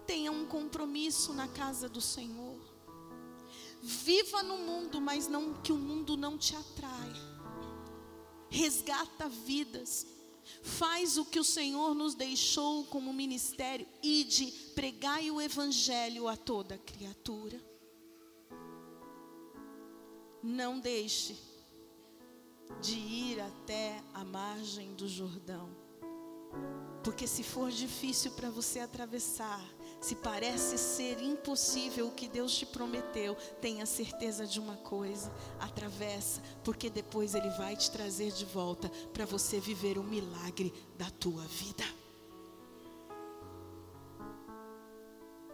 Tenha 0.08 0.32
um 0.32 0.46
compromisso 0.46 1.34
na 1.34 1.48
casa 1.48 1.88
do 1.88 2.02
Senhor. 2.02 2.58
Viva 3.82 4.42
no 4.42 4.58
mundo, 4.58 5.00
mas 5.00 5.28
não 5.28 5.54
que 5.62 5.72
o 5.72 5.78
mundo 5.78 6.18
não 6.18 6.38
te 6.38 6.56
atrai. 6.56 7.14
Resgata 8.50 9.30
vidas. 9.30 10.08
Faz 10.62 11.18
o 11.18 11.26
que 11.26 11.40
o 11.40 11.44
Senhor 11.44 11.94
nos 11.94 12.16
deixou 12.16 12.86
como 12.86 13.14
ministério 13.14 13.88
e 14.04 14.24
de 14.24 14.52
pregai 14.74 15.32
o 15.32 15.40
evangelho 15.40 16.28
a 16.28 16.36
toda 16.36 16.78
criatura. 16.78 17.62
Não 20.42 20.80
deixe 20.80 21.38
de 22.82 22.96
ir 22.96 23.42
até 23.42 24.02
a 24.14 24.24
margem 24.24 24.94
do 24.94 25.08
Jordão. 25.08 25.70
Porque 27.04 27.28
se 27.28 27.44
for 27.44 27.72
difícil 27.72 28.32
para 28.32 28.50
você 28.50 28.80
atravessar, 28.80 29.62
se 30.00 30.16
parece 30.16 30.78
ser 30.78 31.22
impossível 31.22 32.08
o 32.08 32.12
que 32.12 32.28
Deus 32.28 32.56
te 32.56 32.66
prometeu, 32.66 33.36
tenha 33.60 33.86
certeza 33.86 34.46
de 34.48 34.60
uma 34.60 34.78
coisa: 34.78 35.32
atravessa, 35.60 36.42
porque 36.64 36.90
depois 36.90 37.36
Ele 37.36 37.50
vai 37.52 37.76
te 37.76 37.92
trazer 37.92 38.32
de 38.32 38.46
volta 38.46 38.90
para 39.14 39.26
você 39.26 39.60
viver 39.60 39.98
o 39.98 40.04
milagre 40.04 40.74
da 40.98 41.10
tua 41.10 41.44
vida. 41.44 41.84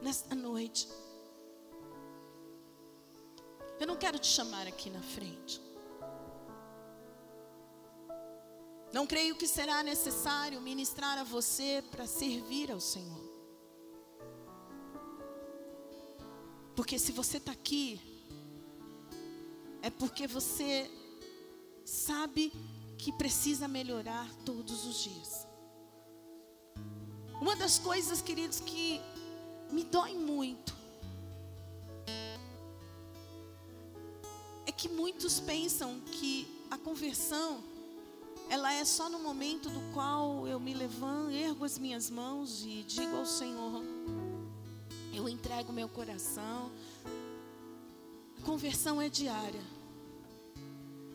Nesta 0.01 0.35
noite, 0.35 0.87
eu 3.79 3.87
não 3.87 3.95
quero 3.95 4.19
te 4.19 4.27
chamar 4.27 4.67
aqui 4.67 4.89
na 4.89 5.01
frente. 5.01 5.59
Não 8.93 9.05
creio 9.05 9.35
que 9.35 9.47
será 9.47 9.83
necessário 9.83 10.61
ministrar 10.61 11.17
a 11.17 11.23
você 11.23 11.83
para 11.91 12.07
servir 12.07 12.71
ao 12.71 12.79
Senhor. 12.79 13.34
Porque 16.75 16.99
se 16.99 17.11
você 17.11 17.37
está 17.37 17.51
aqui, 17.51 17.99
é 19.81 19.89
porque 19.89 20.27
você 20.27 20.89
sabe 21.85 22.51
que 22.97 23.11
precisa 23.13 23.67
melhorar 23.67 24.29
todos 24.43 24.85
os 24.85 25.03
dias. 25.03 25.47
Uma 27.39 27.55
das 27.55 27.77
coisas, 27.77 28.21
queridos, 28.21 28.59
que 28.59 28.99
me 29.71 29.83
dói 29.83 30.13
muito 30.15 30.73
é 34.65 34.71
que 34.71 34.89
muitos 34.89 35.39
pensam 35.39 35.99
que 36.11 36.47
a 36.71 36.77
conversão 36.77 37.63
ela 38.49 38.73
é 38.73 38.83
só 38.85 39.09
no 39.09 39.19
momento 39.19 39.69
do 39.69 39.81
qual 39.93 40.47
eu 40.47 40.59
me 40.59 40.73
levanto, 40.73 41.31
ergo 41.31 41.65
as 41.65 41.77
minhas 41.77 42.09
mãos 42.09 42.63
e 42.63 42.83
digo 42.83 43.15
ao 43.15 43.25
Senhor: 43.25 43.83
eu 45.15 45.29
entrego 45.29 45.71
meu 45.71 45.87
coração. 45.87 46.71
Conversão 48.43 49.01
é 49.01 49.09
diária. 49.09 49.63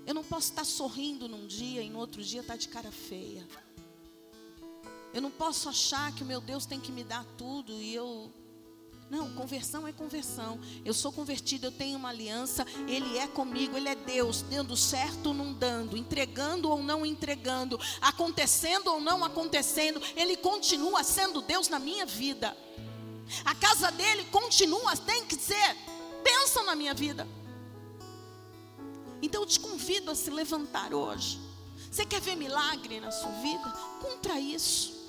Eu 0.07 0.15
não 0.15 0.25
posso 0.25 0.51
estar 0.51 0.65
sorrindo 0.65 1.29
num 1.29 1.47
dia 1.47 1.83
e 1.83 1.91
no 1.91 1.99
outro 1.99 2.23
dia 2.23 2.41
estar 2.41 2.57
de 2.57 2.69
cara 2.69 2.91
feia. 2.91 3.47
Eu 5.13 5.21
não 5.21 5.31
posso 5.31 5.69
achar 5.69 6.15
que 6.15 6.23
o 6.23 6.27
meu 6.27 6.41
Deus 6.41 6.67
tem 6.67 6.81
que 6.81 6.91
me 6.91 7.05
dar 7.05 7.25
tudo 7.37 7.73
e 7.73 7.95
eu 7.95 8.33
não, 9.11 9.29
conversão 9.35 9.89
é 9.89 9.93
conversão. 9.93 10.61
Eu 10.85 10.95
sou 10.95 11.11
convertido, 11.11 11.67
eu 11.67 11.73
tenho 11.73 11.99
uma 11.99 12.11
aliança. 12.11 12.65
Ele 12.87 13.19
é 13.19 13.27
comigo, 13.27 13.77
ele 13.77 13.89
é 13.89 13.97
Deus, 13.97 14.43
dando 14.43 14.77
certo 14.77 15.27
ou 15.27 15.35
não 15.35 15.53
dando, 15.53 15.97
entregando 15.97 16.71
ou 16.71 16.81
não 16.81 17.05
entregando, 17.05 17.79
acontecendo 18.01 18.87
ou 18.87 19.01
não 19.01 19.25
acontecendo. 19.25 20.01
Ele 20.15 20.37
continua 20.37 21.03
sendo 21.03 21.43
Deus 21.43 21.69
na 21.69 21.81
minha 21.81 22.07
vida. 22.07 22.57
A 23.45 23.55
casa 23.55 23.91
dele 23.91 24.25
continua, 24.27 24.97
tem 24.97 25.27
que 25.27 25.37
ser. 25.37 25.77
Pensam 26.23 26.65
na 26.65 26.75
minha 26.75 26.95
vida. 26.95 27.27
Então 29.23 29.43
eu 29.43 29.47
te 29.47 29.61
convido 29.61 30.11
a 30.11 30.15
se 30.15 30.31
levantar 30.31 30.95
hoje. 30.95 31.41
Você 31.91 32.05
quer 32.07 32.21
ver 32.21 32.37
milagre 32.37 33.01
na 33.01 33.11
sua 33.11 33.31
vida? 33.33 33.71
Cumpra 34.01 34.39
isso. 34.39 35.09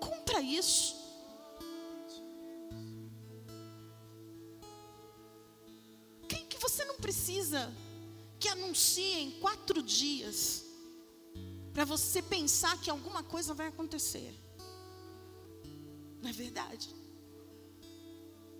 Cumpra 0.00 0.40
isso. 0.40 0.98
precisa 7.08 7.74
que 8.38 8.48
anuncie 8.48 9.20
em 9.20 9.30
quatro 9.40 9.82
dias 9.82 10.62
para 11.72 11.86
você 11.86 12.20
pensar 12.20 12.78
que 12.82 12.90
alguma 12.90 13.22
coisa 13.22 13.54
vai 13.54 13.68
acontecer. 13.68 14.34
Não 16.22 16.30
é 16.30 16.32
verdade? 16.32 16.94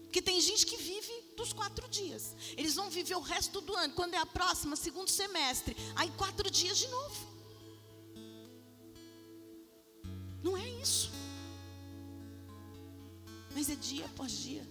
Porque 0.05 0.23
tem 0.23 0.41
gente 0.41 0.65
que 0.65 0.77
vive 0.77 1.13
dos 1.37 1.53
quatro 1.53 1.87
dias. 1.89 2.35
Eles 2.57 2.75
vão 2.75 2.89
viver 2.89 3.15
o 3.15 3.21
resto 3.21 3.61
do 3.61 3.75
ano. 3.75 3.93
Quando 3.95 4.15
é 4.15 4.19
a 4.19 4.27
próxima, 4.27 4.75
segundo 4.75 5.11
semestre. 5.11 5.77
Aí 5.95 6.11
quatro 6.13 6.51
dias 6.51 6.79
de 6.79 6.89
novo. 6.89 7.29
Não 10.43 10.57
é 10.57 10.67
isso. 10.81 11.11
Mas 13.55 13.69
é 13.69 13.75
dia 13.75 14.07
após 14.07 14.33
dia. 14.33 14.67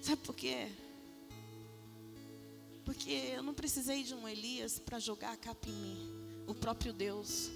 Sabe 0.00 0.22
por 0.22 0.34
quê? 0.34 0.68
Porque 2.84 3.10
eu 3.10 3.42
não 3.42 3.52
precisei 3.52 4.02
de 4.02 4.14
um 4.14 4.26
Elias 4.28 4.78
para 4.78 4.98
jogar 4.98 5.32
a 5.32 5.36
capa 5.36 5.68
em 5.68 5.72
mim. 5.72 6.08
O 6.46 6.54
próprio 6.54 6.92
Deus 6.92 7.50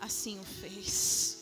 assim 0.00 0.38
o 0.38 0.44
fez. 0.44 1.37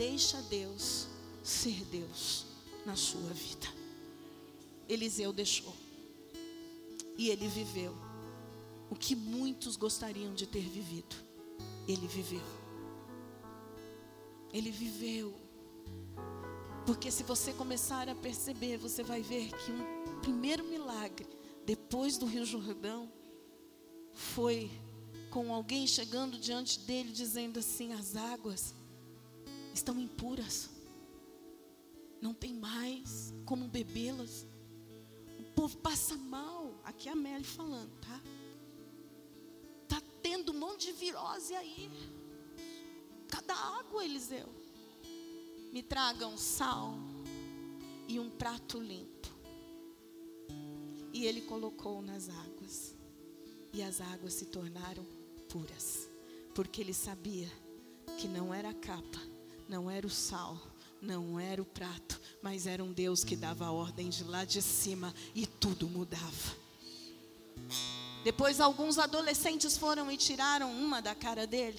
Deixa 0.00 0.40
Deus 0.40 1.08
ser 1.44 1.84
Deus 1.90 2.46
na 2.86 2.96
sua 2.96 3.34
vida. 3.34 3.66
Eliseu 4.88 5.30
deixou. 5.30 5.76
E 7.18 7.28
ele 7.28 7.46
viveu 7.46 7.94
o 8.88 8.96
que 8.96 9.14
muitos 9.14 9.76
gostariam 9.76 10.32
de 10.32 10.46
ter 10.46 10.62
vivido. 10.62 11.14
Ele 11.86 12.06
viveu. 12.06 12.40
Ele 14.54 14.70
viveu. 14.70 15.34
Porque 16.86 17.10
se 17.10 17.22
você 17.22 17.52
começar 17.52 18.08
a 18.08 18.14
perceber, 18.14 18.78
você 18.78 19.02
vai 19.02 19.20
ver 19.20 19.50
que 19.52 19.70
um 19.70 20.20
primeiro 20.22 20.64
milagre 20.64 21.26
depois 21.66 22.16
do 22.16 22.24
Rio 22.24 22.46
Jordão 22.46 23.12
foi 24.14 24.70
com 25.28 25.52
alguém 25.52 25.86
chegando 25.86 26.38
diante 26.38 26.80
dele 26.80 27.12
dizendo 27.12 27.58
assim: 27.58 27.92
as 27.92 28.16
águas 28.16 28.79
estão 29.74 29.98
impuras, 30.00 30.70
não 32.20 32.34
tem 32.34 32.52
mais 32.52 33.32
como 33.46 33.66
bebê-las. 33.66 34.46
O 35.38 35.44
povo 35.54 35.76
passa 35.78 36.16
mal. 36.16 36.74
Aqui 36.84 37.08
é 37.08 37.12
a 37.12 37.16
Meli 37.16 37.44
falando, 37.44 37.90
tá? 38.00 38.20
Tá 39.88 40.02
tendo 40.22 40.52
um 40.52 40.58
monte 40.58 40.86
de 40.86 40.92
virose 40.92 41.54
aí. 41.54 41.90
Cada 43.28 43.54
água, 43.54 44.04
Eliseu. 44.04 44.48
Me 45.72 45.82
tragam 45.82 46.36
sal 46.36 46.94
e 48.06 48.18
um 48.18 48.28
prato 48.28 48.78
limpo. 48.78 49.28
E 51.12 51.24
ele 51.24 51.42
colocou 51.42 52.02
nas 52.02 52.28
águas. 52.28 52.94
E 53.72 53.82
as 53.82 54.00
águas 54.00 54.34
se 54.34 54.46
tornaram 54.46 55.06
puras. 55.48 56.08
Porque 56.54 56.80
ele 56.80 56.92
sabia 56.92 57.50
que 58.18 58.28
não 58.28 58.52
era 58.52 58.74
capa, 58.74 59.20
não 59.70 59.88
era 59.88 60.04
o 60.04 60.10
sal, 60.10 60.60
não 61.00 61.38
era 61.38 61.62
o 61.62 61.64
prato, 61.64 62.20
mas 62.42 62.66
era 62.66 62.82
um 62.82 62.92
Deus 62.92 63.22
que 63.22 63.36
dava 63.36 63.66
a 63.66 63.70
ordem 63.70 64.08
de 64.08 64.24
lá 64.24 64.44
de 64.44 64.60
cima 64.60 65.14
e 65.32 65.46
tudo 65.46 65.88
mudava. 65.88 66.56
Depois 68.24 68.60
alguns 68.60 68.98
adolescentes 68.98 69.78
foram 69.78 70.10
e 70.10 70.16
tiraram 70.16 70.72
uma 70.72 71.00
da 71.00 71.14
cara 71.14 71.46
dele. 71.46 71.78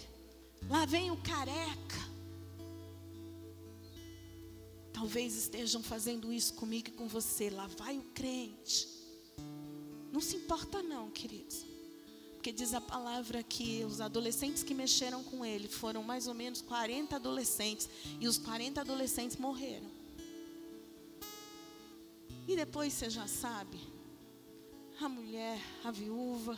Lá 0.70 0.86
vem 0.86 1.12
o 1.12 1.18
careca. 1.18 2.00
Talvez 4.94 5.36
estejam 5.36 5.84
fazendo 5.84 6.32
isso 6.32 6.54
comigo 6.54 6.88
e 6.88 6.94
com 6.94 7.10
você. 7.10 7.50
Lá 7.50 7.68
vai 7.68 7.98
o 7.98 8.04
crente. 8.14 8.88
Não 10.14 10.22
se 10.22 10.38
importa 10.38 10.82
não, 10.82 11.12
queridos. 11.12 11.66
Porque 12.42 12.52
diz 12.52 12.74
a 12.74 12.82
palavra 12.82 13.44
que 13.44 13.86
os 13.86 14.02
adolescentes 14.02 14.64
que 14.64 14.74
mexeram 14.74 15.24
com 15.24 15.46
ele 15.46 15.68
foram 15.68 16.02
mais 16.02 16.26
ou 16.26 16.34
menos 16.34 16.60
40 16.60 17.16
adolescentes. 17.16 17.88
E 18.20 18.28
os 18.28 18.40
40 18.40 18.82
adolescentes 18.82 19.38
morreram. 19.38 19.86
E 22.48 22.56
depois 22.56 22.94
você 22.94 23.12
já 23.12 23.28
sabe. 23.28 23.80
A 25.00 25.08
mulher, 25.08 25.62
a 25.84 25.92
viúva, 25.92 26.58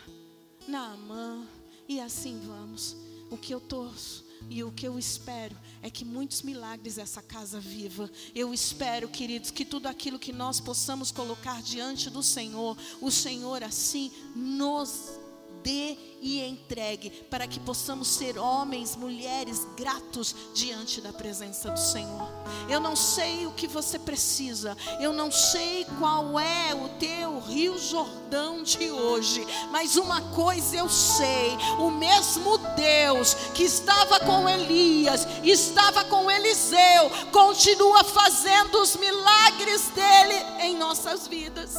Naamã. 0.69 1.45
E 1.85 1.99
assim 1.99 2.39
vamos. 2.39 2.95
O 3.29 3.37
que 3.37 3.53
eu 3.53 3.59
torço 3.59 4.23
e 4.49 4.63
o 4.63 4.71
que 4.71 4.87
eu 4.87 4.97
espero 4.97 5.57
é 5.81 5.89
que 5.89 6.05
muitos 6.05 6.43
milagres 6.43 6.97
essa 6.97 7.21
casa 7.21 7.59
viva. 7.59 8.09
Eu 8.33 8.53
espero, 8.53 9.09
queridos, 9.09 9.51
que 9.51 9.65
tudo 9.65 9.87
aquilo 9.87 10.17
que 10.17 10.31
nós 10.31 10.61
possamos 10.61 11.11
colocar 11.11 11.61
diante 11.61 12.09
do 12.09 12.23
Senhor, 12.23 12.77
o 13.01 13.11
Senhor 13.11 13.61
assim 13.63 14.13
nos 14.33 15.21
dê 15.63 15.97
e 16.21 16.41
entregue, 16.41 17.09
para 17.29 17.45
que 17.45 17.59
possamos 17.59 18.07
ser 18.07 18.37
homens, 18.37 18.95
mulheres 18.95 19.67
gratos 19.75 20.33
diante 20.53 21.01
da 21.01 21.11
presença 21.11 21.69
do 21.69 21.79
Senhor. 21.79 22.29
Eu 22.69 22.79
não 22.79 22.95
sei 22.95 23.45
o 23.45 23.51
que 23.51 23.67
você 23.67 23.99
precisa, 23.99 24.77
eu 25.01 25.11
não 25.11 25.29
sei 25.29 25.85
qual 25.99 26.39
é 26.39 26.73
o 26.73 26.87
teu 26.97 27.39
Rio 27.39 27.77
Jordão 27.77 28.63
de 28.63 28.89
hoje, 28.89 29.45
mas 29.69 29.97
uma 29.97 30.21
coisa 30.33 30.77
eu 30.77 30.87
sei: 30.87 31.57
o 31.79 31.91
mesmo 31.91 32.57
Deus 32.75 33.33
que 33.53 33.63
estava 33.63 34.21
com 34.21 34.47
Elias, 34.47 35.27
estava 35.43 36.05
com 36.05 36.31
Eliseu, 36.31 37.09
continua 37.33 38.03
fazendo 38.03 38.81
os 38.81 38.95
milagres 38.95 39.89
dele 39.89 40.35
em 40.61 40.77
nossas 40.77 41.27
vidas. 41.27 41.75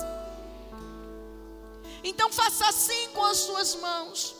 Então 2.05 2.31
faça 2.31 2.69
assim 2.69 3.09
com 3.15 3.25
as 3.25 3.39
suas 3.39 3.75
mãos. 3.77 4.37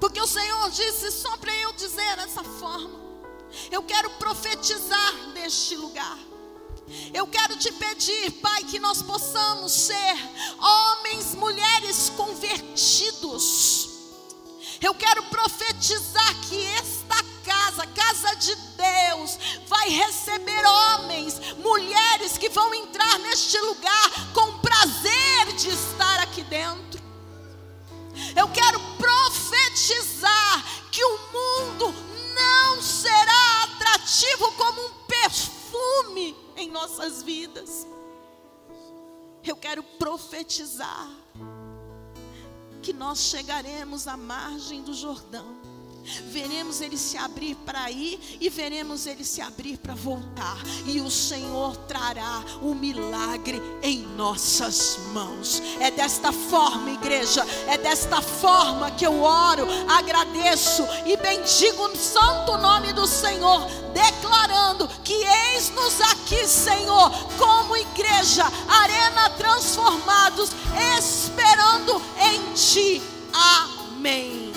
Porque 0.00 0.20
o 0.20 0.26
Senhor 0.26 0.70
disse 0.70 1.10
só 1.10 1.36
para 1.36 1.52
eu 1.56 1.72
dizer 1.72 2.16
dessa 2.16 2.44
forma. 2.44 2.98
Eu 3.70 3.82
quero 3.82 4.10
profetizar 4.10 5.12
neste 5.34 5.74
lugar. 5.74 6.16
Eu 7.12 7.26
quero 7.26 7.56
te 7.56 7.72
pedir, 7.72 8.30
Pai, 8.40 8.62
que 8.64 8.78
nós 8.78 9.02
possamos 9.02 9.72
ser 9.72 10.14
homens, 10.58 11.34
mulheres 11.34 12.10
convertidos. 12.10 13.87
Eu 14.80 14.94
quero 14.94 15.24
profetizar 15.24 16.34
que 16.48 16.64
esta 16.66 17.16
casa, 17.44 17.86
casa 17.86 18.36
de 18.36 18.54
Deus, 18.54 19.38
vai 19.66 19.88
receber 19.88 20.64
homens, 20.64 21.40
mulheres 21.56 22.38
que 22.38 22.48
vão 22.48 22.72
entrar 22.74 23.18
neste 23.18 23.58
lugar 23.58 24.32
com 24.32 24.58
prazer 24.58 25.52
de 25.56 25.70
estar 25.70 26.20
aqui 26.20 26.42
dentro. 26.44 27.02
Eu 28.36 28.48
quero 28.48 28.80
profetizar 28.96 30.64
que 30.90 31.04
o 31.04 31.18
mundo 31.32 31.94
não 32.34 32.82
será 32.82 33.62
atrativo 33.64 34.52
como 34.52 34.80
um 34.80 34.90
perfume 35.06 36.36
em 36.56 36.70
nossas 36.70 37.22
vidas. 37.22 37.86
Eu 39.44 39.56
quero 39.56 39.82
profetizar 39.82 41.08
que 42.88 42.92
nós 42.94 43.18
chegaremos 43.18 44.08
à 44.08 44.16
margem 44.16 44.82
do 44.82 44.94
Jordão 44.94 45.57
veremos 46.30 46.80
ele 46.80 46.96
se 46.96 47.16
abrir 47.16 47.54
para 47.56 47.90
ir 47.90 48.18
e 48.40 48.48
veremos 48.48 49.06
ele 49.06 49.24
se 49.24 49.40
abrir 49.40 49.78
para 49.78 49.94
voltar. 49.94 50.58
E 50.86 51.00
o 51.00 51.10
Senhor 51.10 51.76
trará 51.88 52.42
o 52.62 52.74
milagre 52.74 53.60
em 53.82 54.00
nossas 54.16 54.98
mãos. 55.12 55.62
É 55.80 55.90
desta 55.90 56.32
forma, 56.32 56.90
igreja, 56.90 57.44
é 57.66 57.78
desta 57.78 58.20
forma 58.20 58.90
que 58.92 59.06
eu 59.06 59.22
oro, 59.22 59.66
agradeço 59.88 60.86
e 61.06 61.16
bendigo 61.16 61.88
o 61.88 61.96
santo 61.96 62.56
nome 62.58 62.92
do 62.92 63.06
Senhor, 63.06 63.66
declarando 63.92 64.88
que 65.02 65.14
eis-nos 65.14 66.00
aqui, 66.00 66.46
Senhor, 66.46 67.10
como 67.36 67.76
igreja, 67.76 68.44
arena 68.68 69.30
transformados, 69.30 70.50
esperando 70.98 72.00
em 72.20 72.52
Ti. 72.54 73.02
Amém. 73.32 74.47